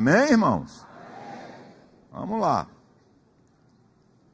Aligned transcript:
Amém, 0.00 0.30
irmãos? 0.30 0.86
Vamos 2.10 2.40
lá. 2.40 2.66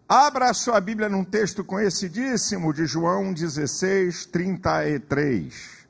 Abra 0.09 0.51
a 0.51 0.55
sua 0.55 0.81
Bíblia 0.81 1.09
num 1.09 1.25
texto 1.25 1.65
conhecidíssimo 1.65 2.73
de 2.73 2.87
João 2.87 3.33
16, 3.33 4.27
33. 4.27 5.89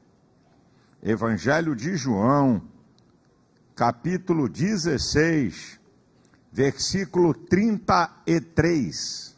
Evangelho 1.02 1.76
de 1.76 1.94
João, 1.94 2.62
capítulo 3.74 4.48
16, 4.48 5.78
versículo 6.50 7.34
33. 7.34 9.36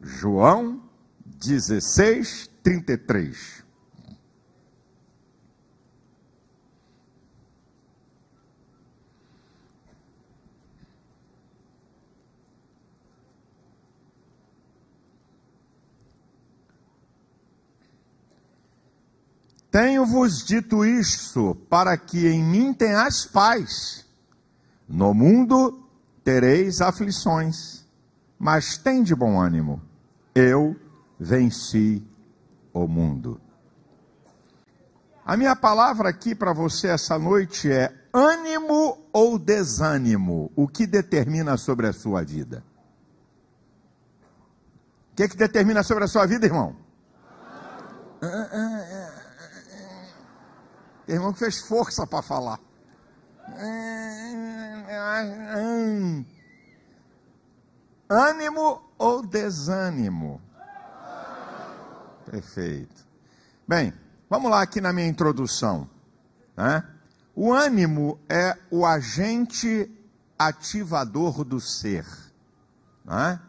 João 0.00 0.82
16, 1.24 2.50
33. 2.60 3.63
Tenho-vos 19.74 20.44
dito 20.44 20.84
isto 20.84 21.56
para 21.68 21.98
que 21.98 22.28
em 22.28 22.40
mim 22.44 22.72
tenhas 22.72 23.26
paz. 23.26 24.06
No 24.88 25.12
mundo 25.12 25.84
tereis 26.22 26.80
aflições, 26.80 27.84
mas 28.38 28.78
tem 28.78 29.02
de 29.02 29.16
bom 29.16 29.36
ânimo. 29.36 29.82
Eu 30.32 30.76
venci 31.18 32.06
o 32.72 32.86
mundo. 32.86 33.40
A 35.26 35.36
minha 35.36 35.56
palavra 35.56 36.08
aqui 36.08 36.36
para 36.36 36.52
você 36.52 36.86
essa 36.86 37.18
noite 37.18 37.68
é 37.68 37.92
ânimo 38.12 39.08
ou 39.12 39.36
desânimo? 39.40 40.52
O 40.54 40.68
que 40.68 40.86
determina 40.86 41.56
sobre 41.56 41.88
a 41.88 41.92
sua 41.92 42.22
vida? 42.22 42.62
O 45.10 45.16
que, 45.16 45.26
que 45.30 45.36
determina 45.36 45.82
sobre 45.82 46.04
a 46.04 46.06
sua 46.06 46.26
vida, 46.26 46.46
irmão? 46.46 46.76
Ah, 48.22 48.48
ah, 48.52 48.84
ah. 48.92 49.13
Tem 51.06 51.16
irmão 51.16 51.32
que 51.32 51.38
fez 51.38 51.60
força 51.60 52.06
para 52.06 52.22
falar. 52.22 52.58
Ânimo 58.08 58.82
ou 58.98 59.26
desânimo? 59.26 60.40
Perfeito. 62.30 63.06
Bem, 63.68 63.92
vamos 64.28 64.50
lá 64.50 64.62
aqui 64.62 64.80
na 64.80 64.92
minha 64.92 65.06
introdução. 65.06 65.88
Né? 66.56 66.82
O 67.34 67.52
ânimo 67.52 68.18
é 68.28 68.56
o 68.70 68.86
agente 68.86 69.90
ativador 70.38 71.44
do 71.44 71.60
ser. 71.60 72.06
Né? 73.04 73.40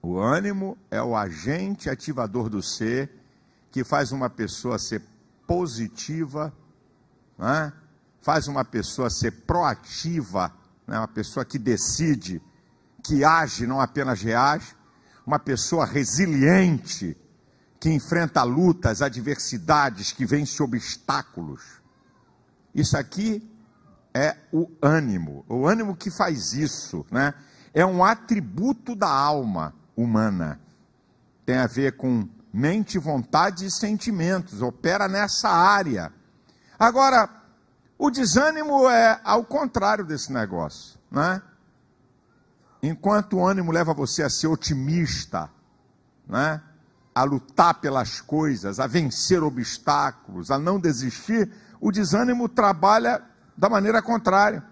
O 0.00 0.18
ânimo 0.18 0.78
é 0.90 1.02
o 1.02 1.14
agente 1.16 1.90
ativador 1.90 2.48
do 2.48 2.62
ser 2.62 3.10
que 3.70 3.84
faz 3.84 4.12
uma 4.12 4.30
pessoa 4.30 4.78
ser 4.78 5.02
positiva, 5.46 6.52
né? 7.38 7.72
faz 8.20 8.48
uma 8.48 8.64
pessoa 8.64 9.08
ser 9.08 9.30
proativa, 9.46 10.52
né? 10.86 10.98
uma 10.98 11.08
pessoa 11.08 11.44
que 11.44 11.58
decide, 11.58 12.42
que 13.02 13.24
age, 13.24 13.66
não 13.66 13.80
apenas 13.80 14.20
reage, 14.20 14.74
uma 15.24 15.38
pessoa 15.38 15.86
resiliente, 15.86 17.16
que 17.78 17.90
enfrenta 17.90 18.42
lutas, 18.42 19.02
adversidades, 19.02 20.10
que 20.12 20.26
vence 20.26 20.62
obstáculos. 20.62 21.62
Isso 22.74 22.96
aqui 22.96 23.48
é 24.12 24.36
o 24.52 24.68
ânimo, 24.82 25.44
o 25.48 25.66
ânimo 25.66 25.94
que 25.94 26.10
faz 26.10 26.52
isso, 26.52 27.06
né? 27.10 27.34
É 27.72 27.84
um 27.84 28.02
atributo 28.02 28.96
da 28.96 29.08
alma 29.08 29.74
humana. 29.96 30.58
Tem 31.44 31.56
a 31.56 31.66
ver 31.66 31.96
com 31.96 32.28
mente, 32.52 32.98
vontade 32.98 33.66
e 33.66 33.70
sentimentos, 33.70 34.62
opera 34.62 35.06
nessa 35.06 35.48
área. 35.48 36.12
Agora, 36.78 37.28
o 37.98 38.10
desânimo 38.10 38.88
é 38.88 39.20
ao 39.24 39.44
contrário 39.44 40.04
desse 40.04 40.32
negócio, 40.32 40.98
né? 41.10 41.42
Enquanto 42.80 43.38
o 43.38 43.46
ânimo 43.46 43.72
leva 43.72 43.92
você 43.92 44.22
a 44.22 44.30
ser 44.30 44.46
otimista, 44.46 45.50
né? 46.28 46.62
A 47.12 47.24
lutar 47.24 47.80
pelas 47.80 48.20
coisas, 48.20 48.78
a 48.78 48.86
vencer 48.86 49.42
obstáculos, 49.42 50.52
a 50.52 50.58
não 50.58 50.78
desistir, 50.78 51.50
o 51.80 51.90
desânimo 51.90 52.48
trabalha 52.48 53.20
da 53.56 53.68
maneira 53.68 54.00
contrária. 54.00 54.62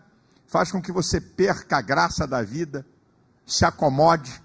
Faz 0.47 0.71
com 0.71 0.81
que 0.81 0.93
você 0.93 1.21
perca 1.21 1.79
a 1.79 1.83
graça 1.83 2.25
da 2.25 2.41
vida, 2.41 2.87
se 3.45 3.65
acomode, 3.65 4.41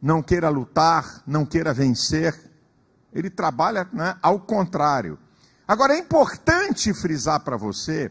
não 0.00 0.22
queira 0.22 0.48
lutar, 0.48 1.20
não 1.26 1.44
queira 1.44 1.74
vencer. 1.74 2.48
Ele 3.12 3.28
trabalha 3.28 3.88
né, 3.92 4.16
ao 4.22 4.38
contrário. 4.38 5.18
Agora 5.68 5.92
é 5.92 5.98
importante 5.98 6.94
frisar 6.94 7.40
para 7.40 7.58
você, 7.58 8.10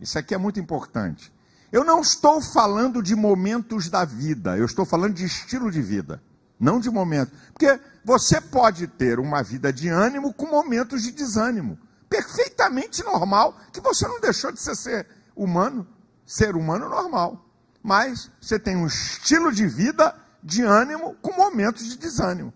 isso 0.00 0.18
aqui 0.18 0.34
é 0.34 0.38
muito 0.38 0.58
importante. 0.58 1.32
Eu 1.70 1.84
não 1.84 2.00
estou 2.00 2.42
falando 2.42 3.00
de 3.00 3.14
momentos 3.14 3.88
da 3.88 4.04
vida, 4.04 4.58
eu 4.58 4.66
estou 4.66 4.84
falando 4.84 5.14
de 5.14 5.24
estilo 5.24 5.70
de 5.70 5.80
vida, 5.80 6.20
não 6.58 6.80
de 6.80 6.90
momento. 6.90 7.30
Porque 7.52 7.78
você 8.04 8.40
pode 8.40 8.88
ter 8.88 9.20
uma 9.20 9.40
vida 9.40 9.72
de 9.72 9.88
ânimo 9.88 10.34
com 10.34 10.46
momentos 10.46 11.04
de 11.04 11.12
desânimo. 11.12 11.78
Perfeitamente 12.10 13.04
normal, 13.04 13.56
que 13.72 13.80
você 13.80 14.08
não 14.08 14.20
deixou 14.20 14.50
de 14.50 14.60
ser, 14.60 14.74
ser 14.74 15.06
humano, 15.36 15.86
ser 16.26 16.56
humano 16.56 16.88
normal. 16.88 17.46
Mas 17.84 18.32
você 18.40 18.58
tem 18.58 18.76
um 18.76 18.86
estilo 18.86 19.52
de 19.52 19.68
vida 19.68 20.12
de 20.42 20.62
ânimo 20.62 21.14
com 21.22 21.32
momentos 21.32 21.84
de 21.84 21.96
desânimo. 21.96 22.52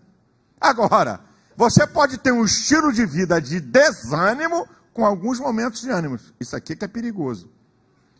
Agora, 0.59 1.21
você 1.55 1.85
pode 1.85 2.17
ter 2.17 2.31
um 2.31 2.43
estilo 2.43 2.91
de 2.91 3.05
vida 3.05 3.41
de 3.41 3.59
desânimo 3.59 4.67
com 4.93 5.05
alguns 5.05 5.39
momentos 5.39 5.81
de 5.81 5.89
ânimo. 5.89 6.19
Isso 6.39 6.55
aqui 6.55 6.75
que 6.75 6.85
é 6.85 6.87
perigoso. 6.87 7.49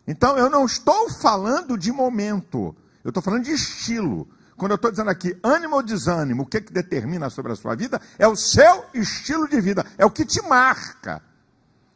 Então, 0.07 0.37
eu 0.37 0.49
não 0.49 0.65
estou 0.65 1.09
falando 1.09 1.77
de 1.77 1.91
momento, 1.91 2.75
eu 3.03 3.09
estou 3.09 3.21
falando 3.21 3.43
de 3.43 3.51
estilo. 3.51 4.27
Quando 4.57 4.71
eu 4.71 4.75
estou 4.75 4.91
dizendo 4.91 5.09
aqui 5.09 5.37
ânimo 5.43 5.75
ou 5.75 5.83
desânimo, 5.83 6.43
o 6.43 6.45
que, 6.45 6.61
que 6.61 6.71
determina 6.71 7.29
sobre 7.29 7.51
a 7.51 7.55
sua 7.55 7.75
vida 7.75 7.99
é 8.19 8.27
o 8.27 8.35
seu 8.35 8.85
estilo 8.93 9.47
de 9.47 9.59
vida, 9.59 9.85
é 9.97 10.05
o 10.05 10.11
que 10.11 10.25
te 10.25 10.41
marca. 10.43 11.21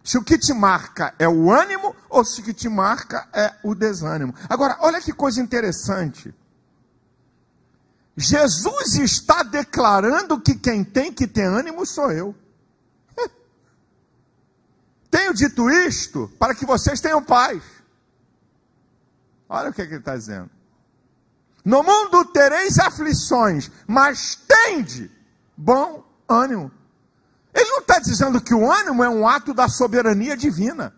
Se 0.04 0.18
o 0.18 0.24
que 0.24 0.38
te 0.38 0.54
marca 0.54 1.14
é 1.18 1.28
o 1.28 1.52
ânimo 1.52 1.96
ou 2.10 2.24
se 2.24 2.42
o 2.42 2.44
que 2.44 2.54
te 2.54 2.70
marca 2.70 3.28
é 3.34 3.54
o 3.64 3.74
desânimo. 3.74 4.34
Agora, 4.48 4.78
olha 4.82 5.02
que 5.02 5.12
coisa 5.12 5.42
interessante. 5.42 6.34
Jesus 8.18 8.96
está 8.96 9.44
declarando 9.44 10.40
que 10.40 10.56
quem 10.56 10.84
tem 10.84 11.12
que 11.12 11.28
ter 11.28 11.46
ânimo 11.46 11.86
sou 11.86 12.12
eu. 12.12 12.36
Tenho 15.12 15.34
dito 15.34 15.70
isto 15.70 16.32
para 16.40 16.56
que 16.56 16.66
vocês 16.66 17.02
tenham 17.02 17.22
paz. 17.22 17.62
Olha 19.50 19.70
o 19.70 19.74
que, 19.74 19.82
é 19.82 19.86
que 19.86 19.94
ele 19.94 20.00
está 20.00 20.16
dizendo. 20.16 20.50
No 21.64 21.84
mundo 21.84 22.24
tereis 22.26 22.80
aflições, 22.80 23.70
mas 23.88 24.36
tende 24.36 25.12
bom 25.58 26.04
ânimo. 26.28 26.72
Ele 27.54 27.70
não 27.70 27.80
está 27.80 28.00
dizendo 28.00 28.40
que 28.42 28.54
o 28.54 28.72
ânimo 28.72 29.04
é 29.04 29.10
um 29.10 29.28
ato 29.28 29.54
da 29.54 29.68
soberania 29.68 30.38
divina. 30.38 30.94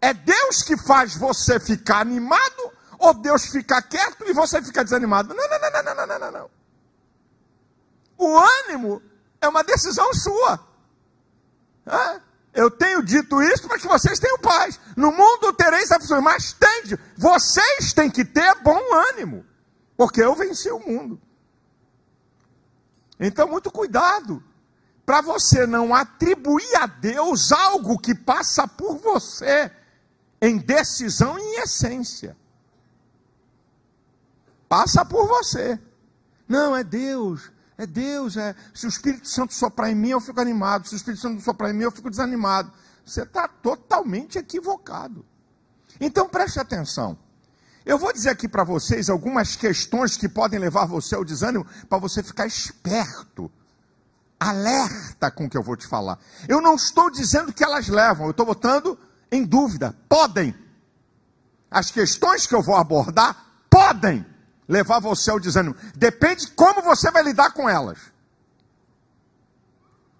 É 0.00 0.14
Deus 0.14 0.62
que 0.62 0.76
faz 0.76 1.14
você 1.14 1.60
ficar 1.60 2.00
animado 2.00 2.72
ou 3.00 3.14
Deus 3.14 3.46
fica 3.46 3.80
quieto 3.80 4.24
e 4.26 4.32
você 4.34 4.62
fica 4.62 4.84
desanimado. 4.84 5.34
Não, 5.34 5.48
não, 5.48 5.58
não, 5.58 5.70
não, 5.70 5.94
não, 5.94 6.06
não, 6.06 6.18
não, 6.18 6.30
não. 6.30 6.50
O 8.18 8.38
ânimo 8.38 9.02
é 9.40 9.48
uma 9.48 9.64
decisão 9.64 10.12
sua. 10.12 10.60
Eu 12.52 12.70
tenho 12.70 13.02
dito 13.02 13.40
isso 13.40 13.66
para 13.66 13.78
que 13.78 13.88
vocês 13.88 14.18
tenham 14.18 14.38
paz. 14.38 14.78
No 14.94 15.10
mundo 15.10 15.50
tereis 15.54 15.90
aflições, 15.90 16.22
mas 16.22 16.52
tende. 16.52 16.98
Vocês 17.16 17.94
têm 17.94 18.10
que 18.10 18.22
ter 18.22 18.54
bom 18.56 18.78
ânimo, 19.08 19.46
porque 19.96 20.22
eu 20.22 20.34
venci 20.34 20.70
o 20.70 20.78
mundo. 20.78 21.18
Então, 23.18 23.48
muito 23.48 23.70
cuidado 23.70 24.44
para 25.06 25.22
você 25.22 25.66
não 25.66 25.94
atribuir 25.94 26.76
a 26.76 26.86
Deus 26.86 27.50
algo 27.50 27.98
que 27.98 28.14
passa 28.14 28.68
por 28.68 28.98
você 28.98 29.72
em 30.42 30.58
decisão 30.58 31.38
e 31.38 31.42
em 31.42 31.60
essência 31.62 32.36
passa 34.70 35.04
por 35.04 35.26
você. 35.26 35.78
Não, 36.48 36.76
é 36.76 36.84
Deus. 36.84 37.50
É 37.76 37.84
Deus. 37.84 38.36
É... 38.36 38.54
Se 38.72 38.86
o 38.86 38.88
Espírito 38.88 39.28
Santo 39.28 39.52
soprar 39.52 39.90
em 39.90 39.96
mim, 39.96 40.10
eu 40.10 40.20
fico 40.20 40.40
animado. 40.40 40.86
Se 40.86 40.94
o 40.94 40.96
Espírito 40.96 41.20
Santo 41.20 41.42
soprar 41.42 41.70
em 41.70 41.74
mim, 41.74 41.82
eu 41.82 41.90
fico 41.90 42.08
desanimado. 42.08 42.70
Você 43.04 43.22
está 43.22 43.48
totalmente 43.48 44.38
equivocado. 44.38 45.26
Então 46.00 46.28
preste 46.28 46.60
atenção. 46.60 47.18
Eu 47.84 47.98
vou 47.98 48.12
dizer 48.12 48.30
aqui 48.30 48.46
para 48.46 48.62
vocês 48.62 49.10
algumas 49.10 49.56
questões 49.56 50.16
que 50.16 50.28
podem 50.28 50.60
levar 50.60 50.86
você 50.86 51.16
ao 51.16 51.24
desânimo, 51.24 51.66
para 51.88 51.98
você 51.98 52.22
ficar 52.22 52.46
esperto, 52.46 53.50
alerta 54.38 55.30
com 55.30 55.46
o 55.46 55.50
que 55.50 55.56
eu 55.56 55.62
vou 55.62 55.76
te 55.76 55.86
falar. 55.88 56.18
Eu 56.46 56.60
não 56.60 56.76
estou 56.76 57.10
dizendo 57.10 57.52
que 57.52 57.64
elas 57.64 57.88
levam, 57.88 58.26
eu 58.26 58.30
estou 58.30 58.46
botando 58.46 58.96
em 59.32 59.44
dúvida. 59.44 59.96
Podem, 60.08 60.54
as 61.70 61.90
questões 61.90 62.46
que 62.46 62.54
eu 62.54 62.62
vou 62.62 62.76
abordar 62.76 63.64
podem 63.68 64.29
levar 64.70 65.00
você 65.00 65.32
ao 65.32 65.40
desânimo. 65.40 65.74
Depende 65.96 66.46
como 66.52 66.80
você 66.80 67.10
vai 67.10 67.24
lidar 67.24 67.50
com 67.50 67.68
elas. 67.68 67.98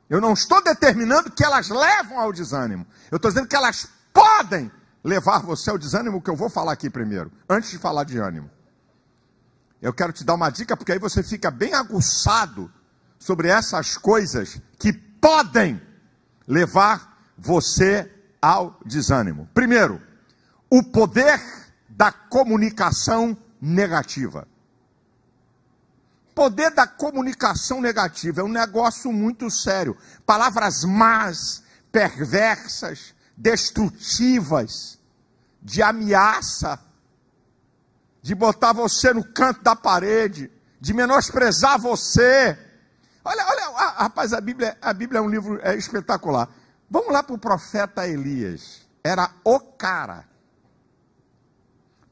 Eu 0.08 0.20
não 0.20 0.32
estou 0.32 0.61
determinando 0.61 1.31
que 1.31 1.44
elas 1.44 1.69
levam 1.69 2.19
ao 2.19 2.32
desânimo. 2.32 2.85
Eu 3.12 3.17
estou 3.17 3.31
dizendo 3.31 3.47
que 3.47 3.55
elas 3.55 3.88
podem 4.12 4.69
levar 5.05 5.38
você 5.38 5.70
ao 5.70 5.79
desânimo, 5.79 6.20
que 6.20 6.29
eu 6.29 6.35
vou 6.35 6.50
falar 6.50 6.73
aqui 6.73 6.91
primeiro, 6.91 7.31
antes 7.49 7.70
de 7.70 7.79
falar 7.79 8.02
de 8.02 8.19
ânimo. 8.19 8.50
Eu 9.81 9.93
quero 9.94 10.12
te 10.12 10.25
dar 10.25 10.35
uma 10.35 10.50
dica, 10.50 10.76
porque 10.76 10.93
aí 10.93 10.99
você 10.99 11.23
fica 11.23 11.49
bem 11.49 11.73
aguçado 11.73 12.70
sobre 13.20 13.49
essas 13.49 13.97
coisas 13.97 14.61
que 14.81 14.93
podem 14.93 15.81
levar 16.47 17.17
você 17.38 18.11
ao 18.43 18.81
desânimo. 18.85 19.49
Primeiro, 19.55 20.02
o 20.69 20.82
poder 20.82 21.41
da 21.88 22.11
comunicação 22.11 23.38
negativa. 23.61 24.47
Poder 26.35 26.71
da 26.71 26.87
comunicação 26.87 27.81
negativa 27.81 28.41
é 28.41 28.45
um 28.45 28.49
negócio 28.49 29.12
muito 29.12 29.51
sério. 29.51 29.97
Palavras 30.25 30.85
más, 30.85 31.62
perversas, 31.93 33.15
destrutivas, 33.37 34.99
de 35.61 35.83
ameaça, 35.83 36.79
de 38.23 38.35
botar 38.35 38.73
você 38.73 39.12
no 39.12 39.25
canto 39.25 39.62
da 39.62 39.77
parede, 39.77 40.51
de 40.81 40.95
menosprezar 40.95 41.79
você. 41.79 42.57
Olha, 43.25 43.47
olha, 43.47 43.95
rapaz, 43.97 44.33
a 44.33 44.41
Bíblia, 44.41 44.79
a 44.81 44.93
Bíblia 44.93 45.19
é 45.19 45.23
um 45.23 45.29
livro 45.29 45.61
é 45.62 45.75
espetacular. 45.77 46.49
Vamos 46.89 47.12
lá 47.12 47.23
para 47.23 47.35
o 47.35 47.39
profeta 47.39 48.07
Elias. 48.07 48.89
Era 49.05 49.31
o 49.45 49.61
cara. 49.61 50.30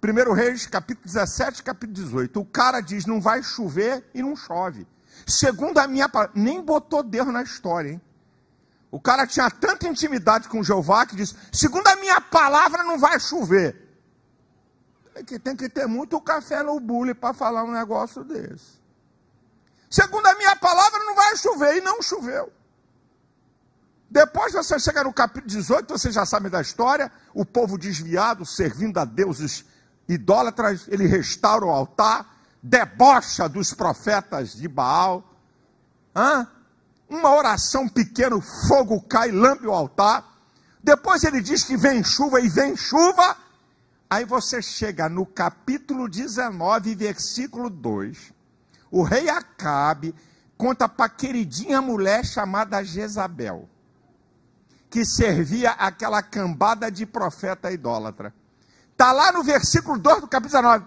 1 0.00 0.32
Reis, 0.32 0.66
capítulo 0.66 1.06
17, 1.06 1.62
capítulo 1.62 1.92
18. 1.92 2.40
O 2.40 2.44
cara 2.44 2.80
diz: 2.80 3.04
não 3.04 3.20
vai 3.20 3.42
chover 3.42 4.08
e 4.14 4.22
não 4.22 4.36
chove. 4.36 4.86
Segundo 5.26 5.78
a 5.78 5.88
minha 5.88 6.08
palavra, 6.08 6.32
nem 6.36 6.62
botou 6.62 7.02
Deus 7.02 7.26
na 7.28 7.42
história, 7.42 7.90
hein? 7.90 8.00
O 8.90 9.00
cara 9.00 9.26
tinha 9.26 9.50
tanta 9.50 9.86
intimidade 9.86 10.48
com 10.48 10.62
Jeová 10.62 11.04
que 11.04 11.16
diz: 11.16 11.34
segundo 11.52 11.86
a 11.88 11.96
minha 11.96 12.20
palavra, 12.20 12.84
não 12.84 12.98
vai 12.98 13.18
chover. 13.18 13.88
É 15.16 15.22
que 15.24 15.36
tem 15.36 15.56
que 15.56 15.68
ter 15.68 15.86
muito 15.86 16.20
café 16.20 16.62
no 16.62 16.78
bule 16.78 17.12
para 17.12 17.34
falar 17.34 17.64
um 17.64 17.72
negócio 17.72 18.22
desse. 18.22 18.78
Segundo 19.90 20.26
a 20.26 20.34
minha 20.36 20.54
palavra, 20.54 21.00
não 21.00 21.14
vai 21.16 21.36
chover, 21.36 21.76
e 21.76 21.80
não 21.80 22.00
choveu. 22.00 22.52
Depois 24.08 24.52
você 24.52 24.78
chega 24.78 25.02
no 25.02 25.12
capítulo 25.12 25.48
18, 25.48 25.98
você 25.98 26.12
já 26.12 26.24
sabe 26.24 26.48
da 26.48 26.60
história, 26.60 27.10
o 27.34 27.44
povo 27.44 27.76
desviado, 27.76 28.46
servindo 28.46 28.98
a 28.98 29.04
deuses 29.04 29.64
idólatras, 30.08 30.88
ele 30.88 31.06
restaura 31.06 31.66
o 31.66 31.70
altar, 31.70 32.26
debocha 32.62 33.48
dos 33.48 33.74
profetas 33.74 34.54
de 34.54 34.66
Baal. 34.66 35.22
Hã? 36.16 36.46
Uma 37.08 37.34
oração 37.34 37.88
pequena, 37.88 38.40
fogo 38.66 39.00
cai, 39.02 39.30
lambe 39.30 39.66
o 39.66 39.72
altar. 39.72 40.24
Depois 40.82 41.24
ele 41.24 41.40
diz 41.40 41.64
que 41.64 41.76
vem 41.76 42.02
chuva 42.02 42.40
e 42.40 42.48
vem 42.48 42.76
chuva. 42.76 43.36
Aí 44.10 44.24
você 44.24 44.62
chega 44.62 45.08
no 45.08 45.26
capítulo 45.26 46.08
19, 46.08 46.94
versículo 46.94 47.68
2. 47.68 48.32
O 48.90 49.02
rei 49.02 49.28
Acabe 49.28 50.14
conta 50.56 50.88
para 50.88 51.06
a 51.06 51.10
queridinha 51.10 51.80
mulher 51.82 52.24
chamada 52.24 52.82
Jezabel, 52.82 53.68
que 54.90 55.04
servia 55.04 55.72
aquela 55.72 56.22
cambada 56.22 56.90
de 56.90 57.04
profeta 57.04 57.70
idólatra. 57.70 58.34
Está 58.98 59.12
lá 59.12 59.30
no 59.30 59.44
versículo 59.44 59.96
2 59.96 60.22
do 60.22 60.26
capítulo 60.26 60.60
19. 60.60 60.84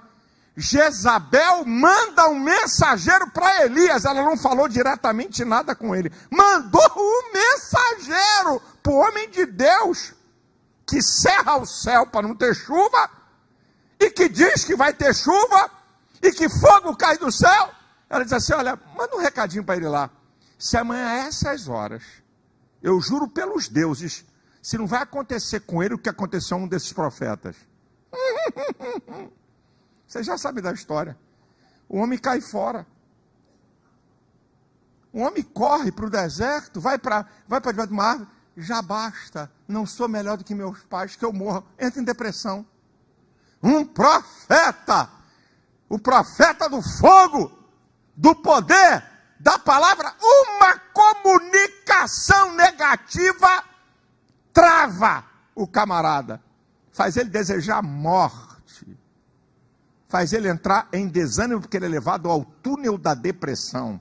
Jezabel 0.58 1.64
manda 1.66 2.28
um 2.28 2.38
mensageiro 2.38 3.32
para 3.32 3.64
Elias. 3.64 4.04
Ela 4.04 4.22
não 4.22 4.36
falou 4.36 4.68
diretamente 4.68 5.46
nada 5.46 5.74
com 5.74 5.96
ele. 5.96 6.12
Mandou 6.30 6.92
um 6.98 7.32
mensageiro 7.32 8.62
para 8.84 8.92
o 8.92 8.98
homem 8.98 9.30
de 9.30 9.46
Deus 9.46 10.14
que 10.86 11.02
cerra 11.02 11.56
o 11.56 11.66
céu 11.66 12.06
para 12.06 12.28
não 12.28 12.36
ter 12.36 12.54
chuva 12.54 13.10
e 13.98 14.12
que 14.12 14.28
diz 14.28 14.66
que 14.66 14.76
vai 14.76 14.94
ter 14.94 15.16
chuva 15.16 15.72
e 16.22 16.34
que 16.34 16.50
fogo 16.50 16.94
cai 16.98 17.18
do 17.18 17.32
céu. 17.32 17.70
Ela 18.10 18.26
diz 18.26 18.34
assim: 18.34 18.52
Olha, 18.52 18.78
manda 18.94 19.16
um 19.16 19.22
recadinho 19.22 19.64
para 19.64 19.78
ele 19.78 19.88
lá. 19.88 20.10
Se 20.60 20.76
amanhã 20.76 21.08
a 21.08 21.28
essas 21.28 21.70
horas, 21.70 22.04
eu 22.84 23.00
juro 23.00 23.30
pelos 23.30 23.70
deuses, 23.70 24.26
se 24.62 24.78
não 24.78 24.86
vai 24.86 25.02
acontecer 25.02 25.62
com 25.62 25.82
ele 25.82 25.94
o 25.94 25.98
que 25.98 26.10
aconteceu 26.10 26.58
a 26.58 26.60
um 26.60 26.68
desses 26.68 26.92
profetas. 26.92 27.71
Você 30.08 30.24
já 30.24 30.38
sabe 30.38 30.62
da 30.62 30.72
história. 30.72 31.18
O 31.88 31.98
homem 31.98 32.20
cai 32.20 32.42
fora. 32.42 32.86
O 35.14 35.22
homem 35.22 35.44
corre 35.44 35.92
para 35.92 36.06
o 36.06 36.10
deserto, 36.10 36.80
vai 36.80 36.98
para 36.98 37.26
vai 37.48 37.60
debaixo 37.62 37.94
de 37.94 38.00
árvore. 38.00 38.30
Já 38.58 38.82
basta, 38.82 39.52
não 39.68 39.86
sou 39.86 40.08
melhor 40.08 40.38
do 40.38 40.44
que 40.44 40.54
meus 40.54 40.84
pais, 40.84 41.16
que 41.16 41.24
eu 41.24 41.32
morro. 41.32 41.66
Entra 41.80 42.02
em 42.02 42.04
depressão. 42.04 42.66
Um 43.64 43.86
profeta, 43.86 45.10
o 45.88 45.98
profeta 45.98 46.70
do 46.70 46.82
fogo, 46.82 47.52
do 48.16 48.36
poder, 48.36 49.04
da 49.40 49.58
palavra, 49.58 50.14
uma 50.22 50.78
comunicação 50.94 52.54
negativa 52.54 53.64
trava 54.52 55.26
o 55.56 55.66
camarada 55.68 56.42
faz 56.92 57.18
ele 57.18 57.30
desejar 57.30 57.82
morte, 57.82 58.98
faz 60.08 60.34
ele 60.34 60.50
entrar 60.50 60.88
em 60.92 61.08
desânimo 61.08 61.62
porque 61.62 61.78
ele 61.78 61.86
é 61.86 61.90
levado 61.90 62.30
ao 62.30 62.44
túnel 62.44 62.98
da 62.98 63.14
depressão. 63.14 64.00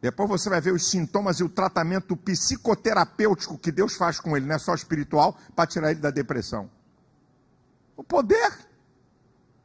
Depois 0.00 0.28
você 0.28 0.50
vai 0.50 0.60
ver 0.60 0.72
os 0.72 0.90
sintomas 0.90 1.38
e 1.38 1.44
o 1.44 1.48
tratamento 1.48 2.16
psicoterapêutico 2.16 3.56
que 3.56 3.70
Deus 3.70 3.94
faz 3.94 4.18
com 4.18 4.36
ele, 4.36 4.46
não 4.46 4.56
é 4.56 4.58
só 4.58 4.74
espiritual, 4.74 5.38
para 5.54 5.66
tirar 5.66 5.92
ele 5.92 6.00
da 6.00 6.10
depressão. 6.10 6.68
O 7.96 8.02
poder 8.02 8.52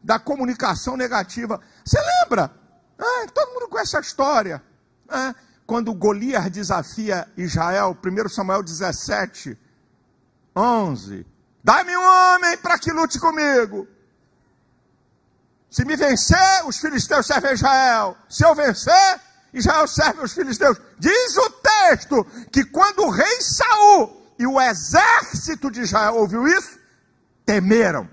da 0.03 0.19
comunicação 0.19 0.95
negativa. 0.95 1.59
Você 1.83 1.99
lembra? 1.99 2.51
Ah, 2.97 3.27
todo 3.33 3.53
mundo 3.53 3.67
conhece 3.67 3.97
a 3.97 3.99
história. 3.99 4.63
Ah, 5.09 5.35
quando 5.65 5.93
Golias 5.93 6.49
desafia 6.49 7.27
Israel, 7.35 7.97
1 8.01 8.29
Samuel 8.29 8.63
17, 8.63 9.57
11. 10.57 11.25
Dá-me 11.63 11.95
um 11.95 12.03
homem 12.03 12.57
para 12.57 12.79
que 12.79 12.91
lute 12.91 13.19
comigo. 13.19 13.87
Se 15.69 15.85
me 15.85 15.95
vencer, 15.95 16.65
os 16.65 16.77
filisteus 16.77 17.27
servem 17.27 17.53
Israel. 17.53 18.17
Se 18.27 18.43
eu 18.43 18.55
vencer, 18.55 19.21
Israel 19.53 19.87
serve 19.87 20.21
os 20.23 20.33
filisteus. 20.33 20.79
Diz 20.97 21.37
o 21.37 21.49
texto 21.49 22.25
que 22.51 22.63
quando 22.65 23.03
o 23.03 23.09
rei 23.09 23.41
Saul 23.41 24.33
e 24.39 24.47
o 24.47 24.59
exército 24.59 25.69
de 25.69 25.81
Israel 25.81 26.15
ouviu 26.15 26.47
isso, 26.47 26.79
temeram. 27.45 28.09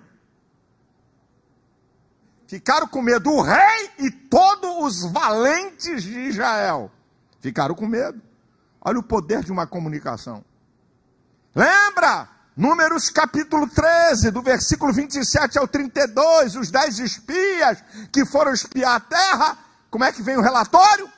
Ficaram 2.47 2.87
com 2.87 3.01
medo 3.01 3.31
o 3.31 3.41
rei 3.41 3.91
e 3.99 4.11
todos 4.11 5.03
os 5.05 5.11
valentes 5.11 6.03
de 6.03 6.19
Israel. 6.21 6.91
Ficaram 7.41 7.75
com 7.75 7.87
medo. 7.87 8.21
Olha 8.81 8.99
o 8.99 9.03
poder 9.03 9.43
de 9.43 9.51
uma 9.51 9.67
comunicação. 9.67 10.45
Lembra? 11.55 12.29
Números 12.57 13.11
capítulo 13.11 13.67
13, 13.67 14.31
do 14.31 14.41
versículo 14.41 14.93
27 14.93 15.59
ao 15.59 15.67
32, 15.67 16.55
os 16.55 16.71
dez 16.71 17.01
espias 17.01 17.83
que 18.13 18.25
foram 18.25 18.53
espiar 18.53 18.95
a 18.95 19.01
terra. 19.01 19.59
Como 19.91 20.05
é 20.05 20.13
que 20.13 20.23
vem 20.23 20.37
o 20.37 20.41
relatório? 20.41 21.11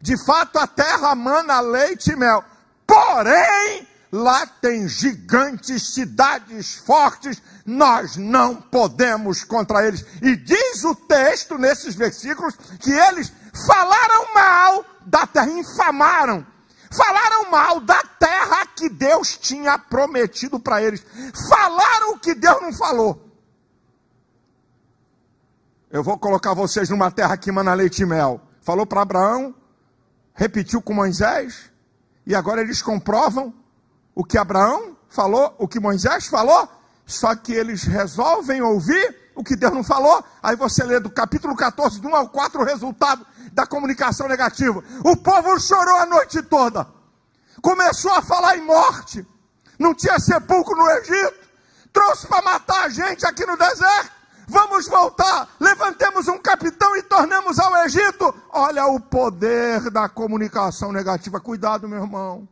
De 0.00 0.16
fato, 0.16 0.60
a 0.60 0.66
terra 0.66 1.12
mana 1.16 1.58
leite 1.58 2.12
e 2.12 2.16
mel. 2.16 2.44
Porém, 2.86 3.88
lá 4.12 4.46
tem 4.46 4.86
gigantes, 4.88 5.92
cidades 5.92 6.76
fortes, 6.76 7.42
nós 7.64 8.16
não 8.16 8.54
podemos 8.54 9.42
contra 9.42 9.84
eles. 9.84 10.04
E 10.22 10.36
diz 10.36 10.84
o 10.84 10.94
texto 10.94 11.58
nesses 11.58 11.96
versículos 11.96 12.54
que 12.78 12.92
eles 12.92 13.32
falaram 13.66 14.32
mal 14.32 14.84
da 15.04 15.26
terra, 15.26 15.50
infamaram 15.50 16.46
Falaram 16.90 17.50
mal 17.50 17.80
da 17.80 18.02
terra 18.18 18.66
que 18.66 18.88
Deus 18.88 19.36
tinha 19.36 19.78
prometido 19.78 20.58
para 20.60 20.82
eles. 20.82 21.04
Falaram 21.48 22.12
o 22.12 22.18
que 22.18 22.34
Deus 22.34 22.60
não 22.62 22.72
falou. 22.72 23.22
Eu 25.90 26.02
vou 26.02 26.18
colocar 26.18 26.52
vocês 26.52 26.90
numa 26.90 27.10
terra 27.10 27.36
que 27.36 27.50
mana 27.50 27.72
leite 27.74 28.02
e 28.02 28.06
mel. 28.06 28.40
Falou 28.60 28.84
para 28.84 29.02
Abraão, 29.02 29.54
repetiu 30.34 30.82
com 30.82 30.92
Moisés, 30.92 31.70
e 32.26 32.34
agora 32.34 32.60
eles 32.60 32.82
comprovam 32.82 33.54
o 34.14 34.24
que 34.24 34.36
Abraão 34.36 34.96
falou, 35.08 35.54
o 35.58 35.68
que 35.68 35.78
Moisés 35.78 36.26
falou, 36.26 36.68
só 37.06 37.36
que 37.36 37.52
eles 37.52 37.84
resolvem 37.84 38.60
ouvir 38.60 39.30
o 39.36 39.44
que 39.44 39.54
Deus 39.54 39.72
não 39.72 39.84
falou. 39.84 40.24
Aí 40.42 40.56
você 40.56 40.82
lê 40.82 40.98
do 40.98 41.10
capítulo 41.10 41.54
14, 41.54 42.00
do 42.00 42.08
1 42.08 42.16
ao 42.16 42.28
4, 42.28 42.60
o 42.60 42.64
resultado 42.64 43.24
da 43.56 43.66
comunicação 43.66 44.28
negativa. 44.28 44.84
O 45.02 45.16
povo 45.16 45.58
chorou 45.58 45.96
a 45.96 46.04
noite 46.04 46.42
toda. 46.42 46.86
Começou 47.62 48.12
a 48.12 48.20
falar 48.20 48.58
em 48.58 48.60
morte. 48.60 49.26
Não 49.78 49.94
tinha 49.94 50.20
sepulcro 50.20 50.76
no 50.76 50.88
Egito. 50.90 51.46
trouxe 51.90 52.26
para 52.26 52.42
matar 52.42 52.84
a 52.84 52.88
gente 52.90 53.24
aqui 53.26 53.46
no 53.46 53.56
deserto. 53.56 54.14
Vamos 54.46 54.86
voltar, 54.86 55.48
levantemos 55.58 56.28
um 56.28 56.38
capitão 56.38 56.94
e 56.96 57.02
tornemos 57.02 57.58
ao 57.58 57.74
Egito. 57.84 58.32
Olha 58.52 58.86
o 58.86 59.00
poder 59.00 59.90
da 59.90 60.06
comunicação 60.06 60.92
negativa. 60.92 61.40
Cuidado, 61.40 61.88
meu 61.88 62.02
irmão. 62.02 62.46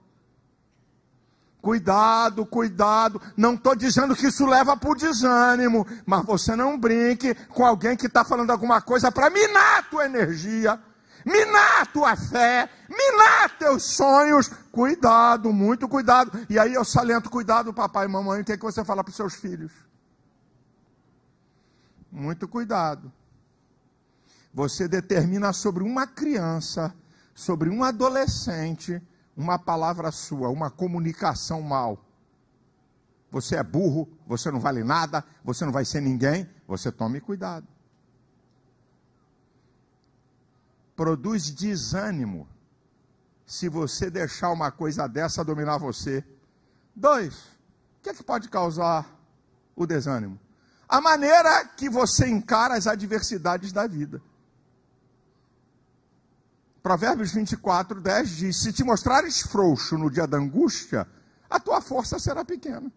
Cuidado, 1.65 2.45
cuidado. 2.45 3.23
Não 3.35 3.55
estou 3.55 3.75
dizendo 3.75 4.15
que 4.15 4.27
isso 4.27 4.45
leva 4.45 4.77
para 4.77 4.91
o 4.91 4.95
desânimo, 4.95 5.87
mas 6.05 6.23
você 6.27 6.55
não 6.55 6.79
brinque 6.79 7.35
com 7.49 7.65
alguém 7.65 7.97
que 7.97 8.07
está 8.07 8.23
falando 8.23 8.51
alguma 8.51 8.83
coisa 8.83 9.11
para 9.11 9.31
minar 9.31 9.79
a 9.79 9.83
tua 9.83 10.05
energia, 10.05 10.79
minar 11.25 11.87
tua 11.93 12.17
fé, 12.17 12.69
minar 12.89 13.59
teus 13.59 13.85
sonhos. 13.85 14.49
Cuidado, 14.71 15.53
muito 15.53 15.89
cuidado. 15.89 16.47
E 16.49 16.59
aí 16.59 16.75
eu 16.75 16.85
saliento, 16.85 17.31
cuidado, 17.31 17.73
papai 17.73 18.07
e 18.07 18.09
mamãe, 18.09 18.41
o 18.41 18.45
que, 18.45 18.53
é 18.53 18.57
que 18.57 18.63
você 18.63 18.85
fala 18.85 19.03
para 19.03 19.11
os 19.11 19.17
seus 19.17 19.35
filhos? 19.35 19.73
Muito 22.11 22.47
cuidado. 22.47 23.13
Você 24.53 24.87
determina 24.87 25.53
sobre 25.53 25.83
uma 25.83 26.07
criança, 26.07 26.95
sobre 27.35 27.69
um 27.69 27.83
adolescente, 27.83 29.03
uma 29.37 29.59
palavra 29.59 30.13
sua, 30.13 30.49
uma 30.49 30.71
comunicação 30.71 31.61
mal. 31.61 32.05
Você 33.33 33.57
é 33.57 33.65
burro, 33.65 34.09
você 34.27 34.49
não 34.53 34.61
vale 34.61 34.85
nada, 34.85 35.25
você 35.43 35.65
não 35.65 35.73
vai 35.73 35.85
ser 35.85 36.01
ninguém, 36.01 36.49
você 36.69 36.93
tome 36.93 37.21
cuidado. 37.21 37.74
Produz 40.97 41.51
desânimo 41.51 42.49
se 43.47 43.69
você 43.69 44.11
deixar 44.11 44.51
uma 44.51 44.71
coisa 44.71 45.07
dessa 45.07 45.45
dominar 45.45 45.79
você. 45.79 46.25
Dois, 46.95 47.35
o 47.35 48.03
que, 48.03 48.11
é 48.11 48.15
que 48.15 48.23
pode 48.23 48.49
causar 48.49 49.07
o 49.75 49.87
desânimo? 49.87 50.39
a 50.89 51.01
maneira 51.01 51.65
que 51.77 51.89
você 51.89 52.29
encara 52.29 52.77
as 52.77 52.87
adversidades 52.87 53.73
da 53.73 53.87
vida. 53.87 54.23
Provérbios 56.83 57.33
24, 57.33 58.01
10 58.01 58.31
diz: 58.31 58.63
Se 58.63 58.73
te 58.73 58.85
mostrares 58.85 59.41
frouxo 59.41 59.97
no 59.97 60.11
dia 60.11 60.27
da 60.27 60.37
angústia, 60.37 61.07
a 61.49 61.59
tua 61.59 61.81
força 61.81 62.19
será 62.19 62.45
pequena. 62.45 62.93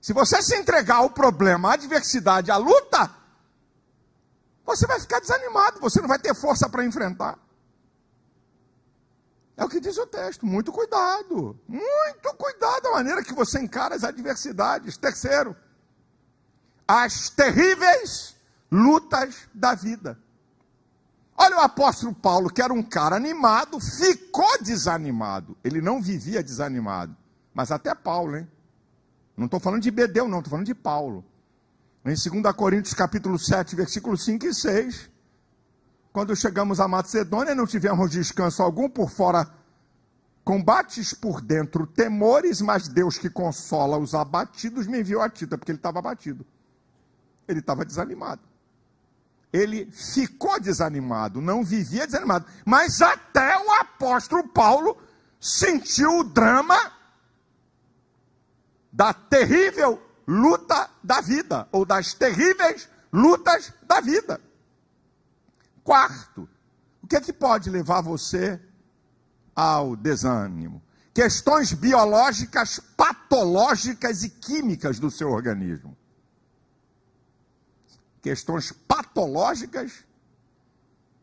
Se 0.00 0.12
você 0.12 0.42
se 0.42 0.56
entregar 0.56 0.96
ao 0.96 1.10
problema, 1.10 1.70
à 1.70 1.74
adversidade, 1.74 2.50
à 2.50 2.56
luta, 2.56 3.10
você 4.76 4.86
vai 4.86 5.00
ficar 5.00 5.20
desanimado, 5.20 5.80
você 5.80 6.00
não 6.00 6.08
vai 6.08 6.18
ter 6.18 6.34
força 6.34 6.68
para 6.68 6.84
enfrentar. 6.84 7.38
É 9.56 9.64
o 9.64 9.68
que 9.68 9.80
diz 9.80 9.98
o 9.98 10.06
texto. 10.06 10.46
Muito 10.46 10.72
cuidado, 10.72 11.58
muito 11.68 12.34
cuidado 12.38 12.88
a 12.88 12.92
maneira 12.92 13.22
que 13.22 13.34
você 13.34 13.60
encara 13.60 13.94
as 13.94 14.04
adversidades. 14.04 14.96
Terceiro, 14.96 15.56
as 16.86 17.28
terríveis 17.30 18.36
lutas 18.70 19.48
da 19.52 19.74
vida. 19.74 20.18
Olha 21.36 21.56
o 21.56 21.60
apóstolo 21.60 22.14
Paulo, 22.14 22.50
que 22.50 22.62
era 22.62 22.72
um 22.72 22.82
cara 22.82 23.16
animado, 23.16 23.80
ficou 23.80 24.62
desanimado. 24.62 25.56
Ele 25.64 25.80
não 25.80 26.00
vivia 26.00 26.42
desanimado. 26.42 27.16
Mas 27.52 27.72
até 27.72 27.94
Paulo, 27.94 28.36
hein? 28.36 28.48
Não 29.36 29.46
estou 29.46 29.58
falando 29.58 29.82
de 29.82 29.90
Bedeu, 29.90 30.28
não, 30.28 30.38
estou 30.38 30.50
falando 30.50 30.66
de 30.66 30.74
Paulo. 30.74 31.24
Em 32.10 32.40
2 32.40 32.54
Coríntios 32.54 32.94
capítulo 32.94 33.38
7, 33.38 33.76
versículos 33.76 34.24
5 34.24 34.46
e 34.46 34.54
6. 34.54 35.10
Quando 36.12 36.34
chegamos 36.34 36.80
a 36.80 36.88
Macedônia, 36.88 37.54
não 37.54 37.66
tivemos 37.66 38.10
descanso 38.10 38.62
algum 38.62 38.88
por 38.88 39.10
fora 39.10 39.48
combates 40.42 41.14
por 41.14 41.40
dentro 41.40 41.86
temores, 41.86 42.60
mas 42.60 42.88
Deus 42.88 43.16
que 43.16 43.30
consola 43.30 43.96
os 43.96 44.14
abatidos 44.14 44.88
me 44.88 45.00
enviou 45.00 45.22
a 45.22 45.30
Tita, 45.30 45.56
porque 45.56 45.70
ele 45.70 45.78
estava 45.78 46.00
abatido 46.00 46.44
ele 47.50 47.60
estava 47.60 47.84
desanimado. 47.84 48.42
Ele 49.52 49.90
ficou 49.90 50.60
desanimado, 50.60 51.40
não 51.40 51.64
vivia 51.64 52.06
desanimado. 52.06 52.46
Mas 52.64 53.02
até 53.02 53.58
o 53.58 53.72
apóstolo 53.72 54.48
Paulo 54.48 54.96
sentiu 55.40 56.20
o 56.20 56.24
drama 56.24 56.92
da 58.92 59.12
terrível 59.12 60.00
luta 60.30 60.88
da 61.02 61.20
vida, 61.20 61.68
ou 61.72 61.84
das 61.84 62.14
terríveis 62.14 62.88
lutas 63.12 63.72
da 63.82 64.00
vida. 64.00 64.40
Quarto, 65.82 66.48
o 67.02 67.06
que 67.06 67.16
é 67.16 67.20
que 67.20 67.32
pode 67.32 67.68
levar 67.68 68.00
você 68.00 68.60
ao 69.54 69.96
desânimo? 69.96 70.80
Questões 71.12 71.72
biológicas, 71.72 72.78
patológicas 72.96 74.22
e 74.22 74.30
químicas 74.30 75.00
do 75.00 75.10
seu 75.10 75.30
organismo 75.30 75.96
questões 78.20 78.72
patológicas, 78.72 80.04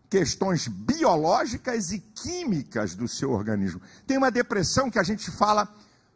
questões 0.10 0.68
biológicas 0.68 1.92
e 1.92 2.00
químicas 2.00 2.96
do 2.96 3.08
seu 3.08 3.32
organismo. 3.32 3.82
Tem 4.06 4.18
uma 4.18 4.32
depressão 4.32 4.90
que 4.90 5.00
a 5.00 5.04
gente 5.04 5.30
fala 5.32 5.68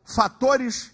fatores 0.04 0.92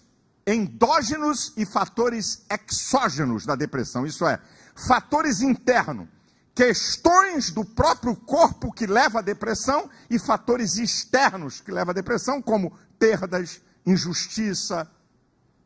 endógenos 0.48 1.52
e 1.58 1.66
fatores 1.66 2.46
exógenos 2.50 3.46
da 3.46 3.54
depressão, 3.54 4.06
isso 4.06 4.26
é, 4.26 4.40
fatores 4.88 5.42
internos, 5.42 6.08
questões 6.56 7.52
do 7.52 7.66
próprio 7.66 8.16
corpo 8.16 8.72
que 8.72 8.88
leva 8.88 9.20
à 9.20 9.22
depressão 9.22 9.90
e 10.10 10.18
fatores 10.18 10.78
externos 10.78 11.60
que 11.60 11.70
levam 11.70 11.92
à 11.92 11.94
depressão, 11.94 12.42
como 12.42 12.80
perdas, 12.98 13.62
injustiça, 13.86 14.90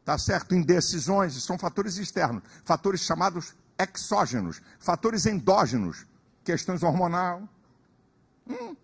tá 0.04 0.18
certo? 0.18 0.56
Indecisões, 0.56 1.42
são 1.44 1.60
fatores 1.60 1.98
externos, 1.98 2.42
fatores 2.66 3.02
chamados 3.02 3.54
exógenos, 3.78 4.62
fatores 4.80 5.28
endógenos, 5.28 6.08
questões 6.44 6.82
hormonal, 6.82 7.48
hum, 8.48 8.76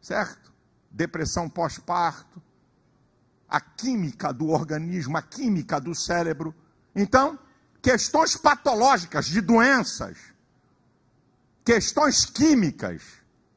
certo? 0.00 0.50
Depressão 0.90 1.48
pós-parto, 1.48 2.42
a 3.50 3.60
química 3.60 4.32
do 4.32 4.48
organismo, 4.48 5.16
a 5.16 5.22
química 5.22 5.80
do 5.80 5.94
cérebro. 5.94 6.54
Então, 6.94 7.38
questões 7.82 8.36
patológicas 8.36 9.26
de 9.26 9.40
doenças, 9.40 10.16
questões 11.64 12.24
químicas, 12.24 13.02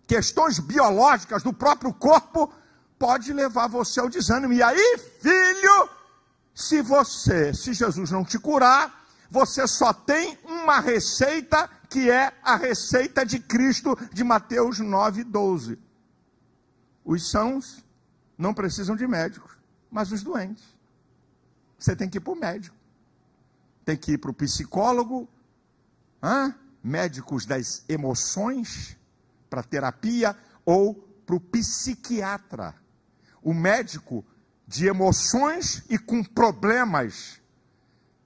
questões 0.07 0.59
biológicas 0.59 1.43
do 1.43 1.53
próprio 1.53 1.93
corpo 1.93 2.51
pode 2.97 3.31
levar 3.31 3.67
você 3.67 3.99
ao 3.99 4.09
desânimo. 4.09 4.53
E 4.53 4.63
aí, 4.63 4.97
filho, 5.21 5.89
se 6.55 6.81
você, 6.81 7.53
se 7.53 7.73
Jesus 7.73 8.09
não 8.09 8.25
te 8.25 8.39
curar, 8.39 9.03
você 9.29 9.67
só 9.67 9.93
tem 9.93 10.37
uma 10.43 10.79
receita 10.79 11.69
que 11.89 12.09
é 12.09 12.33
a 12.43 12.55
receita 12.55 13.25
de 13.25 13.39
Cristo 13.39 13.97
de 14.11 14.23
Mateus 14.23 14.79
9:12. 14.79 15.77
Os 17.05 17.29
sãos 17.29 17.83
não 18.37 18.53
precisam 18.53 18.95
de 18.95 19.05
médicos, 19.07 19.51
mas 19.93 20.11
os 20.11 20.23
doentes. 20.23 20.63
Você 21.77 21.95
tem 21.95 22.09
que 22.09 22.17
ir 22.17 22.21
para 22.21 22.33
o 22.33 22.35
médico. 22.35 22.75
Tem 23.85 23.95
que 23.95 24.13
ir 24.13 24.17
para 24.17 24.31
o 24.31 24.33
psicólogo, 24.33 25.29
hã? 26.21 26.55
médicos 26.83 27.45
das 27.45 27.85
emoções, 27.87 28.97
para 29.49 29.61
terapia, 29.61 30.35
ou 30.65 30.95
para 31.25 31.35
o 31.35 31.39
psiquiatra. 31.39 32.75
O 33.41 33.53
médico 33.53 34.25
de 34.67 34.87
emoções 34.87 35.85
e 35.89 35.99
com 35.99 36.23
problemas 36.23 37.39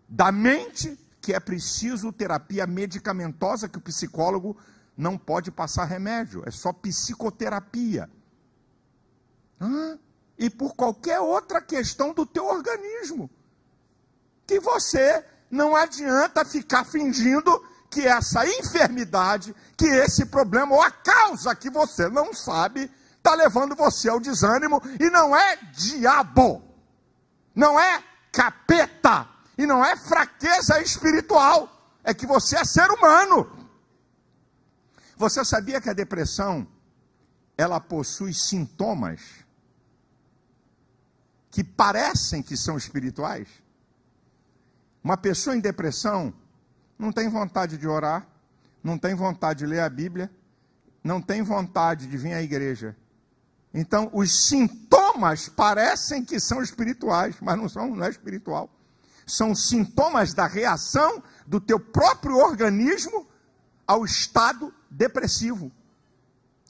da 0.07 0.31
mente 0.31 0.97
que 1.21 1.33
é 1.33 1.39
preciso 1.39 2.13
terapia 2.13 2.65
medicamentosa, 2.65 3.67
que 3.67 3.77
o 3.77 3.81
psicólogo 3.81 4.57
não 4.95 5.17
pode 5.17 5.51
passar 5.51 5.83
remédio, 5.83 6.41
é 6.45 6.51
só 6.51 6.71
psicoterapia. 6.71 8.09
Ah, 9.59 9.97
e 10.37 10.49
por 10.49 10.75
qualquer 10.75 11.19
outra 11.19 11.61
questão 11.61 12.13
do 12.13 12.25
teu 12.25 12.45
organismo. 12.45 13.29
Que 14.45 14.59
você 14.59 15.25
não 15.49 15.75
adianta 15.75 16.45
ficar 16.45 16.85
fingindo 16.85 17.63
que 17.89 18.05
essa 18.05 18.45
enfermidade, 18.45 19.55
que 19.77 19.85
esse 19.85 20.25
problema, 20.25 20.75
ou 20.75 20.81
a 20.81 20.91
causa 20.91 21.55
que 21.55 21.69
você 21.69 22.09
não 22.09 22.33
sabe, 22.33 22.91
está 23.17 23.33
levando 23.33 23.75
você 23.75 24.09
ao 24.09 24.19
desânimo, 24.19 24.81
e 24.99 25.09
não 25.09 25.35
é 25.35 25.57
diabo, 25.73 26.61
não 27.55 27.79
é 27.79 28.03
capeta, 28.31 29.27
e 29.57 29.65
não 29.65 29.83
é 29.83 29.95
fraqueza 29.97 30.81
espiritual, 30.81 31.69
é 32.03 32.13
que 32.13 32.27
você 32.27 32.57
é 32.57 32.63
ser 32.63 32.89
humano. 32.91 33.51
Você 35.17 35.43
sabia 35.43 35.81
que 35.81 35.89
a 35.89 35.93
depressão 35.93 36.67
ela 37.57 37.79
possui 37.79 38.33
sintomas 38.33 39.46
que 41.57 41.63
parecem 41.63 42.43
que 42.43 42.55
são 42.55 42.77
espirituais? 42.77 43.47
Uma 45.03 45.17
pessoa 45.17 45.55
em 45.55 45.59
depressão 45.59 46.31
não 46.99 47.11
tem 47.11 47.27
vontade 47.29 47.79
de 47.79 47.87
orar, 47.87 48.27
não 48.83 48.95
tem 48.95 49.15
vontade 49.15 49.61
de 49.61 49.65
ler 49.65 49.79
a 49.79 49.89
Bíblia, 49.89 50.29
não 51.03 51.19
tem 51.19 51.41
vontade 51.41 52.05
de 52.05 52.15
vir 52.15 52.33
à 52.33 52.43
igreja. 52.43 52.95
Então, 53.73 54.07
os 54.13 54.45
sintomas 54.47 55.49
parecem 55.49 56.23
que 56.23 56.39
são 56.39 56.61
espirituais, 56.61 57.35
mas 57.41 57.57
não 57.57 57.67
são, 57.67 57.95
não 57.95 58.05
é 58.05 58.09
espiritual. 58.11 58.69
são 59.25 59.55
sintomas 59.55 60.35
da 60.35 60.45
reação 60.45 61.23
do 61.47 61.59
teu 61.59 61.79
próprio 61.79 62.37
organismo 62.37 63.27
ao 63.87 64.05
estado 64.05 64.71
depressivo. 64.91 65.71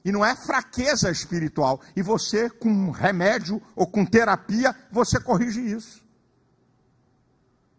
E 0.04 0.12
não 0.12 0.24
é 0.24 0.34
fraqueza 0.34 1.10
espiritual. 1.10 1.80
E 1.96 2.02
você, 2.02 2.48
com 2.48 2.90
remédio 2.90 3.60
ou 3.74 3.86
com 3.86 4.04
terapia, 4.04 4.74
você 4.90 5.20
corrige 5.20 5.60
isso. 5.60 6.02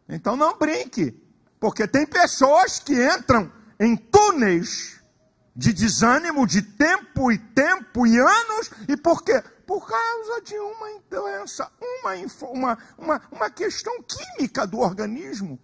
Então 0.07 0.35
não 0.35 0.57
brinque, 0.57 1.15
porque 1.59 1.87
tem 1.87 2.05
pessoas 2.05 2.79
que 2.79 2.93
entram 2.93 3.51
em 3.79 3.95
túneis 3.95 4.99
de 5.55 5.73
desânimo 5.73 6.47
de 6.47 6.61
tempo 6.61 7.31
e 7.31 7.37
tempo 7.37 8.07
e 8.07 8.17
anos, 8.17 8.71
e 8.87 8.95
por 8.95 9.23
quê? 9.23 9.43
Por 9.67 9.85
causa 9.87 10.41
de 10.41 10.57
uma 10.57 10.99
doença, 11.09 11.69
uma, 11.81 12.13
uma, 12.49 12.77
uma, 12.97 13.21
uma 13.31 13.49
questão 13.49 13.93
química 14.03 14.65
do 14.65 14.79
organismo, 14.79 15.59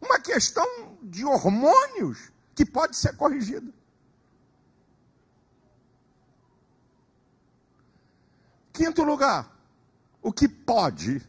uma 0.00 0.18
questão 0.18 0.66
de 1.02 1.24
hormônios 1.24 2.30
que 2.54 2.64
pode 2.64 2.96
ser 2.96 3.16
corrigida. 3.16 3.72
Quinto 8.82 9.04
lugar, 9.04 9.48
o 10.20 10.32
que 10.32 10.48
pode 10.48 11.22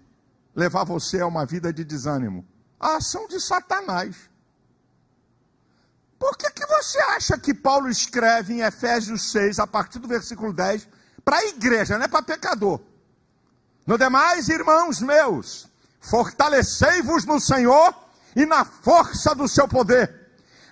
levar 0.56 0.84
você 0.86 1.22
a 1.22 1.28
uma 1.28 1.46
vida 1.46 1.72
de 1.72 1.84
desânimo? 1.84 2.44
A 2.80 2.96
ação 2.96 3.28
de 3.28 3.40
Satanás. 3.40 4.28
Por 6.18 6.36
que, 6.36 6.50
que 6.50 6.66
você 6.66 6.98
acha 7.12 7.38
que 7.38 7.54
Paulo 7.54 7.92
escreve 7.92 8.56
em 8.56 8.62
Efésios 8.62 9.30
6, 9.32 9.60
a 9.60 9.68
partir 9.68 10.00
do 10.00 10.08
versículo 10.08 10.52
10, 10.52 10.88
para 11.24 11.38
a 11.38 11.46
igreja, 11.46 11.96
não 11.96 12.06
é 12.06 12.08
para 12.08 12.24
pecador? 12.24 12.82
No 13.86 14.00
demais, 14.00 14.50
irmãos 14.50 15.00
meus, 15.00 15.70
fortalecei-vos 16.02 17.24
no 17.24 17.40
Senhor 17.40 17.94
e 18.36 18.48
na 18.48 18.66
força 18.66 19.36
do 19.36 19.48
seu 19.48 19.68
poder. 19.68 20.23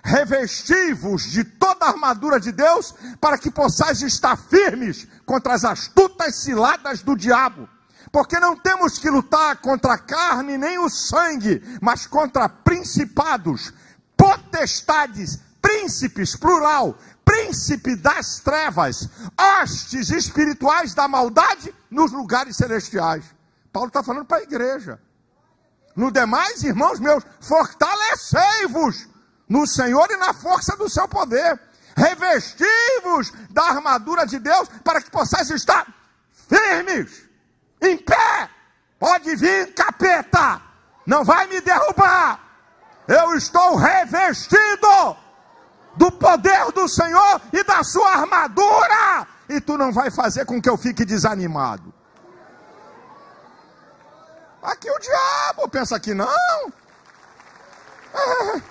Revesti-vos 0.02 1.30
de 1.30 1.44
toda 1.44 1.86
a 1.86 1.90
armadura 1.90 2.40
de 2.40 2.50
Deus, 2.50 2.92
para 3.20 3.38
que 3.38 3.50
possais 3.50 4.02
estar 4.02 4.36
firmes 4.36 5.06
contra 5.24 5.54
as 5.54 5.64
astutas 5.64 6.36
ciladas 6.42 7.02
do 7.02 7.16
diabo. 7.16 7.68
Porque 8.10 8.40
não 8.40 8.56
temos 8.56 8.98
que 8.98 9.08
lutar 9.08 9.56
contra 9.58 9.94
a 9.94 9.98
carne 9.98 10.58
nem 10.58 10.78
o 10.78 10.90
sangue, 10.90 11.62
mas 11.80 12.06
contra 12.06 12.48
principados, 12.48 13.72
potestades, 14.16 15.38
príncipes, 15.62 16.34
plural, 16.36 16.98
príncipe 17.24 17.94
das 17.94 18.40
trevas, 18.40 19.08
hostes 19.38 20.10
espirituais 20.10 20.94
da 20.94 21.06
maldade 21.06 21.72
nos 21.88 22.10
lugares 22.10 22.56
celestiais. 22.56 23.24
Paulo 23.72 23.88
está 23.88 24.02
falando 24.02 24.26
para 24.26 24.38
a 24.38 24.42
igreja. 24.42 25.00
No 25.94 26.10
demais, 26.10 26.64
irmãos 26.64 26.98
meus, 26.98 27.24
fortalecei-vos 27.40 29.11
no 29.52 29.66
Senhor 29.66 30.10
e 30.10 30.16
na 30.16 30.32
força 30.32 30.76
do 30.76 30.88
seu 30.88 31.06
poder. 31.06 31.60
Revesti-vos 31.96 33.32
da 33.50 33.64
armadura 33.64 34.26
de 34.26 34.38
Deus 34.38 34.68
para 34.82 35.00
que 35.02 35.10
possais 35.10 35.50
estar 35.50 35.86
firmes, 36.48 37.28
em 37.80 37.96
pé. 37.98 38.48
Pode 38.98 39.36
vir, 39.36 39.74
capeta, 39.74 40.62
não 41.06 41.24
vai 41.24 41.46
me 41.48 41.60
derrubar 41.60 42.52
eu 43.06 43.34
estou 43.34 43.76
revestido 43.76 45.16
do 45.96 46.10
poder 46.12 46.72
do 46.72 46.88
Senhor 46.88 47.40
e 47.52 47.62
da 47.64 47.82
sua 47.82 48.10
armadura, 48.10 49.26
e 49.48 49.60
tu 49.60 49.76
não 49.76 49.92
vai 49.92 50.10
fazer 50.10 50.44
com 50.46 50.60
que 50.60 50.68
eu 50.68 50.76
fique 50.76 51.04
desanimado. 51.04 51.92
Aqui 54.62 54.88
o 54.90 54.98
diabo 54.98 55.68
pensa 55.68 55.98
que 55.98 56.14
não. 56.14 56.72
É. 58.14 58.62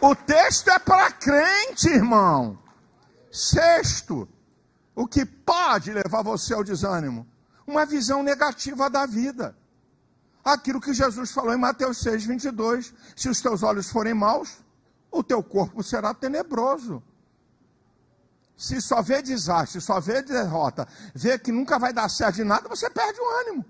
O 0.00 0.14
texto 0.14 0.68
é 0.68 0.78
para 0.78 1.10
crente, 1.12 1.88
irmão. 1.88 2.58
Sexto, 3.30 4.28
o 4.94 5.06
que 5.06 5.24
pode 5.24 5.92
levar 5.92 6.22
você 6.22 6.54
ao 6.54 6.64
desânimo? 6.64 7.26
Uma 7.66 7.84
visão 7.84 8.22
negativa 8.22 8.88
da 8.88 9.06
vida 9.06 9.56
aquilo 10.52 10.80
que 10.80 10.94
Jesus 10.94 11.30
falou 11.30 11.54
em 11.54 11.58
Mateus 11.58 11.98
6, 11.98 12.24
22. 12.24 12.94
Se 13.16 13.28
os 13.28 13.40
teus 13.40 13.62
olhos 13.62 13.90
forem 13.90 14.14
maus, 14.14 14.58
o 15.10 15.22
teu 15.22 15.42
corpo 15.42 15.82
será 15.82 16.14
tenebroso. 16.14 17.02
Se 18.56 18.80
só 18.80 19.00
vê 19.00 19.22
desastre, 19.22 19.80
só 19.80 20.00
vê 20.00 20.20
derrota, 20.20 20.88
vê 21.14 21.38
que 21.38 21.52
nunca 21.52 21.78
vai 21.78 21.92
dar 21.92 22.08
certo 22.08 22.36
de 22.36 22.44
nada, 22.44 22.68
você 22.68 22.90
perde 22.90 23.20
o 23.20 23.40
ânimo. 23.40 23.64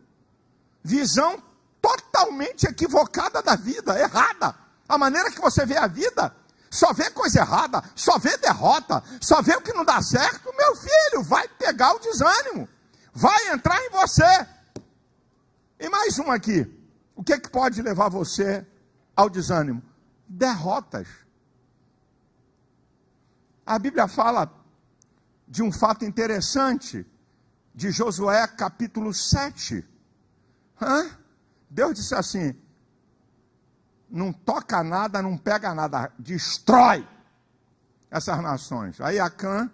Visão 0.83 1.43
totalmente 1.81 2.64
equivocada 2.64 3.43
da 3.43 3.55
vida, 3.55 3.99
errada. 3.99 4.55
A 4.88 4.96
maneira 4.96 5.31
que 5.31 5.40
você 5.40 5.66
vê 5.66 5.77
a 5.77 5.87
vida, 5.87 6.35
só 6.70 6.92
vê 6.92 7.11
coisa 7.11 7.40
errada, 7.40 7.83
só 7.94 8.18
vê 8.18 8.37
derrota, 8.38 9.03
só 9.20 9.42
vê 9.42 9.55
o 9.55 9.61
que 9.61 9.72
não 9.72 9.85
dá 9.85 10.01
certo, 10.01 10.53
meu 10.57 10.77
filho, 10.77 11.22
vai 11.22 11.46
pegar 11.48 11.94
o 11.94 11.98
desânimo, 11.98 12.68
vai 13.12 13.48
entrar 13.51 13.79
em 13.85 13.90
você. 13.90 14.46
E 15.79 15.88
mais 15.88 16.18
um 16.18 16.31
aqui. 16.31 16.74
O 17.14 17.22
que, 17.22 17.33
é 17.33 17.40
que 17.40 17.51
pode 17.51 17.83
levar 17.83 18.09
você 18.09 18.66
ao 19.14 19.29
desânimo? 19.29 19.83
Derrotas. 20.29 21.09
A 23.66 23.79
Bíblia 23.79 24.09
fala 24.09 24.51
de 25.46 25.62
um 25.62 25.70
fato 25.72 26.05
interessante 26.05 27.07
de 27.74 27.90
Josué 27.90 28.46
capítulo 28.46 29.12
7. 29.12 29.85
Hã? 30.81 31.11
Deus 31.68 31.94
disse 31.94 32.14
assim: 32.14 32.57
não 34.11 34.33
toca 34.33 34.83
nada, 34.83 35.21
não 35.23 35.37
pega 35.37 35.75
nada, 35.75 36.12
destrói 36.18 37.07
essas 38.11 38.40
nações. 38.42 39.01
Aí 39.01 39.18
Acã 39.18 39.71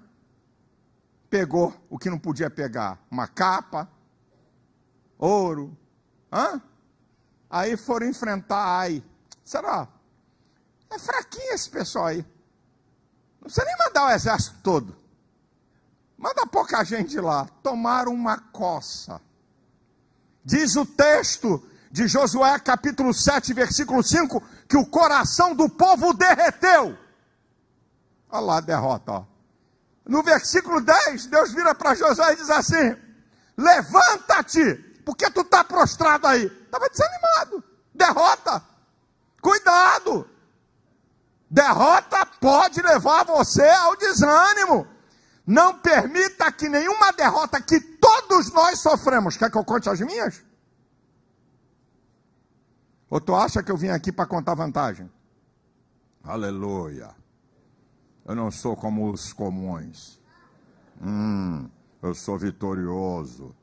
pegou 1.31 1.75
o 1.89 1.99
que 1.99 2.11
não 2.11 2.19
podia 2.19 2.51
pegar: 2.51 2.99
uma 3.11 3.27
capa, 3.27 3.89
ouro, 5.19 5.77
Hã? 6.35 6.61
Aí 7.49 7.77
foram 7.77 8.09
enfrentar 8.09 8.81
Ai. 8.81 9.03
Será? 9.45 9.87
É 10.91 10.99
fraquinho 10.99 11.53
esse 11.53 11.71
pessoal 11.71 12.07
aí. 12.07 12.27
Não 13.41 13.45
precisa 13.45 13.65
nem 13.65 13.77
mandar 13.79 14.07
o 14.07 14.11
exército 14.11 14.59
todo. 14.63 14.97
Manda 16.19 16.47
pouca 16.47 16.83
gente 16.83 17.21
lá. 17.21 17.47
Tomaram 17.63 18.13
uma 18.13 18.39
coça. 18.39 19.21
Diz 20.45 20.75
o 20.75 20.85
texto 20.85 21.63
de 21.95 22.09
Josué, 22.09 22.59
capítulo 22.59 23.15
7, 23.15 23.55
versículo 23.55 24.03
5, 24.03 24.43
que 24.69 24.77
o 24.77 24.85
coração 24.85 25.55
do 25.55 25.69
povo 25.69 26.13
derreteu. 26.13 26.99
Olha 28.29 28.41
lá 28.41 28.57
a 28.57 28.61
derrota, 28.61 29.13
ó. 29.13 29.25
No 30.05 30.21
versículo 30.21 30.81
10, 30.81 31.27
Deus 31.27 31.53
vira 31.53 31.73
para 31.73 31.95
Josué 31.95 32.33
e 32.33 32.37
diz 32.37 32.51
assim: 32.51 32.97
Levanta-te 33.57 34.75
por 35.05 35.17
que 35.17 35.31
tu 35.31 35.43
está 35.43 35.63
prostrado 35.63 36.27
aí? 36.27 36.47
Estava 36.47 36.89
desanimado. 36.89 37.63
Derrota. 37.95 38.65
Cuidado. 39.41 40.29
Derrota 41.49 42.27
pode 42.41 42.83
levar 42.83 43.25
você 43.25 43.69
ao 43.69 43.97
desânimo. 43.97 44.85
Não 45.47 45.79
permita 45.79 46.51
que 46.51 46.69
nenhuma 46.69 47.13
derrota 47.13 47.61
que 47.61 47.79
todos 47.79 48.53
nós 48.53 48.81
sofremos. 48.81 49.37
Quer 49.37 49.49
que 49.49 49.57
eu 49.57 49.65
conte 49.65 49.89
as 49.89 50.01
minhas? 50.01 50.43
Ou 53.09 53.21
tu 53.21 53.35
acha 53.35 53.63
que 53.63 53.71
eu 53.71 53.77
vim 53.77 53.89
aqui 53.89 54.11
para 54.11 54.27
contar 54.27 54.55
vantagem? 54.55 55.11
Aleluia. 56.23 57.15
Eu 58.25 58.35
não 58.35 58.51
sou 58.51 58.75
como 58.75 59.11
os 59.11 59.33
comuns. 59.33 60.21
Hum, 61.01 61.69
eu 62.03 62.15
sou 62.15 62.39
vitorioso. 62.39 63.55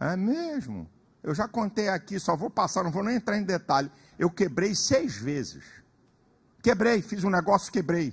É 0.00 0.16
mesmo. 0.16 0.90
Eu 1.22 1.34
já 1.34 1.46
contei 1.46 1.88
aqui, 1.88 2.18
só 2.18 2.36
vou 2.36 2.50
passar, 2.50 2.82
não 2.82 2.90
vou 2.90 3.04
nem 3.04 3.16
entrar 3.16 3.38
em 3.38 3.44
detalhe. 3.44 3.90
Eu 4.18 4.28
quebrei 4.28 4.74
seis 4.74 5.16
vezes. 5.16 5.62
Quebrei, 6.60 7.00
fiz 7.00 7.22
um 7.22 7.30
negócio, 7.30 7.72
quebrei. 7.72 8.12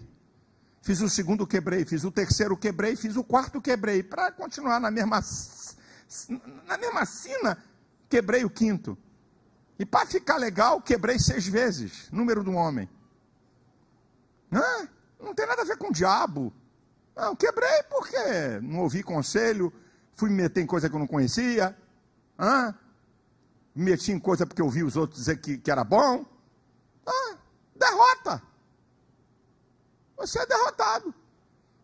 Fiz 0.84 1.02
o 1.02 1.10
segundo, 1.10 1.48
quebrei. 1.48 1.84
Fiz 1.86 2.04
o 2.04 2.12
terceiro, 2.12 2.56
quebrei. 2.56 2.96
Fiz 2.96 3.16
o 3.16 3.24
quarto, 3.24 3.60
quebrei. 3.60 4.04
Para 4.04 4.32
continuar 4.32 4.80
na 4.80 4.92
mesma, 4.92 5.22
na 6.68 6.78
mesma 6.78 7.06
sina, 7.06 7.58
quebrei 8.08 8.46
o 8.46 8.50
quinto. 8.50 8.96
E 9.80 9.86
para 9.86 10.06
ficar 10.06 10.38
legal, 10.38 10.82
quebrei 10.82 11.18
seis 11.18 11.48
vezes. 11.48 12.12
Número 12.12 12.44
do 12.44 12.52
homem. 12.54 12.88
Não, 14.52 14.88
não 15.20 15.34
tem 15.34 15.48
nada 15.48 15.62
a 15.62 15.66
ver 15.66 15.78
com 15.78 15.88
o 15.88 15.94
diabo. 15.94 16.54
Não, 17.16 17.36
quebrei 17.36 17.84
porque 17.90 18.60
não 18.62 18.82
ouvi 18.82 19.02
conselho 19.02 19.74
fui 20.20 20.30
me 20.30 20.36
meter 20.36 20.62
em 20.62 20.68
coisa 20.68 20.90
que 20.90 20.96
eu 20.96 21.00
não 21.00 21.08
conhecia, 21.08 21.76
Hã? 22.38 22.76
me 23.74 23.92
meti 23.92 24.12
em 24.12 24.20
coisa 24.20 24.46
porque 24.46 24.62
eu 24.62 24.70
vi 24.70 24.84
os 24.84 24.98
outros 24.98 25.20
dizer 25.20 25.38
que, 25.38 25.58
que 25.58 25.72
era 25.72 25.84
bom. 25.84 26.26
Ah, 27.06 27.38
derrota. 27.76 28.42
Você 30.18 30.40
é 30.40 30.46
derrotado. 30.46 31.14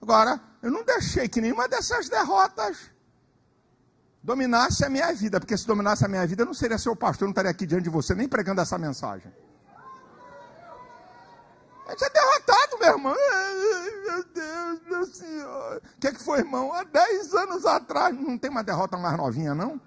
Agora, 0.01 0.41
eu 0.61 0.69
não 0.69 0.83
deixei 0.83 1.29
que 1.29 1.39
nenhuma 1.39 1.69
dessas 1.69 2.09
derrotas 2.09 2.91
dominasse 4.25 4.83
a 4.83 4.89
minha 4.89 5.13
vida, 5.13 5.39
porque 5.39 5.55
se 5.55 5.67
dominasse 5.67 6.03
a 6.03 6.07
minha 6.07 6.25
vida, 6.25 6.41
eu 6.41 6.47
não 6.47 6.53
seria 6.53 6.79
seu 6.79 6.95
pastor, 6.95 7.25
eu 7.25 7.27
não 7.27 7.31
estaria 7.31 7.51
aqui 7.51 7.65
diante 7.67 7.83
de 7.83 7.91
você 7.91 8.15
nem 8.15 8.27
pregando 8.27 8.59
essa 8.59 8.75
mensagem. 8.75 9.31
A 11.87 11.91
gente 11.91 12.03
é 12.03 12.09
derrotado, 12.09 12.79
meu 12.79 12.89
irmão. 12.89 13.15
Meu 14.07 14.23
Deus, 14.33 14.81
meu 14.89 15.05
Senhor. 15.05 15.77
O 15.77 15.99
que, 15.99 16.07
é 16.07 16.11
que 16.11 16.23
foi, 16.23 16.39
irmão? 16.39 16.73
Há 16.73 16.83
10 16.83 17.35
anos 17.35 17.65
atrás, 17.67 18.15
não 18.19 18.35
tem 18.35 18.49
uma 18.49 18.63
derrota 18.63 18.97
mais 18.97 19.15
novinha, 19.15 19.53
não? 19.53 19.79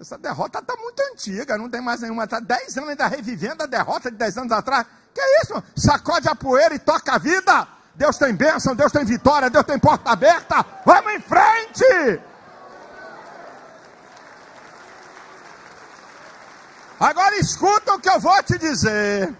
Essa 0.00 0.16
derrota 0.16 0.60
está 0.60 0.74
muito 0.76 0.98
antiga, 1.12 1.58
não 1.58 1.68
tem 1.68 1.82
mais 1.82 2.00
nenhuma. 2.00 2.24
Está 2.24 2.40
10 2.40 2.78
anos 2.78 2.90
ainda 2.90 3.06
revivendo 3.06 3.64
a 3.64 3.66
derrota 3.66 4.10
de 4.10 4.16
10 4.16 4.38
anos 4.38 4.52
atrás. 4.52 4.86
Que 5.12 5.20
é 5.20 5.42
isso? 5.42 5.62
Sacode 5.76 6.26
a 6.26 6.34
poeira 6.34 6.74
e 6.74 6.78
toca 6.78 7.12
a 7.12 7.18
vida. 7.18 7.68
Deus 7.94 8.16
tem 8.16 8.34
bênção, 8.34 8.74
Deus 8.74 8.90
tem 8.90 9.04
vitória, 9.04 9.50
Deus 9.50 9.66
tem 9.66 9.78
porta 9.78 10.10
aberta. 10.10 10.64
Vamos 10.86 11.12
em 11.12 11.20
frente! 11.20 12.29
Agora 17.00 17.38
escuta 17.38 17.94
o 17.94 17.98
que 17.98 18.10
eu 18.10 18.20
vou 18.20 18.42
te 18.42 18.58
dizer. 18.58 19.34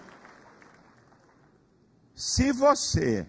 Se 2.15 2.51
você, 2.51 3.27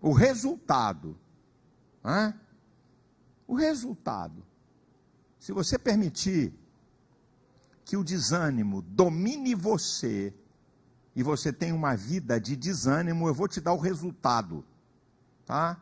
o 0.00 0.14
resultado, 0.14 1.14
o 3.46 3.54
resultado, 3.54 4.42
se 5.38 5.52
você 5.52 5.78
permitir 5.78 6.54
que 7.84 7.98
o 7.98 8.02
desânimo 8.02 8.80
domine 8.80 9.54
você, 9.54 10.32
e 11.14 11.22
você 11.22 11.52
tem 11.52 11.72
uma 11.72 11.94
vida 11.94 12.40
de 12.40 12.56
desânimo, 12.56 13.28
eu 13.28 13.34
vou 13.34 13.46
te 13.46 13.60
dar 13.60 13.74
o 13.74 13.78
resultado, 13.78 14.64
tá? 15.44 15.78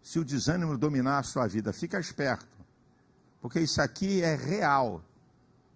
Se 0.00 0.20
o 0.20 0.24
desânimo 0.24 0.78
dominar 0.78 1.18
a 1.18 1.22
sua 1.24 1.48
vida, 1.48 1.72
fica 1.72 1.98
esperto, 1.98 2.64
porque 3.40 3.58
isso 3.58 3.82
aqui 3.82 4.22
é 4.22 4.36
real. 4.36 5.04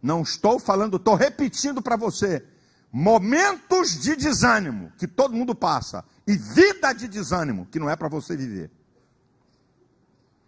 Não 0.06 0.22
estou 0.22 0.60
falando, 0.60 0.98
estou 0.98 1.16
repetindo 1.16 1.82
para 1.82 1.96
você 1.96 2.46
momentos 2.92 4.00
de 4.00 4.14
desânimo 4.14 4.92
que 4.96 5.08
todo 5.08 5.34
mundo 5.34 5.52
passa 5.52 6.04
e 6.24 6.36
vida 6.36 6.92
de 6.92 7.08
desânimo 7.08 7.66
que 7.66 7.80
não 7.80 7.90
é 7.90 7.96
para 7.96 8.06
você 8.06 8.36
viver. 8.36 8.70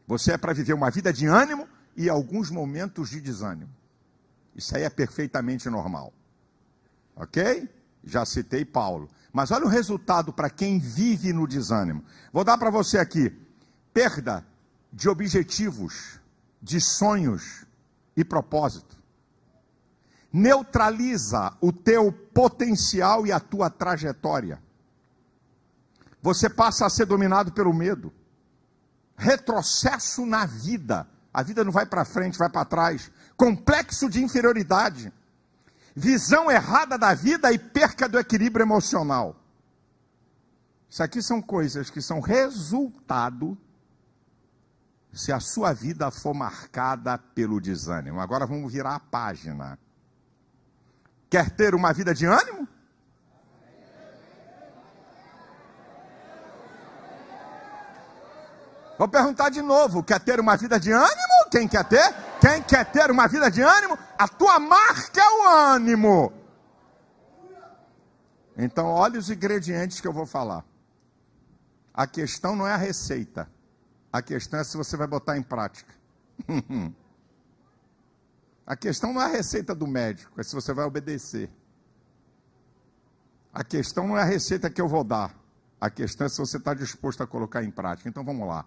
Você 0.07 0.31
é 0.31 0.39
para 0.39 0.53
viver 0.53 0.75
uma 0.75 0.93
vida 0.93 1.13
de 1.13 1.27
ânimo 1.27 1.69
e 1.97 2.09
alguns 2.09 2.53
momentos 2.53 3.11
de 3.11 3.21
desânimo. 3.21 3.69
Isso 4.55 4.77
aí 4.77 4.85
é 4.85 4.91
perfeitamente 4.91 5.69
normal. 5.69 6.13
Ok? 7.17 7.69
Já 8.05 8.25
citei 8.25 8.65
Paulo. 8.65 9.11
Mas 9.33 9.51
olha 9.51 9.65
o 9.65 9.69
resultado 9.69 10.33
para 10.33 10.49
quem 10.49 10.79
vive 10.79 11.33
no 11.33 11.49
desânimo. 11.49 12.05
Vou 12.33 12.45
dar 12.45 12.59
para 12.59 12.71
você 12.71 12.97
aqui: 12.97 13.37
perda 13.93 14.47
de 14.93 15.09
objetivos, 15.09 16.21
de 16.63 16.81
sonhos 16.81 17.67
e 18.17 18.25
propósito 18.25 18.98
neutraliza 20.33 21.57
o 21.61 21.73
teu 21.73 22.13
potencial 22.13 23.27
e 23.27 23.33
a 23.33 23.41
tua 23.41 23.71
trajetória. 23.71 24.63
Você 26.21 26.49
passa 26.49 26.87
a 26.87 26.91
ser 26.91 27.07
dominado 27.07 27.53
pelo 27.53 27.73
medo. 27.73 28.13
Retrocesso 29.17 30.27
na 30.27 30.45
vida. 30.47 31.09
A 31.33 31.43
vida 31.43 31.65
não 31.65 31.73
vai 31.73 31.87
para 31.87 32.05
frente, 32.05 32.39
vai 32.39 32.49
para 32.49 32.65
trás. 32.65 33.11
Complexo 33.37 34.09
de 34.09 34.23
inferioridade. 34.23 35.13
Visão 35.95 36.51
errada 36.51 36.99
da 36.99 37.15
vida 37.15 37.53
e 37.53 37.59
perca 37.59 38.09
do 38.09 38.19
equilíbrio 38.19 38.65
emocional. 38.65 39.37
Isso 40.89 41.03
aqui 41.03 41.23
são 41.23 41.43
coisas 41.43 41.91
que 41.91 42.01
são 42.01 42.21
resultado 42.21 43.59
se 45.13 45.33
a 45.33 45.41
sua 45.41 45.73
vida 45.73 46.11
for 46.11 46.35
marcada 46.35 47.19
pelo 47.19 47.61
desânimo. 47.61 48.21
Agora 48.21 48.47
vamos 48.47 48.73
virar 48.73 48.95
a 48.95 49.01
página. 49.01 49.79
Quer 51.31 51.51
ter 51.51 51.75
uma 51.75 51.93
vida 51.93 52.15
de 52.15 52.27
ânimo? 52.27 52.67
Vou 58.99 59.09
perguntar 59.09 59.51
de 59.51 59.63
novo: 59.63 60.03
quer 60.03 60.21
ter 60.21 60.41
uma 60.41 60.57
vida 60.57 60.81
de 60.81 60.91
ânimo? 60.91 61.51
Quem 61.51 61.69
quer 61.69 61.85
ter? 61.85 62.15
Quem 62.41 62.63
quer 62.63 62.85
ter 62.87 63.11
uma 63.11 63.29
vida 63.29 63.51
de 63.51 63.63
ânimo? 63.63 63.99
A 64.19 64.27
tua 64.27 64.59
marca 64.59 65.21
é 65.21 65.31
o 65.31 65.49
ânimo. 65.75 66.33
Então, 68.57 68.87
olha 68.87 69.19
os 69.21 69.31
ingredientes 69.31 70.01
que 70.01 70.09
eu 70.09 70.13
vou 70.13 70.27
falar. 70.27 70.65
A 71.95 72.07
questão 72.07 72.57
não 72.57 72.67
é 72.67 72.73
a 72.73 72.77
receita. 72.77 73.49
A 74.13 74.21
questão 74.21 74.59
é 74.59 74.65
se 74.65 74.77
você 74.77 74.97
vai 74.97 75.07
botar 75.07 75.37
em 75.37 75.43
prática. 75.43 75.95
A 78.69 78.77
questão 78.77 79.15
não 79.15 79.23
é 79.23 79.25
a 79.25 79.29
receita 79.29 79.75
do 79.75 79.87
médico, 79.87 80.39
é 80.39 80.45
se 80.45 80.55
você 80.55 80.75
vai 80.75 80.85
obedecer. 80.85 81.49
A 83.51 83.65
questão 83.65 84.07
não 84.07 84.19
é 84.19 84.21
a 84.21 84.27
receita 84.27 84.69
que 84.69 84.79
eu 84.79 84.87
vou 84.87 85.03
dar. 85.03 85.35
A 85.81 85.89
questão 85.89 86.27
é 86.27 86.29
se 86.29 86.37
você 86.37 86.59
está 86.59 86.75
disposto 86.75 87.23
a 87.23 87.27
colocar 87.27 87.65
em 87.65 87.71
prática. 87.71 88.11
Então 88.11 88.23
vamos 88.23 88.47
lá. 88.47 88.67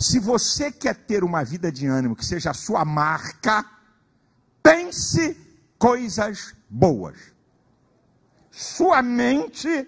Se 0.00 0.18
você 0.18 0.72
quer 0.72 0.94
ter 0.94 1.22
uma 1.22 1.44
vida 1.44 1.70
de 1.70 1.86
ânimo 1.86 2.16
que 2.16 2.24
seja 2.24 2.52
a 2.52 2.54
sua 2.54 2.82
marca, 2.82 3.62
pense 4.62 5.36
coisas 5.78 6.54
boas. 6.66 7.18
Sua 8.50 9.02
mente 9.02 9.86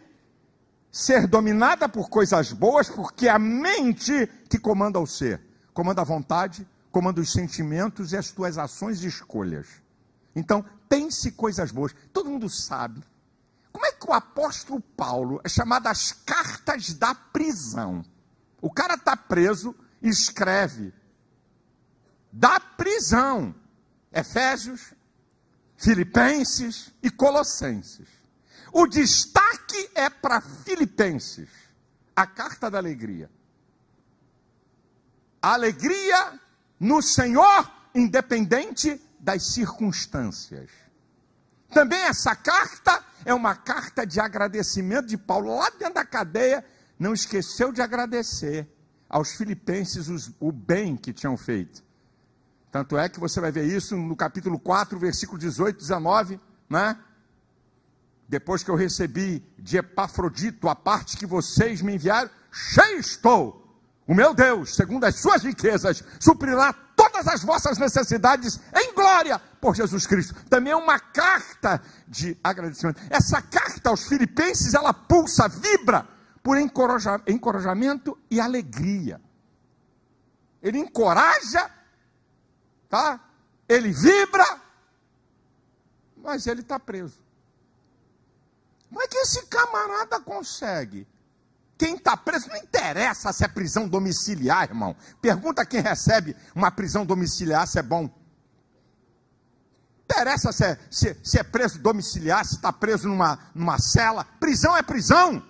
ser 0.93 1.27
dominada 1.27 1.89
por 1.89 2.11
coisas 2.11 2.53
boas, 2.53 2.91
porque 2.91 3.29
a 3.29 3.39
mente 3.39 4.27
te 4.47 4.59
comanda 4.59 5.01
o 5.01 5.07
ser, 5.07 5.41
comanda 5.73 6.03
a 6.03 6.05
vontade, 6.05 6.69
comanda 6.95 7.21
os 7.21 7.33
sentimentos 7.33 8.13
e 8.13 8.17
as 8.17 8.31
tuas 8.31 8.57
ações 8.57 9.03
e 9.03 9.09
escolhas. 9.09 9.67
Então, 10.33 10.65
pense 10.89 11.33
coisas 11.33 11.73
boas. 11.73 11.93
Todo 12.13 12.31
mundo 12.31 12.49
sabe. 12.49 13.03
Como 13.73 13.85
é 13.85 13.91
que 13.91 14.09
o 14.09 14.13
apóstolo 14.13 14.81
Paulo 14.81 15.41
é 15.43 15.49
chamado 15.49 15.89
as 15.89 16.13
cartas 16.13 16.95
da 16.95 17.13
prisão? 17.13 18.05
O 18.63 18.71
cara 18.71 18.95
está 18.95 19.17
preso 19.17 19.75
e 20.01 20.09
escreve 20.09 20.95
da 22.33 22.61
prisão. 22.61 23.53
Efésios, 24.13 24.95
Filipenses 25.77 26.93
e 27.03 27.11
Colossenses. 27.11 28.07
O 28.73 28.87
destaque 28.87 29.91
é 29.97 30.09
para 30.09 30.41
Filipenses, 30.41 31.49
a 32.15 32.25
carta 32.25 32.71
da 32.71 32.79
alegria. 32.79 33.29
A 35.43 35.55
alegria 35.55 36.44
no 36.79 37.01
Senhor, 37.03 37.71
independente 37.95 39.01
das 39.19 39.55
circunstâncias. 39.55 40.71
Também 41.71 42.01
essa 42.03 42.37
carta 42.37 43.03
é 43.25 43.33
uma 43.35 43.55
carta 43.55 44.07
de 44.07 44.21
agradecimento 44.21 45.07
de 45.07 45.17
Paulo, 45.17 45.57
lá 45.57 45.71
dentro 45.71 45.95
da 45.95 46.05
cadeia, 46.05 46.65
não 46.99 47.13
esqueceu 47.13 47.73
de 47.73 47.83
agradecer 47.83 48.69
aos 49.09 49.33
filipenses 49.33 50.09
os, 50.09 50.31
o 50.39 50.53
bem 50.53 50.97
que 50.97 51.13
tinham 51.13 51.37
feito. 51.37 51.83
Tanto 52.71 52.99
é 52.99 53.09
que 53.09 53.21
você 53.21 53.41
vai 53.41 53.53
ver 53.53 53.65
isso 53.65 53.97
no 53.97 54.17
capítulo 54.17 54.59
4, 54.59 54.99
versículo 54.99 55.39
18, 55.39 55.79
19, 55.79 56.41
né? 56.69 56.99
Depois 58.29 58.63
que 58.63 58.71
eu 58.71 58.75
recebi 58.75 59.45
de 59.59 59.77
Epafrodito 59.77 60.69
a 60.69 60.75
parte 60.75 61.17
que 61.17 61.27
vocês 61.27 61.81
me 61.83 61.95
enviaram, 61.95 62.31
cheio 62.51 62.99
estou 62.99 63.64
o 64.07 64.15
meu 64.15 64.35
Deus, 64.35 64.75
segundo 64.75 65.05
as 65.05 65.17
suas 65.21 65.43
riquezas, 65.43 66.05
suprirá 66.21 66.73
todas 66.95 67.27
as 67.27 67.43
vossas 67.43 67.79
necessidades 67.79 68.61
em 68.75 68.95
glória 68.95 69.39
por 69.61 69.75
Jesus 69.75 70.07
Cristo. 70.07 70.35
Também 70.49 70.73
é 70.73 70.77
uma 70.77 70.99
carta 70.99 71.83
de 72.07 72.37
agradecimento. 72.45 73.01
Essa 73.09 73.41
carta 73.41 73.89
aos 73.89 74.07
filipenses, 74.07 74.75
ela 74.75 74.93
pulsa, 74.93 75.49
vibra 75.49 76.07
por 76.43 76.59
encorajamento 76.59 78.19
e 78.31 78.39
alegria. 78.39 79.19
Ele 80.63 80.79
encoraja, 80.79 81.71
tá? 82.91 83.19
Ele 83.67 83.91
vibra, 83.91 84.61
mas 86.19 86.47
ele 86.47 86.61
está 86.61 86.79
preso. 86.79 87.23
Como 88.91 89.01
é 89.01 89.09
que 89.09 89.17
esse 89.17 89.47
camarada 89.47 90.21
consegue 90.21 91.07
quem 91.77 91.97
está 91.97 92.17
preso 92.17 92.49
não 92.49 92.57
interessa 92.57 93.33
se 93.33 93.45
é 93.45 93.49
prisão 93.49 93.89
domiciliar, 93.89 94.65
irmão. 94.65 94.97
Pergunta 95.21 95.67
quem 95.67 95.81
recebe 95.81 96.37
uma 96.55 96.71
prisão 96.71 97.05
domiciliar 97.05 97.67
se 97.67 97.79
é 97.79 97.83
bom. 97.83 98.09
Interessa 100.05 100.53
se 100.53 100.65
é, 100.65 100.79
se, 100.91 101.17
se 101.25 101.39
é 101.39 101.43
preso 101.43 101.79
domiciliar, 101.81 102.45
se 102.45 102.57
está 102.57 102.73
preso 102.73 103.09
numa, 103.09 103.39
numa 103.55 103.79
cela. 103.79 104.25
Prisão 104.39 104.77
é 104.77 104.83
prisão. 104.83 105.43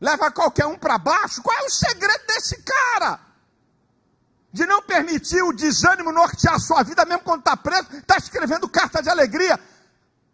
Leva 0.00 0.30
qualquer 0.30 0.66
um 0.66 0.76
para 0.76 0.98
baixo. 0.98 1.42
Qual 1.42 1.56
é 1.56 1.62
o 1.62 1.70
segredo 1.70 2.26
desse 2.26 2.62
cara? 2.62 3.20
De 4.52 4.66
não 4.66 4.82
permitir 4.82 5.42
o 5.42 5.52
desânimo 5.52 6.12
nortear 6.12 6.56
a 6.56 6.58
sua 6.58 6.82
vida, 6.82 7.06
mesmo 7.06 7.22
quando 7.22 7.38
está 7.38 7.56
preso, 7.56 7.88
está 7.96 8.18
escrevendo 8.18 8.68
carta 8.68 9.00
de 9.00 9.08
alegria. 9.08 9.58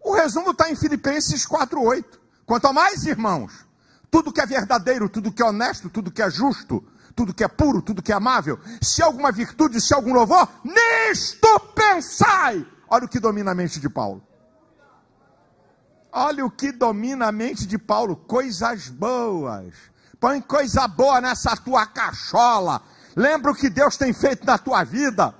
O 0.01 0.14
resumo 0.14 0.51
está 0.51 0.68
em 0.68 0.75
Filipenses 0.75 1.47
4,8. 1.47 2.18
Quanto 2.44 2.66
a 2.66 2.73
mais, 2.73 3.05
irmãos, 3.05 3.67
tudo 4.11 4.33
que 4.33 4.40
é 4.40 4.47
verdadeiro, 4.47 5.09
tudo 5.09 5.33
que 5.33 5.42
é 5.42 5.47
honesto, 5.47 5.90
tudo 5.90 6.11
que 6.11 6.23
é 6.23 6.31
justo, 6.31 6.85
tudo 7.14 7.35
que 7.35 7.44
é 7.44 7.49
puro, 7.49 7.83
tudo 7.83 8.03
que 8.03 8.12
é 8.12 8.14
amável, 8.14 8.59
se 8.81 9.03
alguma 9.03 9.33
virtude, 9.33 9.81
se 9.81 9.92
algum 9.92 10.12
louvor, 10.12 10.49
nisto 10.64 11.61
pensai. 11.75 12.66
Olha 12.88 13.05
o 13.05 13.09
que 13.09 13.21
domina 13.21 13.51
a 13.51 13.55
mente 13.55 13.81
de 13.81 13.88
Paulo. 13.88 14.23
Olha 16.11 16.44
o 16.44 16.51
que 16.51 16.73
domina 16.73 17.27
a 17.29 17.33
mente 17.33 17.66
de 17.66 17.77
Paulo, 17.77 18.16
coisas 18.16 18.88
boas. 18.88 19.75
Põe 20.18 20.40
coisa 20.40 20.88
boa 20.88 21.21
nessa 21.21 21.57
tua 21.57 21.87
cachola. 21.87 22.81
Lembra 23.14 23.53
o 23.53 23.55
que 23.55 23.68
Deus 23.68 23.97
tem 23.97 24.12
feito 24.12 24.47
na 24.47 24.57
tua 24.57 24.85
vida. 24.85 25.35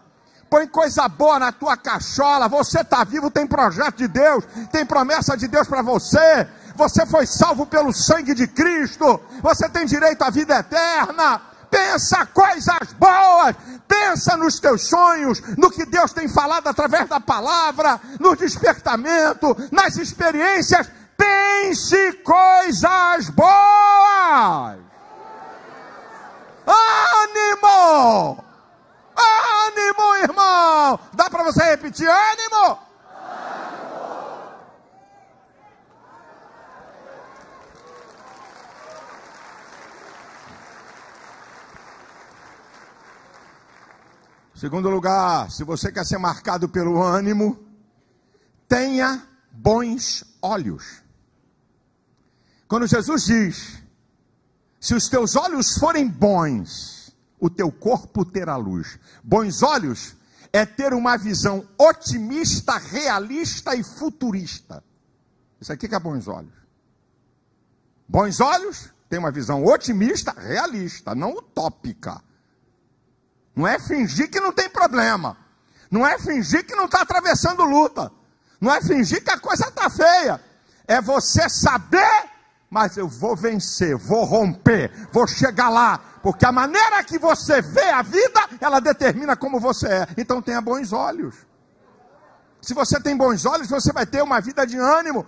Põe 0.50 0.66
coisa 0.66 1.09
boa 1.09 1.38
na 1.38 1.52
tua 1.52 1.76
cachola. 1.76 2.48
Você 2.48 2.81
está 2.81 3.04
vivo, 3.04 3.31
tem 3.31 3.46
projeto 3.46 3.96
de 3.96 4.09
Deus, 4.09 4.44
tem 4.70 4.85
promessa 4.85 5.37
de 5.37 5.46
Deus 5.48 5.66
para 5.66 5.83
você. 5.83 6.48
Você 6.78 7.04
foi 7.04 7.26
salvo 7.26 7.66
pelo 7.66 7.92
sangue 7.92 8.32
de 8.32 8.46
Cristo. 8.46 9.20
Você 9.42 9.68
tem 9.68 9.84
direito 9.84 10.22
à 10.22 10.30
vida 10.30 10.56
eterna. 10.56 11.42
Pensa 11.68 12.24
coisas 12.24 12.92
boas, 12.94 13.54
pensa 13.86 14.36
nos 14.38 14.58
teus 14.58 14.88
sonhos, 14.88 15.42
no 15.58 15.70
que 15.70 15.84
Deus 15.84 16.14
tem 16.14 16.26
falado 16.26 16.66
através 16.66 17.06
da 17.06 17.20
palavra, 17.20 18.00
no 18.18 18.34
despertamento, 18.34 19.54
nas 19.70 19.96
experiências. 19.96 20.88
Pense 21.14 22.12
coisas 22.24 23.28
boas. 23.30 24.78
Ânimo! 26.64 28.44
Ânimo, 29.66 30.16
irmão! 30.22 31.00
Dá 31.12 31.28
para 31.28 31.42
você 31.42 31.64
repetir? 31.64 32.08
Ânimo! 32.08 32.88
Segundo 44.58 44.90
lugar, 44.90 45.52
se 45.52 45.62
você 45.62 45.92
quer 45.92 46.04
ser 46.04 46.18
marcado 46.18 46.68
pelo 46.68 47.00
ânimo, 47.00 47.64
tenha 48.66 49.24
bons 49.52 50.24
olhos. 50.42 51.00
Quando 52.66 52.84
Jesus 52.88 53.22
diz: 53.22 53.80
Se 54.80 54.96
os 54.96 55.08
teus 55.08 55.36
olhos 55.36 55.78
forem 55.78 56.08
bons, 56.08 57.14
o 57.38 57.48
teu 57.48 57.70
corpo 57.70 58.24
terá 58.24 58.56
luz. 58.56 58.98
Bons 59.22 59.62
olhos 59.62 60.16
é 60.52 60.66
ter 60.66 60.92
uma 60.92 61.16
visão 61.16 61.64
otimista, 61.78 62.78
realista 62.78 63.76
e 63.76 63.84
futurista. 63.84 64.82
Isso 65.60 65.72
aqui 65.72 65.86
que 65.86 65.94
é 65.94 66.00
bons 66.00 66.26
olhos. 66.26 66.54
Bons 68.08 68.40
olhos 68.40 68.92
tem 69.08 69.20
uma 69.20 69.30
visão 69.30 69.64
otimista, 69.64 70.32
realista, 70.32 71.14
não 71.14 71.30
utópica. 71.30 72.20
Não 73.58 73.66
é 73.66 73.76
fingir 73.76 74.30
que 74.30 74.38
não 74.38 74.52
tem 74.52 74.68
problema. 74.68 75.36
Não 75.90 76.06
é 76.06 76.16
fingir 76.16 76.64
que 76.64 76.76
não 76.76 76.84
está 76.84 77.00
atravessando 77.00 77.64
luta. 77.64 78.08
Não 78.60 78.72
é 78.72 78.80
fingir 78.80 79.24
que 79.24 79.32
a 79.32 79.38
coisa 79.40 79.66
está 79.66 79.90
feia. 79.90 80.40
É 80.86 81.00
você 81.00 81.48
saber, 81.48 82.30
mas 82.70 82.96
eu 82.96 83.08
vou 83.08 83.34
vencer, 83.34 83.96
vou 83.96 84.24
romper, 84.24 84.92
vou 85.10 85.26
chegar 85.26 85.70
lá. 85.70 85.98
Porque 86.22 86.46
a 86.46 86.52
maneira 86.52 87.02
que 87.02 87.18
você 87.18 87.60
vê 87.60 87.90
a 87.90 88.00
vida, 88.00 88.48
ela 88.60 88.78
determina 88.78 89.34
como 89.34 89.58
você 89.58 89.88
é. 89.88 90.08
Então 90.16 90.40
tenha 90.40 90.60
bons 90.60 90.92
olhos. 90.92 91.34
Se 92.62 92.74
você 92.74 93.00
tem 93.00 93.16
bons 93.16 93.44
olhos, 93.44 93.68
você 93.68 93.92
vai 93.92 94.06
ter 94.06 94.22
uma 94.22 94.40
vida 94.40 94.64
de 94.64 94.78
ânimo. 94.78 95.26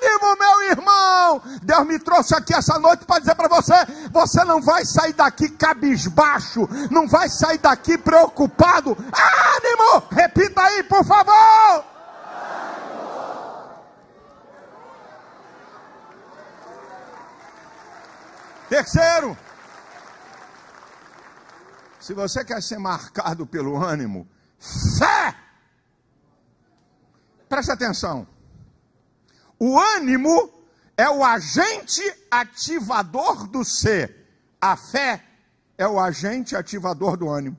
Ânimo, 0.00 0.36
meu 0.38 0.62
irmão! 0.70 1.42
Deus 1.62 1.86
me 1.86 1.98
trouxe 1.98 2.34
aqui 2.34 2.54
essa 2.54 2.78
noite 2.78 3.04
para 3.04 3.20
dizer 3.20 3.34
para 3.34 3.48
você: 3.48 3.74
você 4.10 4.44
não 4.44 4.60
vai 4.60 4.84
sair 4.84 5.12
daqui 5.12 5.48
cabisbaixo, 5.50 6.68
não 6.90 7.08
vai 7.08 7.28
sair 7.28 7.58
daqui 7.58 7.98
preocupado. 7.98 8.90
Ânimo! 8.90 10.06
Repita 10.10 10.62
aí, 10.62 10.82
por 10.84 11.04
favor! 11.04 11.84
Terceiro, 18.68 19.36
se 21.98 22.12
você 22.12 22.44
quer 22.44 22.62
ser 22.62 22.78
marcado 22.78 23.46
pelo 23.46 23.82
ânimo, 23.82 24.28
fé! 24.98 25.34
Preste 27.48 27.72
atenção. 27.72 28.26
O 29.58 29.78
ânimo 29.78 30.52
é 30.96 31.08
o 31.08 31.24
agente 31.24 32.02
ativador 32.30 33.46
do 33.46 33.64
ser. 33.64 34.26
A 34.60 34.76
fé 34.76 35.24
é 35.76 35.86
o 35.86 35.98
agente 35.98 36.56
ativador 36.56 37.16
do 37.16 37.28
ânimo. 37.28 37.56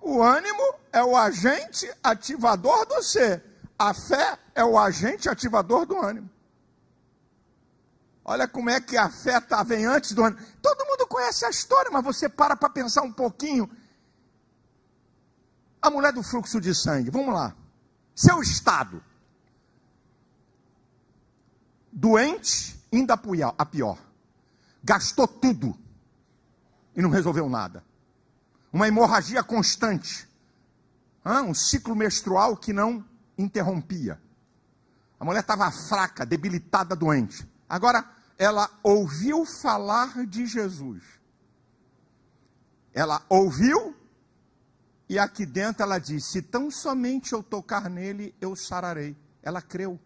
O 0.00 0.22
ânimo 0.22 0.74
é 0.92 1.02
o 1.02 1.16
agente 1.16 1.90
ativador 2.02 2.86
do 2.86 3.02
ser. 3.02 3.42
A 3.78 3.94
fé 3.94 4.38
é 4.54 4.64
o 4.64 4.78
agente 4.78 5.28
ativador 5.28 5.86
do 5.86 5.98
ânimo. 5.98 6.30
Olha 8.24 8.48
como 8.48 8.70
é 8.70 8.80
que 8.80 8.96
a 8.96 9.10
fé 9.10 9.40
tá, 9.40 9.62
vem 9.62 9.84
antes 9.84 10.12
do 10.12 10.24
ânimo. 10.24 10.40
Todo 10.62 10.86
mundo 10.86 11.06
conhece 11.06 11.44
a 11.44 11.50
história, 11.50 11.90
mas 11.90 12.04
você 12.04 12.28
para 12.28 12.56
para 12.56 12.70
pensar 12.70 13.02
um 13.02 13.12
pouquinho. 13.12 13.68
A 15.82 15.90
mulher 15.90 16.12
do 16.12 16.22
fluxo 16.22 16.60
de 16.60 16.74
sangue, 16.74 17.10
vamos 17.10 17.34
lá. 17.34 17.54
Seu 18.14 18.40
estado. 18.40 19.02
Doente, 21.96 22.76
ainda 22.92 23.16
a 23.56 23.64
pior. 23.64 23.98
Gastou 24.82 25.28
tudo 25.28 25.78
e 26.96 27.00
não 27.00 27.08
resolveu 27.08 27.48
nada. 27.48 27.84
Uma 28.72 28.88
hemorragia 28.88 29.44
constante. 29.44 30.28
um 31.40 31.54
ciclo 31.54 31.94
menstrual 31.94 32.56
que 32.56 32.72
não 32.72 33.04
interrompia. 33.38 34.20
A 35.18 35.24
mulher 35.24 35.40
estava 35.40 35.70
fraca, 35.70 36.26
debilitada, 36.26 36.96
doente. 36.96 37.48
Agora, 37.68 38.04
ela 38.36 38.68
ouviu 38.82 39.46
falar 39.46 40.26
de 40.26 40.46
Jesus. 40.46 41.02
Ela 42.92 43.24
ouviu 43.28 43.94
e 45.08 45.18
aqui 45.18 45.46
dentro 45.46 45.82
ela 45.82 45.98
diz: 45.98 46.26
Se 46.26 46.42
tão 46.42 46.70
somente 46.70 47.32
eu 47.32 47.42
tocar 47.42 47.88
nele, 47.88 48.34
eu 48.40 48.56
sararei. 48.56 49.16
Ela 49.42 49.62
creu. 49.62 50.00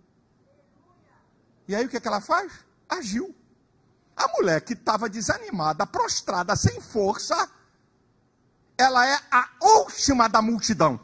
E 1.68 1.76
aí 1.76 1.84
o 1.84 1.88
que, 1.88 1.98
é 1.98 2.00
que 2.00 2.08
ela 2.08 2.20
faz? 2.20 2.50
Agiu. 2.88 3.34
A 4.16 4.26
mulher 4.28 4.62
que 4.62 4.72
estava 4.72 5.08
desanimada, 5.08 5.86
prostrada, 5.86 6.56
sem 6.56 6.80
força, 6.80 7.48
ela 8.76 9.06
é 9.06 9.18
a 9.30 9.48
última 9.60 10.28
da 10.28 10.40
multidão. 10.40 10.98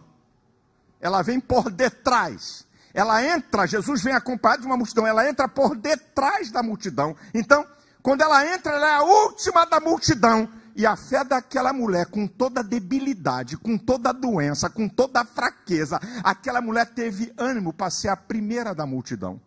Ela 1.01 1.23
vem 1.23 1.39
por 1.39 1.71
detrás. 1.71 2.67
Ela 2.95 3.23
entra, 3.23 3.67
Jesus 3.67 4.03
vem 4.03 4.15
acompanhado 4.15 4.63
de 4.63 4.67
uma 4.67 4.77
multidão, 4.77 5.07
ela 5.07 5.29
entra 5.29 5.47
por 5.49 5.77
detrás 5.77 6.51
da 6.51 6.63
multidão. 6.63 7.15
Então, 7.35 7.67
quando 8.03 8.23
ela 8.23 8.47
entra, 8.47 8.73
ela 8.73 8.87
é 8.87 8.95
a 8.95 9.03
última 9.03 9.65
da 9.67 9.81
multidão. 9.81 10.49
E 10.77 10.85
a 10.87 10.97
fé 10.97 11.23
daquela 11.23 11.73
mulher, 11.73 12.07
com 12.07 12.27
toda 12.27 12.63
debilidade, 12.63 13.57
com 13.57 13.79
toda 13.79 14.13
doença, 14.13 14.69
com 14.69 14.89
toda 14.89 15.25
fraqueza, 15.25 16.01
aquela 16.23 16.61
mulher 16.61 16.87
teve 16.87 17.33
ânimo 17.39 17.73
para 17.73 17.91
ser 17.91 18.09
a 18.09 18.17
primeira 18.17 18.75
da 18.75 18.85
multidão. 18.85 19.41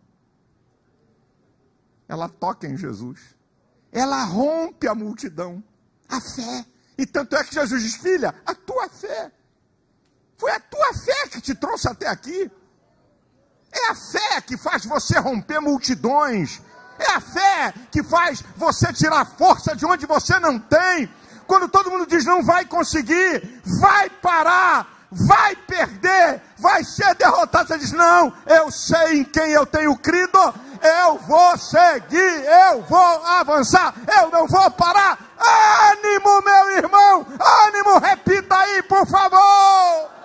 Ela 2.08 2.28
toca 2.28 2.66
em 2.66 2.76
Jesus. 2.76 3.20
Ela 3.92 4.24
rompe 4.24 4.88
a 4.88 4.94
multidão. 4.94 5.62
A 6.08 6.20
fé. 6.20 6.64
E 6.96 7.06
tanto 7.06 7.36
é 7.36 7.44
que 7.44 7.54
Jesus 7.54 7.82
diz: 7.82 7.96
Filha, 7.96 8.34
a 8.46 8.54
tua 8.54 8.88
fé. 8.88 9.30
Foi 10.38 10.50
a 10.50 10.60
tua 10.60 10.94
fé 10.94 11.28
que 11.28 11.40
te 11.40 11.54
trouxe 11.54 11.88
até 11.88 12.08
aqui. 12.08 12.50
É 13.72 13.90
a 13.90 13.94
fé 13.94 14.40
que 14.40 14.56
faz 14.56 14.84
você 14.84 15.18
romper 15.18 15.60
multidões. 15.60 16.62
É 16.98 17.12
a 17.12 17.20
fé 17.20 17.74
que 17.92 18.02
faz 18.02 18.42
você 18.56 18.92
tirar 18.92 19.24
força 19.24 19.76
de 19.76 19.84
onde 19.84 20.06
você 20.06 20.38
não 20.40 20.58
tem. 20.58 21.08
Quando 21.46 21.68
todo 21.68 21.90
mundo 21.90 22.06
diz 22.06 22.24
não 22.24 22.42
vai 22.42 22.64
conseguir, 22.64 23.62
vai 23.80 24.10
parar, 24.10 24.97
vai 25.10 25.56
perder, 25.56 26.42
vai 26.58 26.84
ser 26.84 27.14
derrotado, 27.14 27.68
você 27.68 27.78
diz: 27.78 27.92
não, 27.92 28.32
eu 28.46 28.70
sei 28.70 29.20
em 29.20 29.24
quem 29.24 29.52
eu 29.52 29.64
tenho 29.64 29.96
crido, 29.96 30.38
eu 30.82 31.18
vou 31.18 31.56
seguir, 31.58 32.44
eu 32.72 32.82
vou 32.82 33.26
avançar, 33.26 33.94
eu 34.20 34.30
não 34.30 34.46
vou 34.46 34.70
parar. 34.72 35.18
Ânimo, 35.38 36.42
meu 36.42 36.70
irmão, 36.76 37.26
ânimo, 37.66 37.98
repita 37.98 38.56
aí, 38.56 38.82
por 38.82 39.06
favor. 39.06 40.18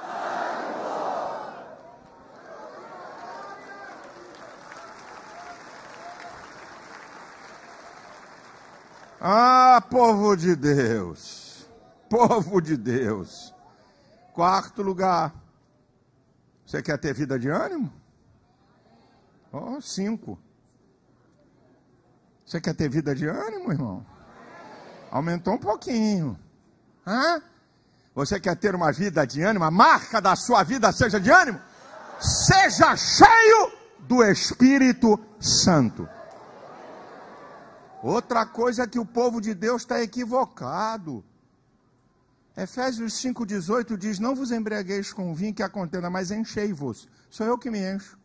Ah, 9.26 9.82
povo 9.90 10.36
de 10.36 10.54
Deus, 10.54 11.66
povo 12.10 12.62
de 12.62 12.76
Deus. 12.76 13.53
Quarto 14.34 14.82
lugar, 14.82 15.32
você 16.66 16.82
quer 16.82 16.98
ter 16.98 17.14
vida 17.14 17.38
de 17.38 17.50
ânimo? 17.50 17.94
Oh, 19.52 19.80
cinco. 19.80 20.40
Você 22.44 22.60
quer 22.60 22.74
ter 22.74 22.90
vida 22.90 23.14
de 23.14 23.28
ânimo, 23.28 23.72
irmão? 23.72 24.06
Aumentou 25.12 25.54
um 25.54 25.60
pouquinho. 25.60 26.40
Hã? 27.06 27.44
Você 28.16 28.40
quer 28.40 28.56
ter 28.56 28.74
uma 28.74 28.92
vida 28.92 29.26
de 29.28 29.44
ânimo? 29.44 29.66
A 29.66 29.72
marca 29.72 30.20
da 30.20 30.36
sua 30.36 30.64
vida 30.64 30.92
seja 30.92 31.20
de 31.20 31.30
ânimo? 31.30 31.60
Seja 32.20 32.96
cheio 32.96 33.72
do 34.00 34.24
Espírito 34.24 35.20
Santo. 35.40 36.10
Outra 38.02 38.48
coisa 38.48 38.84
é 38.84 38.88
que 38.88 39.00
o 39.00 39.06
povo 39.06 39.40
de 39.40 39.54
Deus 39.54 39.84
está 39.84 40.02
equivocado. 40.02 41.24
Efésios 42.56 43.14
5,18 43.14 43.98
diz: 43.98 44.20
Não 44.20 44.36
vos 44.36 44.52
embriagueis 44.52 45.12
com 45.12 45.34
vinho 45.34 45.54
que 45.54 45.64
a 45.64 45.70
contenda, 45.70 46.10
mas 46.10 46.30
enchei-vos. 46.30 47.08
Sou 47.30 47.46
eu 47.46 47.58
que 47.58 47.72
me 47.72 47.80
encho. 47.80 48.18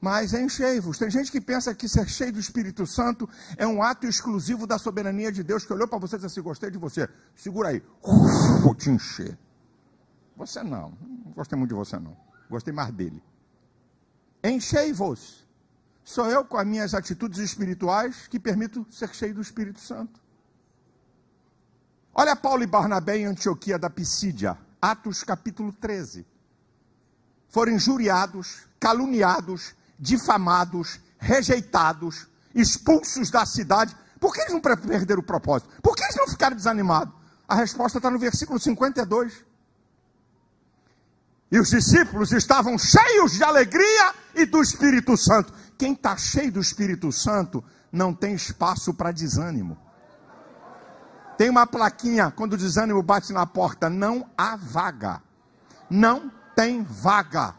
Mas 0.00 0.32
enchei-vos. 0.32 0.98
Tem 0.98 1.10
gente 1.10 1.30
que 1.30 1.40
pensa 1.40 1.74
que 1.74 1.88
ser 1.88 2.08
cheio 2.08 2.32
do 2.32 2.40
Espírito 2.40 2.86
Santo 2.86 3.28
é 3.56 3.66
um 3.66 3.82
ato 3.82 4.06
exclusivo 4.06 4.66
da 4.66 4.78
soberania 4.78 5.30
de 5.30 5.42
Deus, 5.42 5.64
que 5.64 5.72
olhou 5.72 5.88
para 5.88 5.98
você 5.98 6.16
e 6.16 6.18
disse 6.18 6.26
assim: 6.26 6.42
Gostei 6.42 6.70
de 6.70 6.78
você. 6.78 7.08
Segura 7.34 7.68
aí. 7.68 7.82
Uf, 8.02 8.62
vou 8.62 8.74
te 8.74 8.90
encher. 8.90 9.36
Você 10.36 10.62
não. 10.62 10.90
Não 11.00 11.32
gostei 11.32 11.58
muito 11.58 11.70
de 11.70 11.76
você, 11.76 11.98
não. 11.98 12.16
Gostei 12.48 12.72
mais 12.72 12.92
dele. 12.92 13.22
Enchei-vos. 14.42 15.46
Sou 16.04 16.26
eu, 16.26 16.44
com 16.44 16.56
as 16.56 16.66
minhas 16.66 16.94
atitudes 16.94 17.38
espirituais, 17.38 18.26
que 18.28 18.38
permito 18.38 18.86
ser 18.90 19.12
cheio 19.14 19.34
do 19.34 19.40
Espírito 19.40 19.80
Santo. 19.80 20.21
Olha 22.14 22.36
Paulo 22.36 22.62
e 22.62 22.66
Barnabé 22.66 23.16
em 23.16 23.24
Antioquia 23.24 23.78
da 23.78 23.88
Pisídia, 23.88 24.58
Atos 24.80 25.24
capítulo 25.24 25.72
13. 25.72 26.26
Foram 27.48 27.72
injuriados, 27.72 28.66
caluniados, 28.78 29.74
difamados, 29.98 31.00
rejeitados, 31.18 32.26
expulsos 32.54 33.30
da 33.30 33.46
cidade. 33.46 33.96
Por 34.20 34.34
que 34.34 34.40
eles 34.42 34.52
não 34.52 34.60
perderam 34.60 35.20
o 35.20 35.24
propósito? 35.24 35.70
Por 35.82 35.96
que 35.96 36.04
eles 36.04 36.16
não 36.16 36.28
ficaram 36.28 36.54
desanimados? 36.54 37.14
A 37.48 37.54
resposta 37.54 37.98
está 37.98 38.10
no 38.10 38.18
versículo 38.18 38.58
52. 38.58 39.44
E 41.50 41.58
os 41.58 41.70
discípulos 41.70 42.30
estavam 42.32 42.76
cheios 42.78 43.32
de 43.32 43.42
alegria 43.42 44.14
e 44.34 44.44
do 44.44 44.60
Espírito 44.60 45.16
Santo. 45.16 45.52
Quem 45.78 45.92
está 45.92 46.16
cheio 46.16 46.52
do 46.52 46.60
Espírito 46.60 47.10
Santo 47.10 47.64
não 47.90 48.14
tem 48.14 48.34
espaço 48.34 48.92
para 48.92 49.12
desânimo. 49.12 49.78
Tem 51.36 51.50
uma 51.50 51.66
plaquinha, 51.66 52.30
quando 52.30 52.54
o 52.54 52.56
desânimo 52.56 53.02
bate 53.02 53.32
na 53.32 53.46
porta, 53.46 53.88
não 53.88 54.26
há 54.36 54.56
vaga. 54.56 55.22
Não 55.88 56.30
tem 56.54 56.82
vaga. 56.82 57.54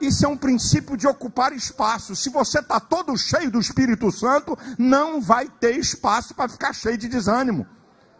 Isso 0.00 0.24
é 0.24 0.28
um 0.28 0.36
princípio 0.36 0.96
de 0.96 1.06
ocupar 1.06 1.52
espaço. 1.52 2.14
Se 2.14 2.28
você 2.28 2.58
está 2.58 2.78
todo 2.80 3.16
cheio 3.16 3.50
do 3.50 3.60
Espírito 3.60 4.10
Santo, 4.10 4.56
não 4.78 5.20
vai 5.20 5.48
ter 5.48 5.76
espaço 5.76 6.34
para 6.34 6.48
ficar 6.48 6.72
cheio 6.72 6.98
de 6.98 7.08
desânimo. 7.08 7.66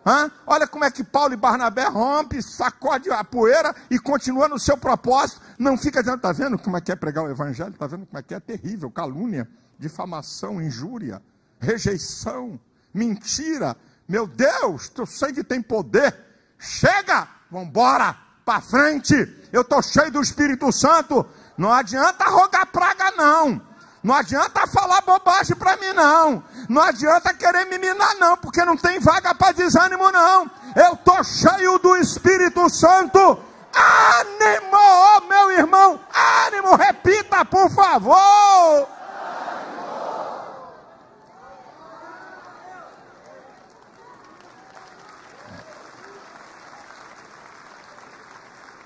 Hã? 0.07 0.31
Olha 0.47 0.67
como 0.67 0.85
é 0.85 0.91
que 0.91 1.03
Paulo 1.03 1.33
e 1.33 1.37
Barnabé 1.37 1.87
rompe, 1.89 2.43
sacode 2.43 3.11
a 3.11 3.25
poeira 3.25 3.75
e 3.91 3.99
continua 3.99 4.49
no 4.49 4.59
seu 4.59 4.77
propósito. 4.77 5.41
Não 5.59 5.79
fica 5.79 6.03
dizendo, 6.03 6.17
está 6.17 6.33
vendo 6.33 6.59
como 6.59 6.77
é 6.77 6.81
que 6.81 6.93
é 6.93 6.97
pregar 6.97 7.25
o 7.25 7.31
evangelho? 7.31 7.71
Está 7.71 7.87
vendo 7.87 8.07
como 8.07 8.19
é 8.19 8.23
que 8.23 8.35
é 8.35 8.41
terrível? 8.41 8.91
Calúnia, 8.91 9.49
difamação, 9.79 10.61
injúria, 10.61 11.23
rejeição, 11.59 12.61
mentira. 12.93 13.75
Meu 14.09 14.27
Deus, 14.27 14.91
eu 14.97 15.07
sei 15.07 15.33
que 15.33 15.43
tem 15.43 15.63
poder. 15.63 16.15
Chega, 16.59 17.27
vamos 17.51 17.69
embora, 17.69 18.17
para 18.45 18.61
frente. 18.61 19.15
Eu 19.53 19.63
estou 19.63 19.83
cheio 19.83 20.11
do 20.11 20.21
Espírito 20.21 20.71
Santo. 20.73 21.27
Não 21.57 21.73
adianta 21.73 22.25
rogar 22.25 22.67
praga, 22.67 23.13
não. 23.17 23.61
Não 24.03 24.15
adianta 24.15 24.67
falar 24.67 25.01
bobagem 25.01 25.57
para 25.57 25.79
mim, 25.79 25.95
não. 25.95 26.45
Não 26.69 26.83
adianta 26.83 27.33
querer 27.33 27.65
me 27.65 27.79
minar, 27.79 28.17
não, 28.17 28.37
porque 28.37 28.63
não 28.63 28.77
tem 28.77 29.01
vaga 29.01 29.35
para 29.35 29.53
desânimo, 29.53 30.11
não. 30.11 30.51
Eu 30.77 30.93
estou 30.93 31.25
cheio 31.25 31.79
do 31.79 31.97
Espírito 31.97 32.69
Santo. 32.69 33.19
Ânimo, 33.19 34.77
oh, 34.77 35.21
meu 35.27 35.51
irmão, 35.53 35.99
ânimo, 36.47 36.77
repita, 36.77 37.45
por 37.47 37.71
favor. 37.71 38.89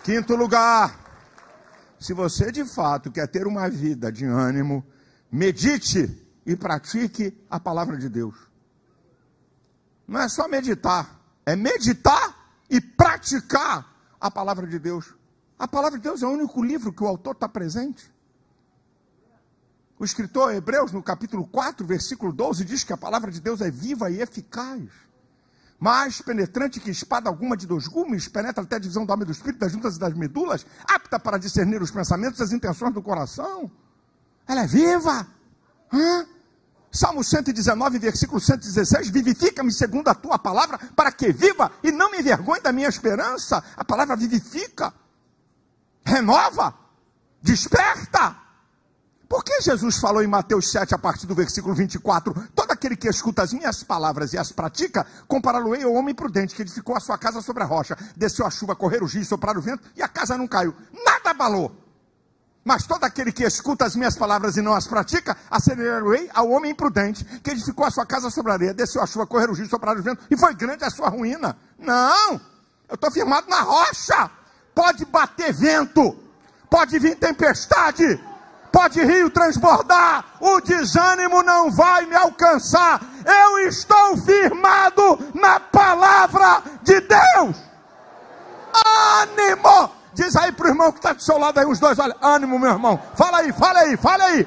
Quinto 0.08 0.34
lugar, 0.34 0.98
se 2.00 2.14
você 2.14 2.50
de 2.50 2.64
fato 2.64 3.10
quer 3.10 3.28
ter 3.28 3.46
uma 3.46 3.68
vida 3.68 4.10
de 4.10 4.24
ânimo, 4.24 4.82
medite 5.30 6.26
e 6.46 6.56
pratique 6.56 7.38
a 7.50 7.60
palavra 7.60 7.94
de 7.94 8.08
Deus. 8.08 8.34
Não 10.06 10.18
é 10.18 10.26
só 10.30 10.48
meditar, 10.48 11.20
é 11.44 11.54
meditar 11.54 12.54
e 12.70 12.80
praticar 12.80 13.86
a 14.18 14.30
palavra 14.30 14.66
de 14.66 14.78
Deus. 14.78 15.14
A 15.58 15.68
palavra 15.68 15.98
de 15.98 16.04
Deus 16.04 16.22
é 16.22 16.26
o 16.26 16.30
único 16.30 16.62
livro 16.62 16.90
que 16.90 17.04
o 17.04 17.06
autor 17.06 17.34
está 17.34 17.46
presente. 17.46 18.10
O 19.98 20.06
escritor 20.06 20.54
Hebreus, 20.54 20.90
no 20.90 21.02
capítulo 21.02 21.46
4, 21.46 21.86
versículo 21.86 22.32
12, 22.32 22.64
diz 22.64 22.82
que 22.82 22.94
a 22.94 22.96
palavra 22.96 23.30
de 23.30 23.42
Deus 23.42 23.60
é 23.60 23.70
viva 23.70 24.10
e 24.10 24.22
eficaz 24.22 24.88
mais 25.78 26.20
penetrante 26.20 26.80
que 26.80 26.90
espada 26.90 27.28
alguma 27.28 27.56
de 27.56 27.66
dois 27.66 27.86
gumes, 27.86 28.26
penetra 28.26 28.64
até 28.64 28.76
a 28.76 28.78
divisão 28.80 29.06
do 29.06 29.12
homem 29.12 29.24
do 29.24 29.32
espírito, 29.32 29.60
das 29.60 29.70
juntas 29.72 29.96
e 29.96 29.98
das 30.00 30.12
medulas, 30.14 30.66
apta 30.84 31.20
para 31.20 31.38
discernir 31.38 31.80
os 31.80 31.90
pensamentos 31.90 32.40
e 32.40 32.42
as 32.42 32.52
intenções 32.52 32.92
do 32.92 33.00
coração. 33.00 33.70
Ela 34.46 34.62
é 34.62 34.66
viva. 34.66 35.26
Hã? 35.92 36.26
Salmo 36.90 37.22
119, 37.22 37.98
versículo 37.98 38.40
116: 38.40 39.10
Vivifica-me 39.10 39.70
segundo 39.70 40.08
a 40.08 40.14
tua 40.14 40.38
palavra, 40.38 40.78
para 40.96 41.12
que 41.12 41.32
viva 41.32 41.70
e 41.82 41.92
não 41.92 42.10
me 42.10 42.18
envergonhe 42.18 42.62
da 42.62 42.72
minha 42.72 42.88
esperança. 42.88 43.62
A 43.76 43.84
palavra 43.84 44.16
vivifica, 44.16 44.92
renova, 46.04 46.74
desperta. 47.42 48.47
Por 49.28 49.44
que 49.44 49.60
Jesus 49.60 49.98
falou 49.98 50.22
em 50.22 50.26
Mateus 50.26 50.70
7, 50.70 50.94
a 50.94 50.98
partir 50.98 51.26
do 51.26 51.34
versículo 51.34 51.74
24: 51.74 52.32
Todo 52.54 52.70
aquele 52.70 52.96
que 52.96 53.08
escuta 53.08 53.42
as 53.42 53.52
minhas 53.52 53.82
palavras 53.82 54.32
e 54.32 54.38
as 54.38 54.50
pratica, 54.50 55.06
compará-lo-ei 55.26 55.82
ao 55.82 55.92
homem 55.92 56.14
prudente 56.14 56.54
que 56.54 56.62
edificou 56.62 56.96
a 56.96 57.00
sua 57.00 57.18
casa 57.18 57.42
sobre 57.42 57.62
a 57.62 57.66
rocha, 57.66 57.96
desceu 58.16 58.46
a 58.46 58.50
chuva, 58.50 58.74
correr 58.74 59.02
o 59.02 59.08
giz, 59.08 59.28
soprar 59.28 59.58
o 59.58 59.60
vento, 59.60 59.82
e 59.94 60.02
a 60.02 60.08
casa 60.08 60.38
não 60.38 60.48
caiu, 60.48 60.74
nada 61.04 61.30
abalou. 61.30 61.70
Mas 62.64 62.86
todo 62.86 63.04
aquele 63.04 63.30
que 63.30 63.44
escuta 63.44 63.84
as 63.84 63.94
minhas 63.94 64.16
palavras 64.16 64.56
e 64.56 64.62
não 64.62 64.72
as 64.74 64.86
pratica, 64.86 65.36
acelerarei 65.50 66.30
ao 66.34 66.50
homem 66.50 66.72
imprudente 66.72 67.24
que 67.42 67.50
edificou 67.50 67.84
a 67.84 67.90
sua 67.90 68.06
casa 68.06 68.30
sobre 68.30 68.52
a 68.52 68.54
areia, 68.54 68.74
desceu 68.74 69.02
a 69.02 69.06
chuva, 69.06 69.26
correr 69.26 69.50
o 69.50 69.54
giz, 69.54 69.68
soprar 69.68 69.96
o 69.96 70.02
vento, 70.02 70.22
e 70.30 70.36
foi 70.36 70.54
grande 70.54 70.84
a 70.84 70.90
sua 70.90 71.08
ruína. 71.08 71.56
Não! 71.78 72.40
Eu 72.88 72.94
estou 72.94 73.10
firmado 73.10 73.48
na 73.48 73.60
rocha. 73.60 74.30
Pode 74.74 75.04
bater 75.06 75.52
vento, 75.52 76.16
pode 76.70 76.98
vir 76.98 77.16
tempestade, 77.16 78.22
pode 78.72 79.02
rio 79.04 79.30
transbordar, 79.30 80.24
o 80.40 80.60
desânimo 80.60 81.42
não 81.42 81.70
vai 81.70 82.06
me 82.06 82.14
alcançar. 82.14 83.00
Eu 83.24 83.68
estou 83.68 84.16
firmado 84.18 85.18
na 85.34 85.60
palavra 85.60 86.62
de 86.82 87.00
Deus. 87.00 87.56
Ânimo! 89.22 89.90
Diz 90.14 90.34
aí 90.34 90.50
para 90.50 90.66
o 90.66 90.68
irmão 90.70 90.90
que 90.90 90.98
está 90.98 91.12
do 91.12 91.22
seu 91.22 91.38
lado 91.38 91.60
aí, 91.60 91.66
os 91.66 91.78
dois, 91.78 91.98
olha, 91.98 92.16
ânimo, 92.20 92.58
meu 92.58 92.70
irmão. 92.70 93.00
Fala 93.14 93.38
aí, 93.38 93.52
fala 93.52 93.80
aí, 93.80 93.96
fala 93.96 94.24
aí. 94.24 94.46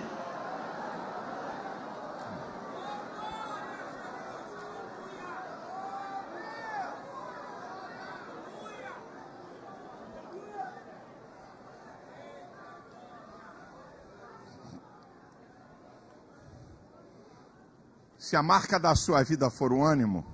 Se 18.32 18.38
a 18.38 18.42
marca 18.42 18.80
da 18.80 18.96
sua 18.96 19.24
vida 19.24 19.50
for 19.50 19.74
o 19.74 19.84
ânimo, 19.84 20.26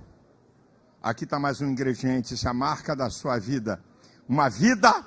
aqui 1.01 1.23
está 1.23 1.39
mais 1.39 1.61
um 1.61 1.65
ingrediente. 1.65 2.37
Se 2.37 2.47
a 2.47 2.53
marca 2.53 2.95
da 2.95 3.09
sua 3.09 3.39
vida, 3.39 3.83
uma 4.29 4.49
vida 4.49 5.03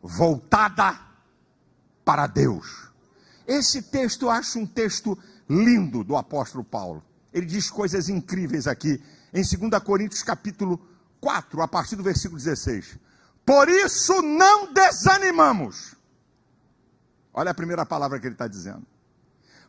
voltada 0.00 0.96
para 2.04 2.28
Deus. 2.28 2.88
Esse 3.48 3.82
texto 3.82 4.26
eu 4.26 4.30
acho 4.30 4.60
um 4.60 4.64
texto 4.64 5.18
lindo 5.50 6.04
do 6.04 6.16
apóstolo 6.16 6.62
Paulo. 6.62 7.02
Ele 7.32 7.46
diz 7.46 7.68
coisas 7.68 8.08
incríveis 8.08 8.68
aqui 8.68 9.02
em 9.32 9.42
2 9.42 9.82
Coríntios 9.82 10.22
capítulo 10.22 10.80
4, 11.20 11.62
a 11.62 11.66
partir 11.66 11.96
do 11.96 12.04
versículo 12.04 12.38
16. 12.38 12.96
Por 13.44 13.68
isso 13.68 14.22
não 14.22 14.72
desanimamos. 14.72 15.96
Olha 17.32 17.50
a 17.50 17.54
primeira 17.54 17.84
palavra 17.84 18.20
que 18.20 18.26
ele 18.28 18.36
está 18.36 18.46
dizendo. 18.46 18.86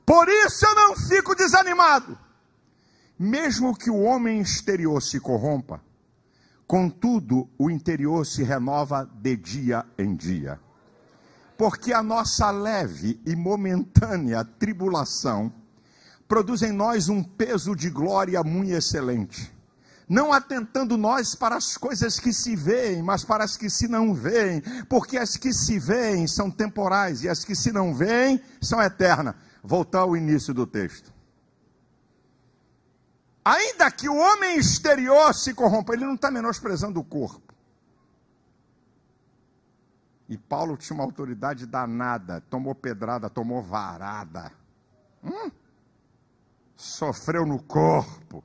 Por 0.05 0.29
isso 0.29 0.63
eu 0.63 0.75
não 0.75 0.95
fico 0.95 1.33
desanimado. 1.33 2.23
Mesmo 3.17 3.73
que 3.73 3.89
o 3.89 4.01
homem 4.01 4.41
exterior 4.41 5.01
se 5.01 5.21
corrompa, 5.21 5.81
contudo 6.67 7.49
o 7.57 7.69
interior 7.69 8.25
se 8.25 8.43
renova 8.43 9.09
de 9.21 9.37
dia 9.37 9.85
em 9.97 10.13
dia. 10.13 10.59
Porque 11.57 11.93
a 11.93 12.03
nossa 12.03 12.51
leve 12.51 13.21
e 13.25 13.33
momentânea 13.33 14.43
tribulação 14.43 15.53
produz 16.27 16.61
em 16.61 16.73
nós 16.73 17.07
um 17.07 17.23
peso 17.23 17.73
de 17.73 17.89
glória 17.89 18.43
muito 18.43 18.73
excelente. 18.73 19.49
Não 20.09 20.33
atentando 20.33 20.97
nós 20.97 21.33
para 21.33 21.55
as 21.55 21.77
coisas 21.77 22.19
que 22.19 22.33
se 22.33 22.53
veem, 22.53 23.01
mas 23.01 23.23
para 23.23 23.45
as 23.45 23.55
que 23.55 23.69
se 23.69 23.87
não 23.87 24.13
veem, 24.13 24.61
porque 24.89 25.17
as 25.17 25.37
que 25.37 25.53
se 25.53 25.79
veem 25.79 26.27
são 26.27 26.51
temporais 26.51 27.23
e 27.23 27.29
as 27.29 27.45
que 27.45 27.55
se 27.55 27.71
não 27.71 27.95
veem 27.95 28.41
são 28.61 28.81
eternas. 28.81 29.35
Voltar 29.63 29.99
ao 29.99 30.17
início 30.17 30.53
do 30.53 30.67
texto. 30.67 31.14
Ainda 33.45 33.91
que 33.91 34.09
o 34.09 34.15
homem 34.17 34.57
exterior 34.57 35.31
se 35.35 35.53
corrompa, 35.53 35.93
ele 35.93 36.03
não 36.03 36.15
está 36.15 36.31
menosprezando 36.31 36.99
o 36.99 37.03
corpo. 37.03 37.53
E 40.27 40.35
Paulo 40.35 40.75
tinha 40.75 40.95
uma 40.95 41.03
autoridade 41.03 41.67
danada, 41.67 42.41
tomou 42.49 42.73
pedrada, 42.73 43.29
tomou 43.29 43.61
varada. 43.61 44.51
Hum? 45.23 45.51
Sofreu 46.75 47.45
no 47.45 47.61
corpo. 47.61 48.43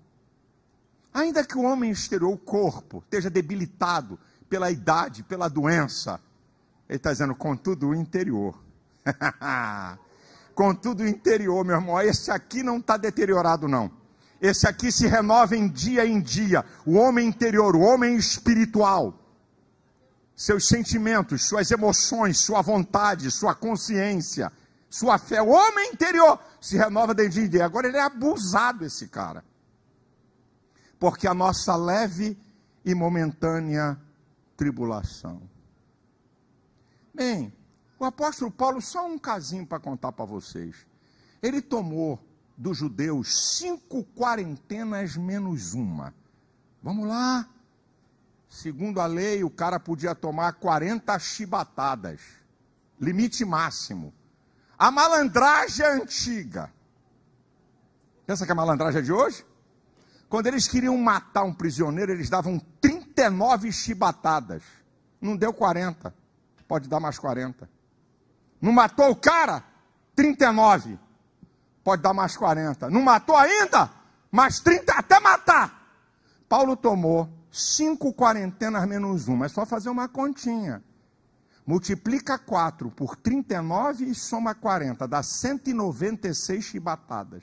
Ainda 1.14 1.42
que 1.46 1.56
o 1.56 1.62
homem 1.62 1.90
exterior, 1.90 2.30
o 2.30 2.36
corpo, 2.36 2.98
esteja 2.98 3.30
debilitado 3.30 4.18
pela 4.50 4.70
idade, 4.70 5.22
pela 5.22 5.48
doença, 5.48 6.20
ele 6.86 6.98
está 6.98 7.10
dizendo, 7.10 7.34
contudo, 7.34 7.88
o 7.88 7.94
interior. 7.94 8.62
contudo, 10.54 11.02
o 11.02 11.08
interior, 11.08 11.64
meu 11.64 11.76
irmão, 11.76 11.98
esse 12.02 12.30
aqui 12.30 12.62
não 12.62 12.76
está 12.76 12.98
deteriorado, 12.98 13.66
não. 13.66 13.99
Esse 14.40 14.66
aqui 14.66 14.90
se 14.90 15.06
renova 15.06 15.54
em 15.54 15.68
dia 15.68 16.06
em 16.06 16.20
dia. 16.20 16.64
O 16.86 16.96
homem 16.96 17.28
interior, 17.28 17.76
o 17.76 17.80
homem 17.80 18.16
espiritual. 18.16 19.14
Seus 20.34 20.66
sentimentos, 20.66 21.46
suas 21.46 21.70
emoções, 21.70 22.38
sua 22.38 22.62
vontade, 22.62 23.30
sua 23.30 23.54
consciência, 23.54 24.50
sua 24.88 25.18
fé. 25.18 25.42
O 25.42 25.50
homem 25.50 25.92
interior 25.92 26.38
se 26.58 26.78
renova 26.78 27.14
de 27.14 27.28
dia 27.28 27.44
em 27.44 27.48
dia. 27.48 27.64
Agora 27.66 27.86
ele 27.86 27.98
é 27.98 28.02
abusado, 28.02 28.84
esse 28.84 29.08
cara. 29.08 29.44
Porque 30.98 31.28
a 31.28 31.34
nossa 31.34 31.76
leve 31.76 32.38
e 32.82 32.94
momentânea 32.94 34.00
tribulação. 34.56 35.42
Bem, 37.14 37.52
o 37.98 38.04
apóstolo 38.06 38.50
Paulo, 38.50 38.80
só 38.80 39.06
um 39.06 39.18
casinho 39.18 39.66
para 39.66 39.78
contar 39.78 40.12
para 40.12 40.24
vocês. 40.24 40.86
Ele 41.42 41.60
tomou 41.60 42.18
dos 42.60 42.76
judeus 42.76 43.56
cinco 43.56 44.04
quarentenas 44.14 45.16
menos 45.16 45.72
uma. 45.72 46.14
Vamos 46.82 47.08
lá. 47.08 47.48
Segundo 48.50 49.00
a 49.00 49.06
lei, 49.06 49.42
o 49.42 49.48
cara 49.48 49.80
podia 49.80 50.14
tomar 50.14 50.52
40 50.52 51.18
chibatadas. 51.18 52.20
Limite 53.00 53.46
máximo. 53.46 54.12
A 54.78 54.90
malandragem 54.90 55.86
é 55.86 56.02
antiga. 56.02 56.70
Pensa 58.26 58.44
que 58.44 58.52
a 58.52 58.54
malandragem 58.54 59.00
é 59.00 59.04
de 59.04 59.12
hoje? 59.12 59.42
Quando 60.28 60.46
eles 60.46 60.68
queriam 60.68 60.98
matar 60.98 61.44
um 61.44 61.54
prisioneiro, 61.54 62.12
eles 62.12 62.28
davam 62.28 62.58
39 62.78 63.72
chibatadas. 63.72 64.62
Não 65.18 65.34
deu 65.34 65.54
40. 65.54 66.14
Pode 66.68 66.90
dar 66.90 67.00
mais 67.00 67.18
40. 67.18 67.70
Não 68.60 68.70
matou 68.70 69.10
o 69.10 69.16
cara? 69.16 69.64
39 70.14 70.98
pode 71.90 72.02
dar 72.02 72.14
mais 72.14 72.36
40. 72.36 72.88
Não 72.88 73.02
matou 73.02 73.36
ainda? 73.36 73.90
Mais 74.30 74.60
30 74.60 74.92
até 74.92 75.18
matar. 75.18 75.98
Paulo 76.48 76.76
tomou 76.76 77.28
cinco 77.50 78.14
quarentenas 78.14 78.86
menos 78.86 79.26
uma. 79.26 79.46
É 79.46 79.48
só 79.48 79.66
fazer 79.66 79.88
uma 79.90 80.08
continha. 80.08 80.84
Multiplica 81.66 82.38
4 82.38 82.92
por 82.92 83.16
39 83.16 84.04
e 84.04 84.14
soma 84.14 84.54
40. 84.54 85.08
Dá 85.08 85.20
196 85.20 86.62
chibatadas. 86.64 87.42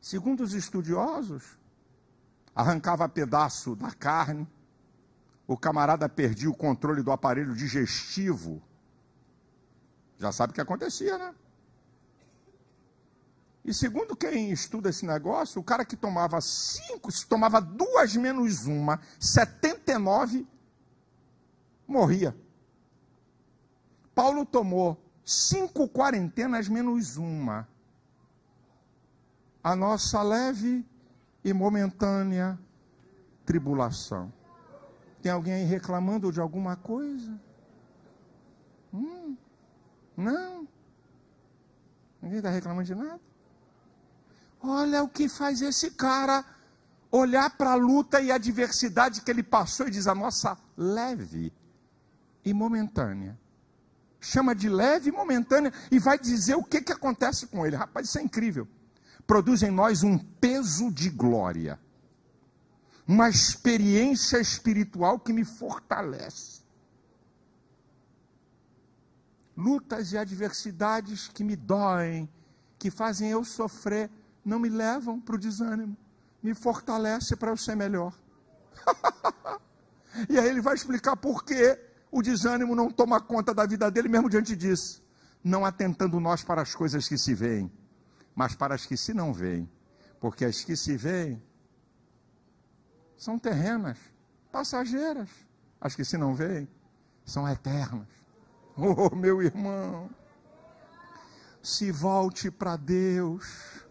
Segundo 0.00 0.42
os 0.42 0.52
estudiosos, 0.52 1.56
arrancava 2.56 3.08
pedaço 3.08 3.76
da 3.76 3.92
carne, 3.92 4.48
o 5.46 5.56
camarada 5.56 6.08
perdia 6.08 6.50
o 6.50 6.56
controle 6.56 7.04
do 7.04 7.12
aparelho 7.12 7.54
digestivo. 7.54 8.60
Já 10.18 10.32
sabe 10.32 10.50
o 10.50 10.54
que 10.54 10.60
acontecia, 10.60 11.16
né? 11.16 11.34
E 13.64 13.72
segundo 13.72 14.14
quem 14.14 14.50
estuda 14.50 14.90
esse 14.90 15.06
negócio, 15.06 15.58
o 15.60 15.64
cara 15.64 15.84
que 15.84 15.96
tomava 15.96 16.38
cinco, 16.40 17.10
se 17.10 17.26
tomava 17.26 17.62
duas 17.62 18.14
menos 18.14 18.66
uma, 18.66 19.00
79, 19.18 20.46
morria. 21.88 22.36
Paulo 24.14 24.44
tomou 24.44 25.02
cinco 25.24 25.88
quarentenas 25.88 26.68
menos 26.68 27.16
uma. 27.16 27.66
A 29.62 29.74
nossa 29.74 30.22
leve 30.22 30.84
e 31.42 31.52
momentânea 31.54 32.58
tribulação. 33.46 34.30
Tem 35.22 35.32
alguém 35.32 35.54
aí 35.54 35.64
reclamando 35.64 36.30
de 36.30 36.38
alguma 36.38 36.76
coisa? 36.76 37.40
Hum, 38.92 39.34
não. 40.14 40.68
Ninguém 42.20 42.38
está 42.38 42.50
reclamando 42.50 42.84
de 42.84 42.94
nada? 42.94 43.33
Olha 44.66 45.02
o 45.02 45.08
que 45.08 45.28
faz 45.28 45.60
esse 45.60 45.90
cara 45.90 46.42
olhar 47.10 47.50
para 47.50 47.72
a 47.72 47.74
luta 47.74 48.18
e 48.20 48.32
a 48.32 48.36
adversidade 48.36 49.20
que 49.20 49.30
ele 49.30 49.42
passou 49.42 49.86
e 49.86 49.90
diz: 49.90 50.06
a 50.06 50.14
nossa 50.14 50.56
leve 50.74 51.52
e 52.42 52.54
momentânea. 52.54 53.38
Chama 54.18 54.54
de 54.54 54.70
leve 54.70 55.10
e 55.10 55.12
momentânea 55.12 55.70
e 55.90 55.98
vai 55.98 56.18
dizer 56.18 56.54
o 56.54 56.64
que, 56.64 56.80
que 56.80 56.92
acontece 56.92 57.46
com 57.46 57.66
ele. 57.66 57.76
Rapaz, 57.76 58.08
isso 58.08 58.18
é 58.18 58.22
incrível. 58.22 58.66
Produz 59.26 59.62
em 59.62 59.70
nós 59.70 60.02
um 60.02 60.18
peso 60.18 60.90
de 60.90 61.10
glória, 61.10 61.78
uma 63.06 63.28
experiência 63.28 64.38
espiritual 64.40 65.18
que 65.18 65.32
me 65.32 65.44
fortalece. 65.44 66.62
Lutas 69.54 70.12
e 70.12 70.18
adversidades 70.18 71.28
que 71.28 71.44
me 71.44 71.54
doem, 71.54 72.28
que 72.78 72.90
fazem 72.90 73.28
eu 73.30 73.44
sofrer 73.44 74.10
não 74.44 74.58
me 74.58 74.68
levam 74.68 75.20
para 75.20 75.36
o 75.36 75.38
desânimo, 75.38 75.96
me 76.42 76.54
fortalece 76.54 77.34
para 77.34 77.50
eu 77.50 77.56
ser 77.56 77.74
melhor. 77.74 78.12
e 80.28 80.38
aí 80.38 80.48
ele 80.48 80.60
vai 80.60 80.74
explicar 80.74 81.16
por 81.16 81.44
que 81.44 81.78
o 82.10 82.22
desânimo 82.22 82.76
não 82.76 82.90
toma 82.90 83.20
conta 83.20 83.54
da 83.54 83.66
vida 83.66 83.90
dele, 83.90 84.08
mesmo 84.08 84.28
diante 84.28 84.54
disso. 84.54 85.02
Não 85.42 85.64
atentando 85.64 86.20
nós 86.20 86.44
para 86.44 86.62
as 86.62 86.74
coisas 86.74 87.08
que 87.08 87.18
se 87.18 87.34
veem, 87.34 87.72
mas 88.34 88.54
para 88.54 88.74
as 88.74 88.86
que 88.86 88.96
se 88.96 89.12
não 89.14 89.32
veem. 89.32 89.68
Porque 90.20 90.44
as 90.44 90.62
que 90.62 90.76
se 90.76 90.96
veem 90.96 91.42
são 93.16 93.38
terrenas, 93.38 93.98
passageiras. 94.52 95.28
As 95.80 95.94
que 95.94 96.04
se 96.04 96.16
não 96.16 96.34
veem 96.34 96.68
são 97.24 97.48
eternas. 97.48 98.08
Oh, 98.76 99.14
meu 99.14 99.40
irmão, 99.40 100.10
se 101.62 101.92
volte 101.92 102.50
para 102.50 102.74
Deus 102.74 103.83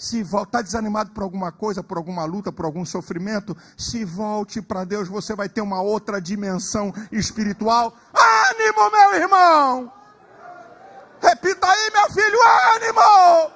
se 0.00 0.20
está 0.22 0.62
desanimado 0.62 1.10
por 1.10 1.22
alguma 1.22 1.52
coisa, 1.52 1.82
por 1.82 1.98
alguma 1.98 2.24
luta, 2.24 2.50
por 2.50 2.64
algum 2.64 2.86
sofrimento, 2.86 3.54
se 3.76 4.02
volte 4.02 4.62
para 4.62 4.82
Deus, 4.82 5.06
você 5.08 5.34
vai 5.36 5.46
ter 5.46 5.60
uma 5.60 5.82
outra 5.82 6.18
dimensão 6.18 6.90
espiritual. 7.12 7.94
Ânimo, 8.14 8.90
meu 8.90 9.14
irmão! 9.20 9.92
Repita 11.20 11.66
aí, 11.66 11.90
meu 11.92 12.10
filho, 12.14 12.38
ânimo! 12.76 13.50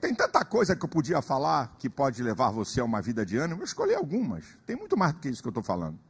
Tem 0.00 0.12
tanta 0.12 0.44
coisa 0.44 0.74
que 0.74 0.84
eu 0.84 0.88
podia 0.88 1.22
falar 1.22 1.76
que 1.78 1.88
pode 1.88 2.20
levar 2.20 2.50
você 2.50 2.80
a 2.80 2.84
uma 2.84 3.00
vida 3.00 3.24
de 3.24 3.36
ânimo. 3.36 3.60
Eu 3.60 3.64
escolhi 3.64 3.94
algumas. 3.94 4.44
Tem 4.66 4.74
muito 4.74 4.96
mais 4.96 5.12
do 5.12 5.20
que 5.20 5.28
isso 5.28 5.40
que 5.40 5.46
eu 5.46 5.50
estou 5.50 5.62
falando. 5.62 6.00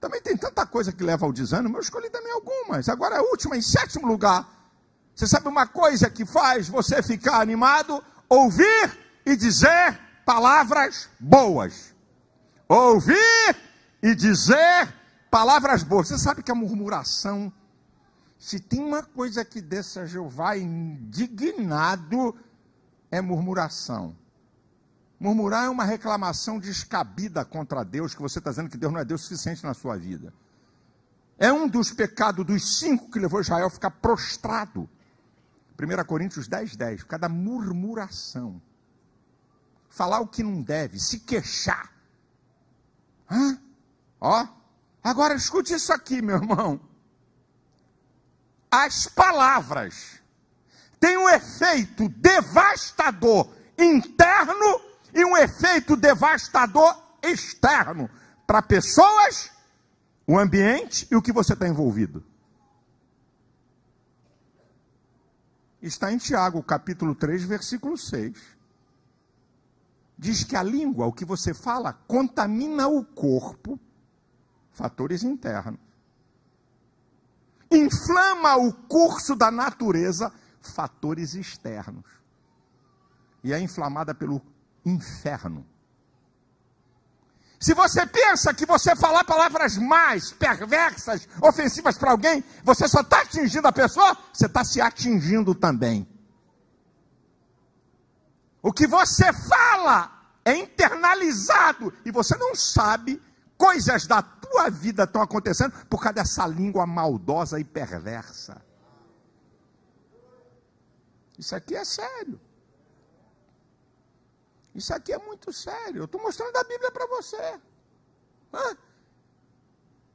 Também 0.00 0.22
tem 0.22 0.36
tanta 0.36 0.64
coisa 0.64 0.92
que 0.92 1.04
leva 1.04 1.26
ao 1.26 1.32
desânimo, 1.32 1.76
eu 1.76 1.80
escolhi 1.82 2.08
também 2.08 2.32
algumas. 2.32 2.88
Agora 2.88 3.18
a 3.18 3.22
última, 3.22 3.56
em 3.56 3.62
sétimo 3.62 4.06
lugar. 4.06 4.48
Você 5.14 5.26
sabe 5.26 5.46
uma 5.48 5.66
coisa 5.66 6.08
que 6.08 6.24
faz 6.24 6.68
você 6.68 7.02
ficar 7.02 7.40
animado? 7.40 8.02
Ouvir 8.28 8.98
e 9.26 9.36
dizer 9.36 10.00
palavras 10.24 11.08
boas. 11.18 11.94
Ouvir 12.66 13.56
e 14.02 14.14
dizer 14.14 14.94
palavras 15.30 15.82
boas. 15.82 16.08
Você 16.08 16.16
sabe 16.16 16.42
que 16.42 16.50
a 16.50 16.54
murmuração, 16.54 17.52
se 18.38 18.58
tem 18.58 18.80
uma 18.80 19.02
coisa 19.02 19.44
que 19.44 19.60
deixa 19.60 20.06
Jeová 20.06 20.56
indignado, 20.56 22.34
é 23.10 23.20
murmuração. 23.20 24.16
Murmurar 25.20 25.66
é 25.66 25.68
uma 25.68 25.84
reclamação 25.84 26.58
descabida 26.58 27.44
contra 27.44 27.84
Deus, 27.84 28.14
que 28.14 28.22
você 28.22 28.38
está 28.38 28.48
dizendo 28.48 28.70
que 28.70 28.78
Deus 28.78 28.90
não 28.90 29.00
é 29.00 29.04
Deus 29.04 29.20
suficiente 29.20 29.62
na 29.62 29.74
sua 29.74 29.98
vida. 29.98 30.32
É 31.38 31.52
um 31.52 31.68
dos 31.68 31.92
pecados 31.92 32.44
dos 32.44 32.78
cinco 32.78 33.10
que 33.10 33.18
levou 33.18 33.42
Israel 33.42 33.66
a 33.66 33.70
ficar 33.70 33.90
prostrado. 33.90 34.88
1 35.78 36.04
Coríntios 36.06 36.48
10, 36.48 36.74
10. 36.74 37.04
Por 37.04 37.28
murmuração. 37.28 38.62
Falar 39.90 40.20
o 40.20 40.26
que 40.26 40.42
não 40.42 40.62
deve, 40.62 40.98
se 40.98 41.20
queixar. 41.20 41.92
Hã? 43.30 43.60
Ó, 44.18 44.46
agora 45.04 45.34
escute 45.34 45.74
isso 45.74 45.92
aqui, 45.92 46.22
meu 46.22 46.36
irmão. 46.36 46.80
as 48.70 49.06
palavras 49.06 50.18
têm 50.98 51.18
um 51.18 51.28
efeito 51.28 52.08
devastador 52.08 53.52
interno 53.76 54.89
e 55.12 55.24
um 55.24 55.36
efeito 55.36 55.96
devastador 55.96 56.96
externo 57.22 58.08
para 58.46 58.62
pessoas, 58.62 59.50
o 60.26 60.38
ambiente 60.38 61.06
e 61.10 61.16
o 61.16 61.22
que 61.22 61.32
você 61.32 61.52
está 61.52 61.68
envolvido. 61.68 62.24
Está 65.82 66.12
em 66.12 66.18
Tiago, 66.18 66.62
capítulo 66.62 67.14
3, 67.14 67.44
versículo 67.44 67.96
6. 67.96 68.36
Diz 70.18 70.44
que 70.44 70.54
a 70.54 70.62
língua, 70.62 71.06
o 71.06 71.12
que 71.12 71.24
você 71.24 71.54
fala, 71.54 71.94
contamina 72.06 72.86
o 72.86 73.04
corpo, 73.04 73.80
fatores 74.72 75.22
internos. 75.22 75.80
Inflama 77.70 78.56
o 78.56 78.72
curso 78.72 79.34
da 79.34 79.50
natureza, 79.50 80.30
fatores 80.60 81.34
externos. 81.34 82.04
E 83.42 83.52
é 83.52 83.58
inflamada 83.58 84.14
pelo 84.14 84.42
inferno. 84.84 85.66
Se 87.60 87.74
você 87.74 88.06
pensa 88.06 88.54
que 88.54 88.64
você 88.64 88.96
falar 88.96 89.22
palavras 89.24 89.76
mais 89.76 90.32
perversas, 90.32 91.28
ofensivas 91.42 91.98
para 91.98 92.12
alguém, 92.12 92.42
você 92.64 92.88
só 92.88 93.02
está 93.02 93.20
atingindo 93.20 93.68
a 93.68 93.72
pessoa, 93.72 94.16
você 94.32 94.46
está 94.46 94.64
se 94.64 94.80
atingindo 94.80 95.54
também. 95.54 96.08
O 98.62 98.72
que 98.72 98.86
você 98.86 99.30
fala 99.32 100.10
é 100.42 100.56
internalizado 100.56 101.92
e 102.04 102.10
você 102.10 102.34
não 102.38 102.54
sabe 102.54 103.22
coisas 103.58 104.06
da 104.06 104.22
tua 104.22 104.70
vida 104.70 105.04
estão 105.04 105.20
acontecendo 105.20 105.72
por 105.86 106.00
causa 106.00 106.14
dessa 106.14 106.46
língua 106.46 106.86
maldosa 106.86 107.60
e 107.60 107.64
perversa. 107.64 108.62
Isso 111.38 111.54
aqui 111.54 111.74
é 111.74 111.84
sério. 111.84 112.40
Isso 114.74 114.94
aqui 114.94 115.12
é 115.12 115.18
muito 115.18 115.52
sério. 115.52 116.02
Eu 116.02 116.04
estou 116.04 116.20
mostrando 116.20 116.56
a 116.56 116.64
Bíblia 116.64 116.90
para 116.90 117.06
você. 117.06 117.58
Hã? 118.52 118.76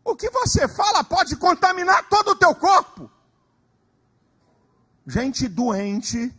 O 0.04 0.16
que 0.16 0.30
você 0.30 0.68
fala 0.68 1.04
pode 1.04 1.36
contaminar 1.36 2.08
todo 2.10 2.30
o 2.30 2.36
teu 2.36 2.54
corpo. 2.56 3.10
Gente 5.08 5.48
doente, 5.48 6.34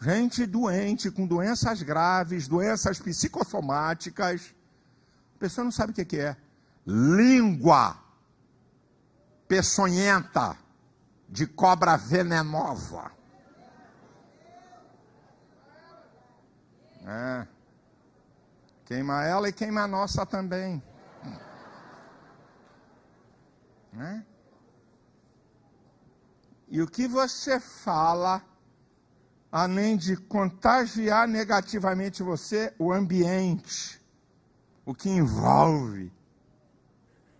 gente 0.00 0.46
doente 0.46 1.10
com 1.10 1.26
doenças 1.26 1.82
graves, 1.82 2.48
doenças 2.48 2.98
psicossomáticas. 2.98 4.54
A 5.36 5.38
pessoa 5.38 5.64
não 5.64 5.70
sabe 5.70 5.92
o 5.92 6.06
que 6.06 6.16
é. 6.16 6.36
Língua 6.86 7.96
peçonhenta 9.46 10.56
de 11.28 11.46
cobra 11.46 11.96
venenosa. 11.96 13.10
É. 17.06 17.46
Queima 18.84 19.24
ela 19.24 19.48
e 19.48 19.52
queima 19.52 19.82
a 19.82 19.88
nossa 19.88 20.26
também. 20.26 20.82
É? 23.98 24.22
E 26.68 26.80
o 26.80 26.86
que 26.86 27.08
você 27.08 27.58
fala, 27.58 28.42
além 29.50 29.96
de 29.96 30.16
contagiar 30.16 31.26
negativamente 31.26 32.22
você, 32.22 32.72
o 32.78 32.92
ambiente, 32.92 34.00
o 34.84 34.94
que 34.94 35.08
envolve, 35.08 36.12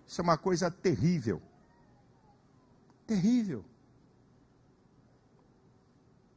isso 0.07 0.21
é 0.21 0.25
uma 0.25 0.37
coisa 0.37 0.71
terrível. 0.71 1.41
Terrível. 3.07 3.65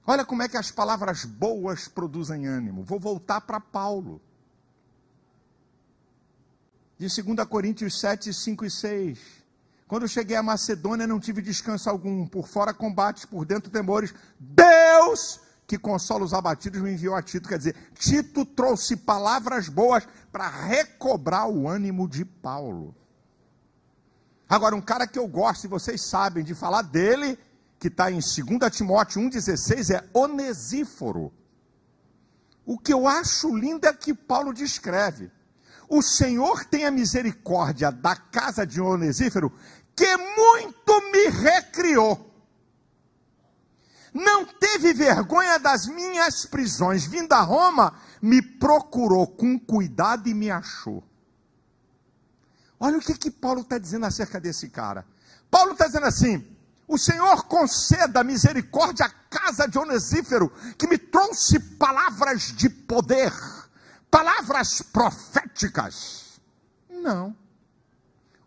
Olha 0.05 0.25
como 0.25 0.43
é 0.43 0.49
que 0.49 0.57
as 0.57 0.69
palavras 0.69 1.23
boas 1.23 1.87
produzem 1.87 2.45
ânimo. 2.45 2.83
Vou 2.83 2.99
voltar 2.99 3.41
para 3.41 3.59
Paulo. 3.59 4.21
De 6.97 7.07
2 7.07 7.47
Coríntios 7.47 7.99
7, 7.99 8.33
5 8.33 8.65
e 8.65 8.69
6. 8.69 9.19
Quando 9.87 10.07
cheguei 10.07 10.35
à 10.35 10.43
Macedônia, 10.43 11.07
não 11.07 11.19
tive 11.19 11.41
descanso 11.41 11.89
algum. 11.89 12.27
Por 12.27 12.47
fora, 12.47 12.73
combates, 12.73 13.25
por 13.25 13.45
dentro, 13.45 13.71
temores. 13.71 14.13
Deus, 14.39 15.39
que 15.65 15.77
consola 15.77 16.25
os 16.25 16.33
abatidos, 16.33 16.81
me 16.81 16.91
enviou 16.91 17.15
a 17.15 17.21
Tito. 17.21 17.47
Quer 17.47 17.57
dizer, 17.57 17.75
Tito 17.95 18.45
trouxe 18.45 18.97
palavras 18.97 19.69
boas 19.69 20.05
para 20.31 20.49
recobrar 20.49 21.47
o 21.47 21.67
ânimo 21.67 22.09
de 22.09 22.25
Paulo. 22.25 22.93
Agora, 24.49 24.75
um 24.75 24.81
cara 24.81 25.07
que 25.07 25.17
eu 25.17 25.27
gosto, 25.27 25.63
e 25.63 25.69
vocês 25.69 26.01
sabem 26.01 26.43
de 26.43 26.53
falar 26.53 26.81
dele, 26.81 27.39
que 27.83 27.89
está 27.89 28.09
em 28.09 28.21
2 28.21 28.73
Timóteo 28.73 29.21
1,16 29.21 29.93
é 29.93 30.09
Onesíforo. 30.13 31.33
O 32.65 32.79
que 32.79 32.93
eu 32.93 33.05
acho 33.05 33.53
lindo 33.53 33.85
é 33.85 33.91
que 33.91 34.13
Paulo 34.13 34.53
descreve. 34.53 35.29
O 35.89 36.01
Senhor 36.01 36.63
tem 36.63 36.85
a 36.85 36.91
misericórdia 36.91 37.91
da 37.91 38.15
casa 38.15 38.65
de 38.65 38.79
Onesíforo, 38.79 39.51
que 39.93 40.15
muito 40.15 41.11
me 41.11 41.27
recriou. 41.27 42.33
Não 44.13 44.45
teve 44.45 44.93
vergonha 44.93 45.59
das 45.59 45.85
minhas 45.85 46.45
prisões. 46.45 47.03
Vindo 47.03 47.33
a 47.33 47.41
Roma, 47.41 47.99
me 48.21 48.41
procurou 48.41 49.27
com 49.27 49.59
cuidado 49.59 50.29
e 50.29 50.33
me 50.33 50.49
achou. 50.49 51.03
Olha 52.79 52.97
o 52.97 53.01
que, 53.01 53.13
que 53.13 53.29
Paulo 53.29 53.59
está 53.59 53.77
dizendo 53.77 54.05
acerca 54.05 54.39
desse 54.39 54.69
cara. 54.69 55.05
Paulo 55.51 55.73
está 55.73 55.85
dizendo 55.85 56.05
assim: 56.05 56.52
o 56.87 56.97
Senhor 56.97 57.45
conceda 57.45 58.23
misericórdia 58.23 59.05
à 59.05 59.09
casa 59.09 59.67
de 59.67 59.77
Onesífero, 59.77 60.49
que 60.77 60.87
me 60.87 60.97
trouxe 60.97 61.59
palavras 61.59 62.51
de 62.51 62.69
poder, 62.69 63.33
palavras 64.11 64.81
proféticas. 64.81 66.39
Não. 66.89 67.35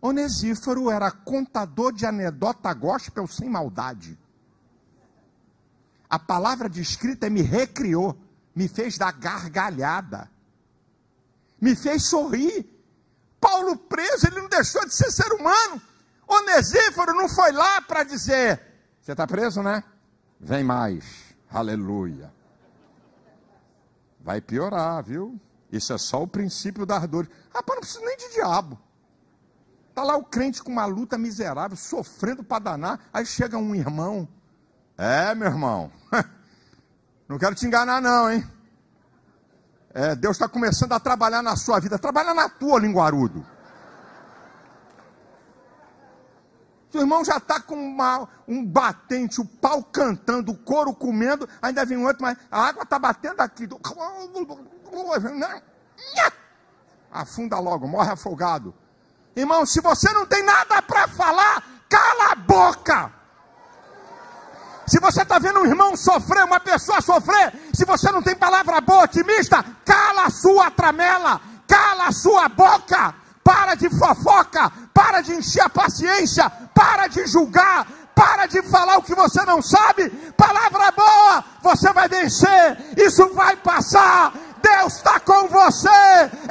Onesífero 0.01 0.91
era 0.91 1.11
contador 1.11 1.93
de 1.93 2.07
anedota 2.07 2.73
gospel 2.75 3.27
sem 3.27 3.49
maldade. 3.49 4.19
A 6.09 6.19
palavra 6.19 6.69
de 6.69 6.81
escrita 6.81 7.29
me 7.29 7.43
recriou, 7.43 8.17
me 8.55 8.69
fez 8.69 8.97
dar 8.97 9.13
gargalhada, 9.13 10.31
me 11.61 11.75
fez 11.75 12.05
sorrir. 12.05 12.65
Paulo 13.41 13.77
preso, 13.77 14.27
ele 14.27 14.41
não 14.41 14.49
deixou 14.49 14.85
de 14.87 14.95
ser 14.95 15.11
ser 15.11 15.33
humano. 15.33 15.81
Onesíforo 16.27 17.15
não 17.15 17.29
foi 17.29 17.53
lá 17.53 17.81
para 17.83 18.05
dizer: 18.05 18.61
Você 19.01 19.13
está 19.13 19.27
preso, 19.27 19.63
né? 19.63 19.83
Vem 20.41 20.65
mais. 20.65 21.35
Aleluia. 21.51 22.33
Vai 24.21 24.41
piorar, 24.41 25.03
viu? 25.05 25.41
Isso 25.71 25.93
é 25.93 25.99
só 25.99 26.23
o 26.23 26.27
princípio 26.27 26.85
das 26.85 27.07
dores. 27.07 27.31
Rapaz, 27.55 27.77
não 27.77 27.81
precisa 27.81 28.05
nem 28.05 28.17
de 28.17 28.35
diabo. 28.35 28.79
Está 29.89 30.03
lá 30.03 30.17
o 30.17 30.25
crente 30.25 30.63
com 30.63 30.71
uma 30.71 30.85
luta 30.85 31.17
miserável, 31.17 31.77
sofrendo 31.77 32.43
para 32.45 32.65
danar. 32.65 33.01
Aí 33.13 33.25
chega 33.25 33.57
um 33.57 33.75
irmão. 33.75 34.29
É, 34.99 35.35
meu 35.35 35.49
irmão. 35.49 35.91
Não 37.29 37.39
quero 37.39 37.55
te 37.57 37.67
enganar, 37.67 38.01
não, 38.01 38.31
hein? 38.31 38.49
É, 39.93 40.15
Deus 40.15 40.37
está 40.37 40.49
começando 40.49 40.93
a 40.93 41.01
trabalhar 41.01 41.43
na 41.43 41.57
sua 41.57 41.81
vida. 41.81 41.99
Trabalha 41.99 42.33
na 42.33 42.49
tua, 42.49 42.79
linguarudo. 42.79 43.45
Seu 46.91 47.01
irmão 47.01 47.25
já 47.25 47.37
está 47.37 47.61
com 47.61 47.75
uma, 47.75 48.29
um 48.47 48.65
batente, 48.65 49.41
o 49.41 49.45
pau 49.45 49.83
cantando, 49.83 50.53
o 50.53 50.57
couro 50.57 50.95
comendo, 50.95 51.49
ainda 51.61 51.85
vem 51.85 52.05
outro, 52.05 52.23
mas 52.23 52.39
a 52.51 52.69
água 52.69 52.85
está 52.85 52.99
batendo 52.99 53.41
aqui. 53.41 53.69
Afunda 57.11 57.59
logo, 57.59 57.89
morre 57.89 58.11
afogado. 58.11 58.75
Irmão, 59.35 59.67
se 59.67 59.81
você 59.81 60.13
não 60.13 60.27
tem 60.27 60.43
nada 60.43 60.81
para 60.83 61.09
falar, 61.09 61.63
cala 61.89 62.33
a 62.33 62.35
boca. 62.35 63.13
Se 64.87 65.01
você 65.01 65.23
está 65.23 65.39
vendo 65.39 65.61
um 65.61 65.67
irmão 65.67 65.97
sofrer, 65.97 66.45
uma 66.45 66.61
pessoa 66.61 67.01
sofrer, 67.01 67.53
se 67.75 67.85
você 67.85 68.11
não 68.13 68.23
tem 68.23 68.37
palavra 68.37 68.81
boa, 68.81 69.05
otimista, 69.05 69.65
cala 69.85 70.27
a 70.27 70.31
sua 70.31 70.71
tramela, 70.71 71.41
cala 71.67 72.07
a 72.07 72.13
sua 72.13 72.49
boca, 72.49 73.15
para 73.47 73.77
de 73.77 73.89
fofoca, 73.89 74.73
para 74.93 75.21
de 75.21 75.33
encher 75.33 75.63
a 75.63 75.69
paciência, 75.69 76.51
para 76.75 77.07
de 77.07 77.25
julgar, 77.29 77.87
para 78.13 78.47
de 78.47 78.61
falar 78.63 78.97
o 78.97 79.03
que 79.03 79.15
você 79.15 79.45
não 79.45 79.63
sabe. 79.63 80.11
Palavra 80.37 80.91
boa, 80.91 81.45
você 81.63 81.93
vai 81.93 82.09
vencer, 82.09 82.77
isso 82.97 83.33
vai 83.35 83.55
passar. 83.55 84.33
Deus 84.61 84.97
está 84.97 85.21
com 85.21 85.47
você, 85.47 85.89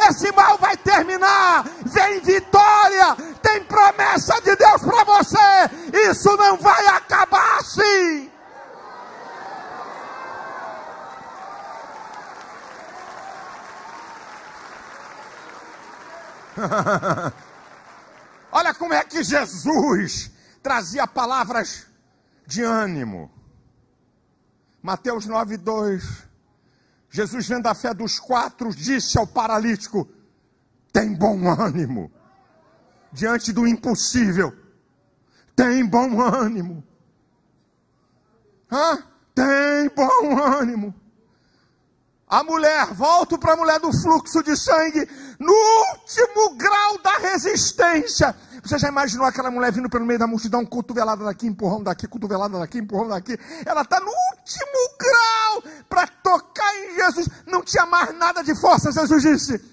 esse 0.08 0.32
mal 0.32 0.58
vai 0.58 0.78
terminar. 0.78 1.66
Vem 1.84 2.22
vitória, 2.22 3.18
tem 3.42 3.62
promessa 3.66 4.40
de 4.42 4.56
Deus 4.56 4.82
para 4.82 5.04
você. 5.04 6.10
Isso 6.10 6.34
não 6.38 6.56
vai 6.56 6.88
acabar 6.88 7.58
assim. 7.58 8.32
Olha 18.52 18.74
como 18.74 18.94
é 18.94 19.04
que 19.04 19.24
Jesus 19.24 20.32
trazia 20.64 21.06
palavras 21.06 21.88
de 22.46 22.64
ânimo. 22.64 23.32
Mateus 24.82 25.26
9, 25.26 25.58
2. 25.58 26.26
Jesus, 27.10 27.48
vendo 27.48 27.68
a 27.68 27.76
fé 27.76 27.94
dos 27.94 28.20
quatro, 28.20 28.74
disse 28.74 29.18
ao 29.18 29.26
paralítico: 29.28 30.08
Tem 30.92 31.14
bom 31.14 31.50
ânimo. 31.50 32.12
Diante 33.12 33.54
do 33.54 33.66
impossível, 33.66 34.54
tem 35.56 35.86
bom 35.86 36.22
ânimo. 36.22 36.84
Hã? 38.72 39.04
Tem 39.34 39.90
bom 39.96 40.38
ânimo. 40.42 40.94
A 42.28 42.44
mulher, 42.44 42.88
volto 42.94 43.38
para 43.38 43.54
a 43.54 43.56
mulher 43.56 43.80
do 43.80 43.92
fluxo 43.92 44.42
de 44.42 44.58
sangue, 44.58 45.08
no 45.40 45.54
último 45.54 46.56
grau 46.58 46.98
da 47.04 47.18
resistência. 47.18 48.36
Você 48.64 48.80
já 48.80 48.88
imaginou 48.88 49.28
aquela 49.28 49.52
mulher 49.52 49.72
vindo 49.72 49.88
pelo 49.88 50.08
meio 50.08 50.18
da 50.18 50.26
multidão, 50.26 50.66
cotovelada 50.66 51.24
daqui, 51.24 51.46
empurrão 51.46 51.84
daqui, 51.84 52.08
cotovelada 52.08 52.58
daqui, 52.58 52.80
empurrão 52.80 53.10
daqui? 53.10 53.38
Ela 53.64 53.84
está 53.84 54.00
no 54.00 54.08
último 54.08 54.98
grau 55.00 55.72
para 55.88 56.08
tocar 56.08 56.76
em 56.78 56.96
Jesus. 56.96 57.30
Não 57.46 57.62
tinha 57.62 57.86
mais 57.86 58.18
nada 58.18 58.44
de 58.44 58.60
força. 58.60 58.92
Jesus 58.92 59.22
disse: 59.22 59.64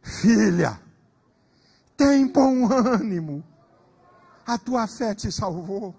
Filha, 0.00 0.80
tem 1.96 2.28
bom 2.28 2.72
ânimo. 2.72 3.44
A 4.46 4.56
tua 4.56 4.86
fé 4.86 5.12
te 5.12 5.32
salvou. 5.32 5.92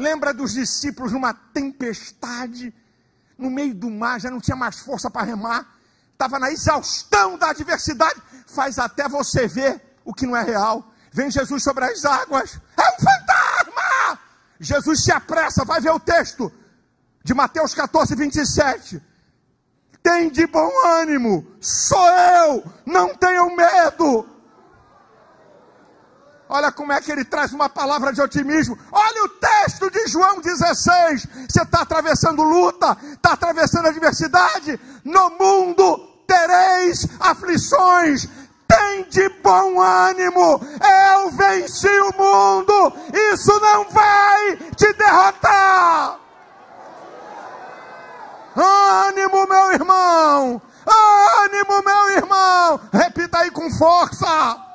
Lembra 0.00 0.32
dos 0.32 0.54
discípulos 0.54 1.12
numa 1.12 1.34
tempestade, 1.34 2.72
no 3.36 3.50
meio 3.50 3.74
do 3.74 3.90
mar, 3.90 4.18
já 4.18 4.30
não 4.30 4.40
tinha 4.40 4.56
mais 4.56 4.80
força 4.80 5.10
para 5.10 5.26
remar, 5.26 5.76
estava 6.10 6.38
na 6.38 6.50
exaustão 6.50 7.36
da 7.36 7.50
adversidade, 7.50 8.18
faz 8.46 8.78
até 8.78 9.06
você 9.06 9.46
ver 9.46 9.78
o 10.02 10.14
que 10.14 10.26
não 10.26 10.34
é 10.34 10.42
real. 10.42 10.90
Vem 11.12 11.30
Jesus 11.30 11.62
sobre 11.62 11.84
as 11.84 12.02
águas, 12.06 12.58
é 12.78 12.82
um 12.82 13.04
fantasma! 13.04 14.18
Jesus 14.58 15.04
se 15.04 15.12
apressa, 15.12 15.66
vai 15.66 15.82
ver 15.82 15.90
o 15.90 16.00
texto 16.00 16.50
de 17.22 17.34
Mateus 17.34 17.74
14, 17.74 18.16
27. 18.16 19.02
Tem 20.02 20.30
de 20.30 20.46
bom 20.46 20.70
ânimo, 20.86 21.46
sou 21.60 22.08
eu, 22.08 22.64
não 22.86 23.14
tenham 23.14 23.54
medo. 23.54 24.26
Olha 26.52 26.72
como 26.72 26.92
é 26.92 27.00
que 27.00 27.12
ele 27.12 27.24
traz 27.24 27.52
uma 27.52 27.68
palavra 27.68 28.12
de 28.12 28.20
otimismo. 28.20 28.76
Olha 28.90 29.24
o 29.24 29.28
texto 29.28 29.88
de 29.88 30.08
João 30.08 30.40
16. 30.40 31.28
Você 31.48 31.62
está 31.62 31.82
atravessando 31.82 32.42
luta, 32.42 32.96
está 33.12 33.34
atravessando 33.34 33.86
adversidade. 33.86 34.78
No 35.04 35.30
mundo 35.30 35.96
tereis 36.26 37.06
aflições. 37.20 38.28
Tem 38.66 39.04
de 39.04 39.28
bom 39.44 39.80
ânimo. 39.80 40.60
Eu 41.14 41.30
venci 41.30 41.88
o 41.88 42.16
mundo. 42.18 42.94
Isso 43.32 43.60
não 43.60 43.88
vai 43.90 44.56
te 44.74 44.92
derrotar. 44.94 46.18
Ânimo, 48.56 49.46
meu 49.48 49.72
irmão. 49.72 50.62
Ânimo, 51.44 51.82
meu 51.84 52.10
irmão. 52.16 52.80
Repita 52.92 53.38
aí 53.38 53.52
com 53.52 53.70
força. 53.70 54.70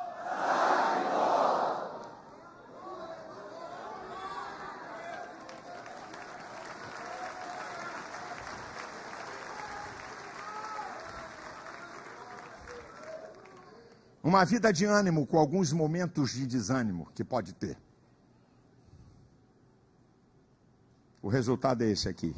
Uma 14.25 14.43
vida 14.43 14.73
de 14.73 14.85
ânimo 14.85 15.27
com 15.27 15.37
alguns 15.37 15.71
momentos 15.71 16.31
de 16.31 16.47
desânimo 16.47 17.07
que 17.13 17.23
pode 17.23 17.53
ter. 17.53 17.77
O 21.21 21.29
resultado 21.29 21.83
é 21.83 21.91
esse 21.91 22.09
aqui. 22.09 22.35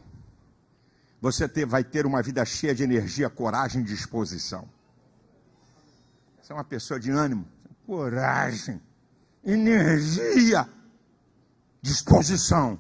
Você 1.22 1.48
ter, 1.48 1.66
vai 1.66 1.86
ter 1.86 2.06
uma 2.06 2.22
vida 2.22 2.44
cheia 2.44 2.76
de 2.76 2.84
energia, 2.84 3.30
coragem 3.30 3.84
e 3.84 3.86
disposição. 3.86 4.68
Você 6.42 6.52
é 6.52 6.56
uma 6.58 6.66
pessoa 6.66 7.00
de 7.00 7.10
ânimo, 7.10 7.48
coragem, 7.86 8.82
energia, 9.42 10.68
disposição 11.82 12.78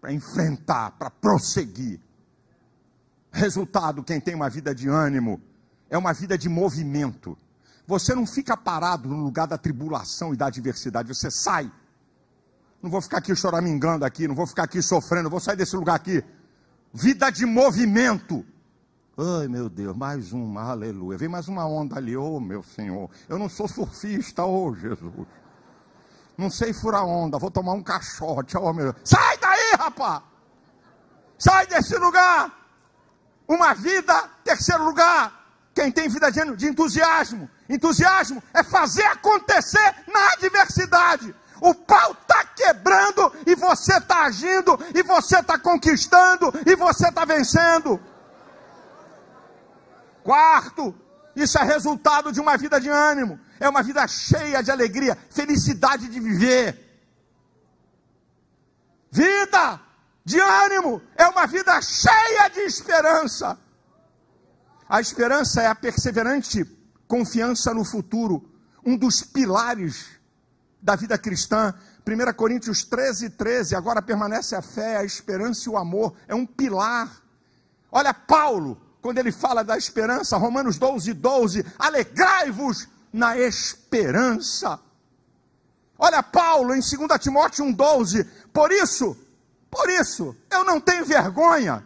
para 0.00 0.12
enfrentar, 0.12 0.90
para 0.98 1.10
prosseguir. 1.10 2.00
Resultado: 3.30 4.02
quem 4.02 4.20
tem 4.20 4.34
uma 4.34 4.50
vida 4.50 4.74
de 4.74 4.88
ânimo 4.88 5.40
é 5.88 5.96
uma 5.96 6.12
vida 6.12 6.36
de 6.36 6.48
movimento. 6.48 7.38
Você 7.86 8.14
não 8.14 8.26
fica 8.26 8.56
parado 8.56 9.08
no 9.08 9.22
lugar 9.22 9.46
da 9.46 9.56
tribulação 9.56 10.34
e 10.34 10.36
da 10.36 10.46
adversidade, 10.46 11.14
você 11.14 11.30
sai. 11.30 11.70
Não 12.82 12.90
vou 12.90 13.00
ficar 13.00 13.18
aqui 13.18 13.34
choramingando 13.34 14.04
aqui, 14.04 14.26
não 14.26 14.34
vou 14.34 14.46
ficar 14.46 14.64
aqui 14.64 14.82
sofrendo, 14.82 15.30
vou 15.30 15.40
sair 15.40 15.56
desse 15.56 15.76
lugar 15.76 15.94
aqui. 15.94 16.22
Vida 16.92 17.30
de 17.30 17.46
movimento. 17.46 18.44
Ai 19.16 19.48
meu 19.48 19.70
Deus, 19.70 19.96
mais 19.96 20.32
uma, 20.32 20.62
aleluia. 20.62 21.16
Vem 21.16 21.28
mais 21.28 21.48
uma 21.48 21.66
onda 21.66 21.96
ali, 21.96 22.16
oh 22.16 22.40
meu 22.40 22.62
Senhor. 22.62 23.08
Eu 23.28 23.38
não 23.38 23.48
sou 23.48 23.68
surfista, 23.68 24.44
oh 24.44 24.74
Jesus. 24.74 25.26
Não 26.36 26.50
sei 26.50 26.74
furar 26.74 27.04
onda, 27.04 27.38
vou 27.38 27.50
tomar 27.50 27.72
um 27.72 27.82
caixote, 27.82 28.58
oh 28.58 28.72
meu 28.72 28.92
Deus. 28.92 29.08
Sai 29.08 29.38
daí, 29.38 29.72
rapaz! 29.78 30.22
Sai 31.38 31.66
desse 31.66 31.96
lugar! 31.96 32.52
Uma 33.48 33.74
vida, 33.74 34.28
terceiro 34.44 34.84
lugar. 34.84 35.45
Quem 35.76 35.92
tem 35.92 36.08
vida 36.08 36.32
de, 36.32 36.66
entusiasmo, 36.66 37.50
Entusiasmo 37.68 38.42
é 38.54 38.64
fazer 38.64 39.04
acontecer 39.04 39.94
na 40.08 40.32
adversidade. 40.32 41.34
O 41.60 41.74
pau 41.74 42.12
está 42.12 42.44
quebrando 42.44 43.30
e 43.46 43.54
você 43.54 43.98
está 43.98 44.22
agindo, 44.22 44.78
e 44.94 45.02
você 45.02 45.38
está 45.38 45.58
conquistando, 45.58 46.50
e 46.64 46.74
você 46.74 47.08
está 47.08 47.26
vencendo. 47.26 48.00
Quarto, 50.22 50.94
isso 51.34 51.58
é 51.58 51.62
resultado 51.62 52.32
de 52.32 52.40
uma 52.40 52.56
vida 52.56 52.80
de 52.80 52.88
ânimo, 52.88 53.38
é 53.60 53.68
uma 53.68 53.82
vida 53.82 54.08
cheia 54.08 54.62
de 54.62 54.70
alegria, 54.70 55.14
felicidade 55.28 56.08
de 56.08 56.18
viver. 56.18 57.04
Vida 59.10 59.78
de 60.24 60.40
ânimo 60.40 61.02
é 61.16 61.26
uma 61.28 61.46
vida 61.46 61.82
cheia 61.82 62.48
de 62.48 62.60
esperança. 62.60 63.58
A 64.88 65.00
esperança 65.00 65.62
é 65.62 65.66
a 65.66 65.74
perseverante 65.74 66.64
confiança 67.08 67.74
no 67.74 67.84
futuro, 67.84 68.48
um 68.84 68.96
dos 68.96 69.22
pilares 69.22 70.06
da 70.80 70.94
vida 70.94 71.18
cristã. 71.18 71.74
1 72.06 72.32
Coríntios 72.34 72.84
13, 72.84 73.30
13, 73.30 73.74
agora 73.74 74.00
permanece 74.00 74.54
a 74.54 74.62
fé, 74.62 74.98
a 74.98 75.04
esperança 75.04 75.68
e 75.68 75.72
o 75.72 75.76
amor, 75.76 76.14
é 76.28 76.34
um 76.36 76.46
pilar. 76.46 77.10
Olha 77.90 78.14
Paulo, 78.14 78.80
quando 79.02 79.18
ele 79.18 79.32
fala 79.32 79.64
da 79.64 79.76
esperança, 79.76 80.36
Romanos 80.36 80.78
12, 80.78 81.12
12, 81.14 81.66
alegrai-vos 81.76 82.86
na 83.12 83.36
esperança. 83.36 84.78
Olha 85.98 86.22
Paulo 86.22 86.74
em 86.74 86.80
2 86.80 87.20
Timóteo 87.20 87.64
1, 87.64 87.72
12, 87.72 88.24
por 88.52 88.70
isso, 88.70 89.16
por 89.68 89.90
isso, 89.90 90.36
eu 90.48 90.62
não 90.62 90.80
tenho 90.80 91.04
vergonha 91.04 91.84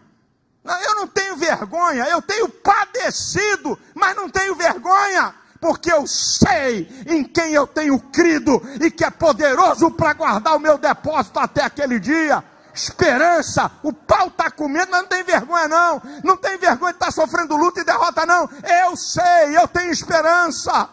eu 0.64 0.94
não 0.94 1.06
tenho 1.06 1.36
vergonha, 1.36 2.04
eu 2.04 2.20
tenho 2.20 2.48
padecido, 2.48 3.78
mas 3.94 4.14
não 4.14 4.28
tenho 4.28 4.54
vergonha, 4.54 5.34
porque 5.61 5.92
eu 5.92 6.06
sei 6.06 6.88
em 7.06 7.24
quem 7.24 7.52
eu 7.52 7.66
tenho 7.66 7.98
crido 7.98 8.61
e 8.80 8.90
que 8.90 9.04
é 9.04 9.11
poderoso 9.11 9.90
para 9.90 10.12
guardar 10.12 10.56
o 10.56 10.61
meu 10.61 10.78
depósito 10.78 11.38
até 11.38 11.62
aquele 11.62 11.98
dia. 11.98 12.44
Esperança, 12.72 13.70
o 13.82 13.92
pau 13.92 14.28
está 14.28 14.50
comendo, 14.50 14.92
mas 14.92 15.02
não 15.02 15.08
tem 15.08 15.24
vergonha, 15.24 15.66
não. 15.66 16.02
Não 16.22 16.36
tem 16.36 16.56
vergonha 16.56 16.92
de 16.92 16.96
estar 16.96 17.06
tá 17.06 17.12
sofrendo 17.12 17.56
luta 17.56 17.80
e 17.80 17.84
derrota, 17.84 18.24
não. 18.24 18.48
Eu 18.62 18.96
sei, 18.96 19.56
eu 19.56 19.66
tenho 19.66 19.90
esperança. 19.90 20.88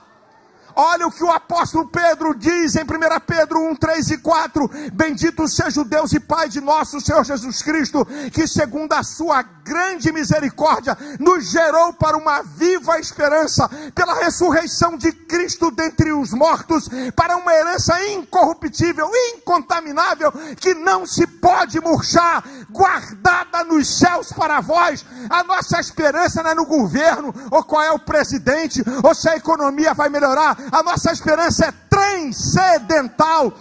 Olha 0.80 1.08
o 1.08 1.12
que 1.12 1.24
o 1.24 1.32
apóstolo 1.32 1.88
Pedro 1.88 2.36
diz 2.36 2.76
em 2.76 2.84
1 2.84 2.86
Pedro 3.26 3.68
1, 3.72 3.76
3 3.78 4.12
e 4.12 4.18
4: 4.20 4.70
Bendito 4.94 5.48
seja 5.48 5.82
o 5.82 5.84
Deus 5.84 6.14
e 6.14 6.20
Pai 6.20 6.48
de 6.48 6.62
nosso 6.62 7.02
Senhor 7.02 7.26
Jesus 7.26 7.64
Cristo, 7.64 8.06
que 8.32 8.46
segundo 8.46 8.94
a 8.94 9.02
sua 9.02 9.42
grande 9.42 10.12
misericórdia 10.12 10.96
nos 11.20 11.50
gerou 11.50 11.94
para 11.94 12.16
uma 12.16 12.44
viva 12.44 13.00
esperança, 13.00 13.68
pela 13.96 14.14
ressurreição 14.14 14.96
de 14.96 15.12
Cristo 15.12 15.72
dentre 15.72 16.14
os 16.14 16.32
mortos, 16.32 16.88
para 17.16 17.36
uma 17.36 17.54
herança 17.54 18.00
incorruptível, 18.12 19.10
incontaminável, 19.34 20.32
que 20.58 20.76
não 20.76 21.08
se 21.08 21.26
pode 21.26 21.82
murchar, 21.82 22.44
guardada 22.70 23.64
nos 23.64 23.98
céus 23.98 24.32
para 24.32 24.62
vós. 24.62 25.04
A 25.28 25.44
nossa 25.44 25.80
esperança 25.80 26.44
não 26.44 26.52
é 26.52 26.56
no 26.56 26.66
governo, 26.68 27.34
ou 27.50 27.64
qual 27.64 27.82
é 27.82 27.92
o 27.92 28.00
presidente, 28.00 28.84
ou 29.04 29.16
se 29.16 29.28
a 29.28 29.36
economia 29.36 29.96
vai 29.96 30.08
melhorar 30.08 30.67
a 30.72 30.84
nossa 30.84 31.12
esperança 31.12 31.66
é 31.66 31.74
transcendental, 31.90 33.54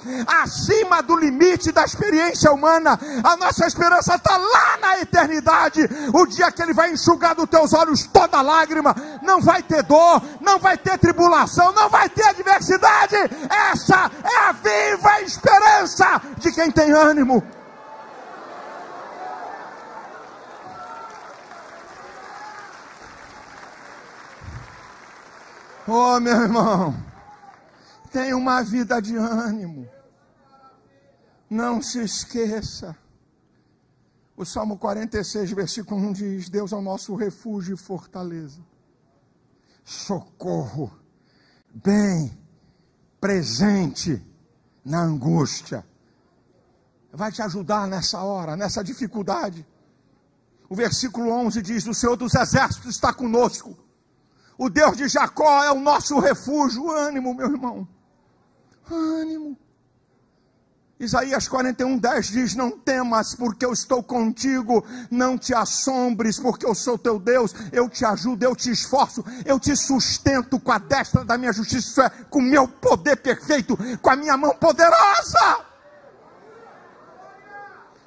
acima 0.42 1.02
do 1.02 1.16
limite 1.16 1.72
da 1.72 1.84
experiência 1.84 2.52
humana. 2.52 2.98
A 3.24 3.36
nossa 3.36 3.66
esperança 3.66 4.14
está 4.14 4.36
lá 4.36 4.78
na 4.80 5.00
eternidade. 5.00 5.80
O 6.12 6.26
dia 6.26 6.50
que 6.52 6.62
Ele 6.62 6.74
vai 6.74 6.92
enxugar 6.92 7.34
dos 7.34 7.48
teus 7.48 7.72
olhos 7.72 8.06
toda 8.06 8.42
lágrima, 8.42 8.94
não 9.22 9.40
vai 9.40 9.62
ter 9.62 9.82
dor, 9.82 10.22
não 10.40 10.58
vai 10.58 10.76
ter 10.76 10.98
tribulação, 10.98 11.72
não 11.72 11.88
vai 11.88 12.08
ter 12.08 12.24
adversidade. 12.24 13.16
Essa 13.72 14.10
é 14.22 14.48
a 14.48 14.52
viva 14.52 15.22
esperança 15.22 16.20
de 16.38 16.52
quem 16.52 16.70
tem 16.70 16.92
ânimo. 16.92 17.42
Oh, 25.88 26.18
meu 26.18 26.42
irmão, 26.42 27.00
tenha 28.10 28.36
uma 28.36 28.60
vida 28.60 29.00
de 29.00 29.14
ânimo. 29.16 29.88
Não 31.48 31.80
se 31.80 32.02
esqueça. 32.02 32.96
O 34.36 34.44
Salmo 34.44 34.76
46, 34.78 35.52
versículo 35.52 36.00
1 36.08 36.12
diz: 36.12 36.48
Deus 36.48 36.72
é 36.72 36.76
o 36.76 36.82
nosso 36.82 37.14
refúgio 37.14 37.76
e 37.76 37.78
fortaleza, 37.78 38.60
socorro, 39.84 40.90
bem 41.72 42.36
presente 43.20 44.20
na 44.84 45.02
angústia. 45.02 45.86
Vai 47.12 47.30
te 47.30 47.42
ajudar 47.42 47.86
nessa 47.86 48.20
hora, 48.22 48.56
nessa 48.56 48.82
dificuldade. 48.82 49.64
O 50.68 50.74
versículo 50.74 51.30
11 51.30 51.62
diz: 51.62 51.86
O 51.86 51.94
Senhor 51.94 52.16
dos 52.16 52.34
exércitos 52.34 52.96
está 52.96 53.14
conosco 53.14 53.85
o 54.58 54.70
Deus 54.70 54.96
de 54.96 55.08
Jacó 55.08 55.62
é 55.64 55.70
o 55.70 55.80
nosso 55.80 56.18
refúgio. 56.18 56.90
Ânimo, 56.90 57.34
meu 57.34 57.50
irmão. 57.50 57.86
Ânimo. 58.90 59.56
Isaías 60.98 61.46
41, 61.46 61.98
10 61.98 62.26
diz: 62.28 62.54
Não 62.54 62.70
temas, 62.70 63.34
porque 63.34 63.66
eu 63.66 63.72
estou 63.72 64.02
contigo. 64.02 64.82
Não 65.10 65.36
te 65.36 65.54
assombres, 65.54 66.38
porque 66.38 66.64
eu 66.64 66.74
sou 66.74 66.96
teu 66.96 67.18
Deus. 67.18 67.54
Eu 67.70 67.88
te 67.88 68.04
ajudo, 68.04 68.42
eu 68.42 68.56
te 68.56 68.70
esforço, 68.70 69.22
eu 69.44 69.60
te 69.60 69.76
sustento 69.76 70.58
com 70.58 70.72
a 70.72 70.78
destra 70.78 71.22
da 71.22 71.36
minha 71.36 71.52
justiça, 71.52 72.06
é, 72.06 72.10
com 72.30 72.38
o 72.38 72.42
meu 72.42 72.66
poder 72.66 73.16
perfeito, 73.16 73.76
com 74.00 74.10
a 74.10 74.16
minha 74.16 74.36
mão 74.38 74.54
poderosa. 74.54 75.66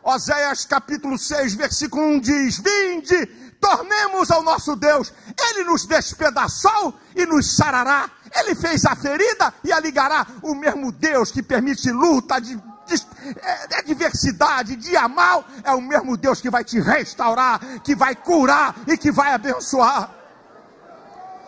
Oséias 0.01 0.65
capítulo 0.65 1.19
6, 1.19 1.53
versículo 1.53 2.03
1 2.03 2.19
diz: 2.21 2.57
Vinde, 2.57 3.48
tornemos 3.59 4.31
ao 4.31 4.43
nosso 4.43 4.75
Deus. 4.75 5.13
Ele 5.49 5.63
nos 5.63 5.85
despedaçou 5.85 6.93
e 7.15 7.25
nos 7.25 7.55
sarará. 7.55 8.09
Ele 8.35 8.55
fez 8.55 8.85
a 8.85 8.95
ferida 8.95 9.53
e 9.63 9.71
a 9.71 9.79
ligará. 9.79 10.25
O 10.41 10.55
mesmo 10.55 10.91
Deus 10.91 11.31
que 11.31 11.43
permite 11.43 11.91
luta, 11.91 12.39
de, 12.39 12.55
de, 12.55 12.95
é, 13.41 14.75
dia 14.75 15.07
mal, 15.07 15.45
é 15.63 15.71
o 15.71 15.81
mesmo 15.81 16.15
Deus 16.15 16.41
que 16.41 16.49
vai 16.49 16.63
te 16.63 16.79
restaurar, 16.79 17.59
que 17.83 17.95
vai 17.95 18.15
curar 18.15 18.75
e 18.87 18.97
que 18.97 19.11
vai 19.11 19.33
abençoar. 19.33 20.18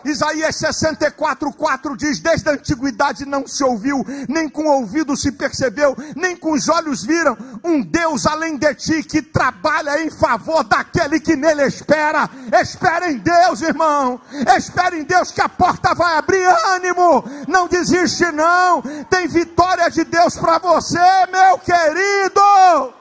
Isaías 0.04 0.56
64, 0.56 1.52
4 1.52 1.96
diz: 1.96 2.18
Desde 2.20 2.48
a 2.48 2.52
antiguidade 2.52 3.24
não 3.24 3.46
se 3.46 3.62
ouviu, 3.62 4.04
nem 4.28 4.48
com 4.48 4.62
o 4.62 4.80
ouvido 4.80 5.16
se 5.16 5.32
percebeu, 5.32 5.96
nem 6.16 6.36
com 6.36 6.52
os 6.52 6.68
olhos 6.68 7.04
viram 7.04 7.36
um 7.64 7.82
Deus 7.82 8.26
além 8.26 8.56
de 8.56 8.74
ti 8.74 9.02
que 9.02 9.22
trabalha 9.22 10.02
em 10.02 10.10
favor 10.10 10.64
daquele 10.64 11.20
que 11.20 11.36
nele 11.36 11.62
espera. 11.64 12.28
Espera 12.60 13.10
em 13.10 13.18
Deus, 13.18 13.62
irmão. 13.62 14.20
Espera 14.56 14.96
em 14.96 15.04
Deus 15.04 15.30
que 15.30 15.40
a 15.40 15.48
porta 15.48 15.94
vai 15.94 16.16
abrir. 16.16 16.44
Ânimo, 16.74 17.24
não 17.46 17.68
desiste, 17.68 18.30
não. 18.32 18.82
Tem 19.08 19.28
vitória 19.28 19.90
de 19.90 20.04
Deus 20.04 20.36
para 20.36 20.58
você, 20.58 20.98
meu 21.30 21.58
querido. 21.58 22.92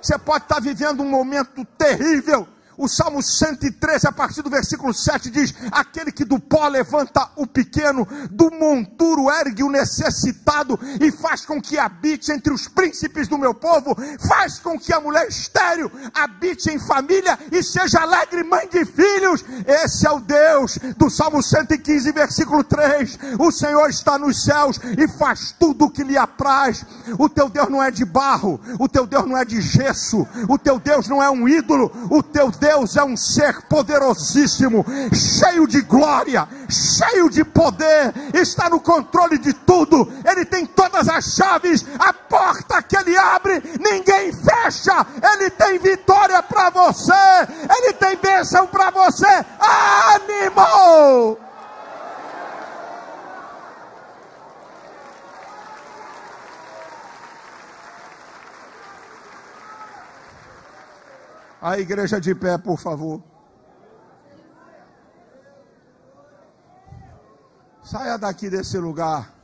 Você 0.00 0.16
pode 0.18 0.44
estar 0.44 0.60
vivendo 0.60 1.02
um 1.02 1.08
momento 1.08 1.64
terrível 1.76 2.46
o 2.76 2.88
Salmo 2.88 3.22
113, 3.22 4.06
a 4.06 4.12
partir 4.12 4.42
do 4.42 4.50
versículo 4.50 4.92
7, 4.92 5.30
diz: 5.30 5.54
Aquele 5.70 6.12
que 6.12 6.24
do 6.24 6.38
pó 6.38 6.68
levanta 6.68 7.30
o 7.36 7.46
pequeno, 7.46 8.06
do 8.30 8.50
monturo 8.50 9.30
ergue 9.30 9.62
o 9.62 9.70
necessitado, 9.70 10.78
e 11.00 11.10
faz 11.10 11.44
com 11.44 11.60
que 11.60 11.78
habite 11.78 12.30
entre 12.32 12.52
os 12.52 12.68
príncipes 12.68 13.28
do 13.28 13.38
meu 13.38 13.54
povo, 13.54 13.96
faz 14.28 14.58
com 14.58 14.78
que 14.78 14.92
a 14.92 15.00
mulher 15.00 15.26
estéril 15.28 15.90
habite 16.14 16.70
em 16.70 16.78
família 16.78 17.38
e 17.50 17.62
seja 17.62 18.00
alegre 18.00 18.42
mãe 18.42 18.68
de 18.68 18.84
filhos. 18.84 19.44
Esse 19.66 20.06
é 20.06 20.10
o 20.10 20.20
Deus 20.20 20.78
do 20.96 21.08
Salmo 21.08 21.42
115, 21.42 22.12
versículo 22.12 22.62
3. 22.62 23.18
O 23.38 23.50
Senhor 23.50 23.88
está 23.88 24.18
nos 24.18 24.44
céus 24.44 24.78
e 24.98 25.08
faz 25.08 25.54
tudo 25.58 25.86
o 25.86 25.90
que 25.90 26.04
lhe 26.04 26.16
apraz. 26.16 26.84
O 27.18 27.28
teu 27.28 27.48
Deus 27.48 27.68
não 27.68 27.82
é 27.82 27.90
de 27.90 28.04
barro, 28.04 28.60
o 28.78 28.88
teu 28.88 29.06
Deus 29.06 29.26
não 29.26 29.36
é 29.36 29.44
de 29.44 29.60
gesso, 29.60 30.26
o 30.48 30.58
teu 30.58 30.78
Deus 30.78 31.08
não 31.08 31.22
é 31.22 31.30
um 31.30 31.48
ídolo, 31.48 31.90
o 32.10 32.22
teu 32.22 32.50
Deus 32.50 32.65
Deus 32.66 32.96
é 32.96 33.04
um 33.04 33.16
ser 33.16 33.62
poderosíssimo, 33.62 34.84
cheio 35.14 35.68
de 35.68 35.82
glória, 35.82 36.48
cheio 36.68 37.30
de 37.30 37.44
poder, 37.44 38.12
está 38.34 38.68
no 38.68 38.80
controle 38.80 39.38
de 39.38 39.52
tudo, 39.52 40.12
Ele 40.24 40.44
tem 40.44 40.66
todas 40.66 41.08
as 41.08 41.36
chaves, 41.36 41.86
a 41.96 42.12
porta 42.12 42.82
que 42.82 42.96
Ele 42.96 43.16
abre, 43.16 43.62
ninguém 43.78 44.32
fecha, 44.32 45.06
Ele 45.32 45.48
tem 45.50 45.78
vitória 45.78 46.42
para 46.42 46.70
você, 46.70 47.12
Ele 47.78 47.92
tem 47.92 48.16
bênção 48.16 48.66
para 48.66 48.90
você, 48.90 49.44
ânimo! 50.16 51.45
A 61.66 61.80
igreja 61.80 62.20
de 62.20 62.32
pé, 62.32 62.56
por 62.56 62.78
favor. 62.78 63.20
Saia 67.82 68.16
daqui 68.16 68.48
desse 68.48 68.78
lugar 68.78 69.34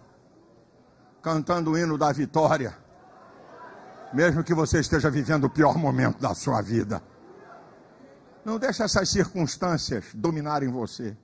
cantando 1.21 1.73
o 1.73 1.77
hino 1.77 1.99
da 1.99 2.13
vitória, 2.13 2.79
mesmo 4.13 4.45
que 4.45 4.55
você 4.55 4.79
esteja 4.79 5.11
vivendo 5.11 5.45
o 5.47 5.51
pior 5.51 5.77
momento 5.77 6.21
da 6.21 6.33
sua 6.33 6.63
vida. 6.63 7.03
Não 8.45 8.57
deixe 8.57 8.85
essas 8.85 9.09
circunstâncias 9.09 10.15
dominarem 10.15 10.71
você, 10.71 11.17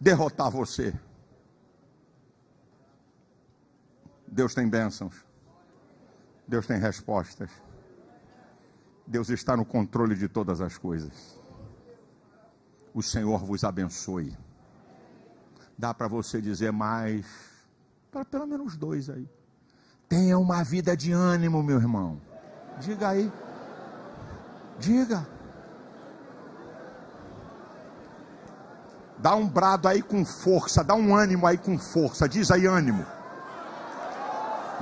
derrotar 0.00 0.50
você. 0.50 0.92
Deus 4.26 4.52
tem 4.52 4.68
bênçãos. 4.68 5.24
Deus 6.48 6.66
tem 6.66 6.80
respostas. 6.80 7.52
Deus 9.06 9.28
está 9.30 9.56
no 9.56 9.64
controle 9.64 10.14
de 10.14 10.28
todas 10.28 10.60
as 10.60 10.78
coisas. 10.78 11.38
O 12.94 13.02
Senhor 13.02 13.44
vos 13.44 13.64
abençoe. 13.64 14.36
Dá 15.76 15.92
para 15.92 16.08
você 16.08 16.40
dizer 16.40 16.70
mais, 16.70 17.26
para 18.10 18.24
pelo 18.24 18.46
menos 18.46 18.76
dois 18.76 19.08
aí. 19.08 19.28
Tenha 20.08 20.38
uma 20.38 20.62
vida 20.62 20.96
de 20.96 21.10
ânimo, 21.10 21.62
meu 21.62 21.78
irmão. 21.78 22.20
Diga 22.78 23.08
aí. 23.08 23.32
Diga. 24.78 25.26
Dá 29.18 29.34
um 29.34 29.48
brado 29.48 29.88
aí 29.88 30.02
com 30.02 30.24
força, 30.24 30.82
dá 30.82 30.94
um 30.94 31.14
ânimo 31.16 31.46
aí 31.46 31.56
com 31.56 31.78
força. 31.78 32.28
Diz 32.28 32.50
aí 32.50 32.66
ânimo. 32.66 33.06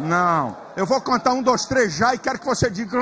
Não. 0.00 0.56
Eu 0.76 0.86
vou 0.86 1.00
contar 1.00 1.32
um, 1.32 1.42
dois, 1.42 1.66
três 1.66 1.92
já 1.94 2.14
e 2.14 2.18
quero 2.18 2.38
que 2.38 2.46
você 2.46 2.70
diga: 2.70 2.98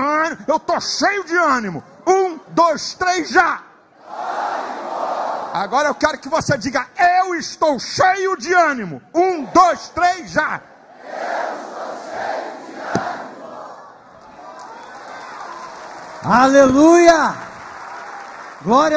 eu 0.46 0.56
estou 0.56 0.80
cheio 0.80 1.24
de 1.24 1.36
ânimo. 1.36 1.82
Um, 2.06 2.38
dois, 2.48 2.94
três 2.94 3.30
já. 3.30 3.62
Agora 5.52 5.88
eu 5.88 5.94
quero 5.94 6.18
que 6.18 6.28
você 6.28 6.56
diga: 6.58 6.86
eu 6.98 7.34
estou 7.34 7.78
cheio 7.78 8.36
de 8.36 8.52
ânimo. 8.52 9.02
Um, 9.14 9.44
dois, 9.44 9.88
três 9.90 10.30
já. 10.30 10.60
Aleluia! 16.24 17.34
Glória 18.60 18.96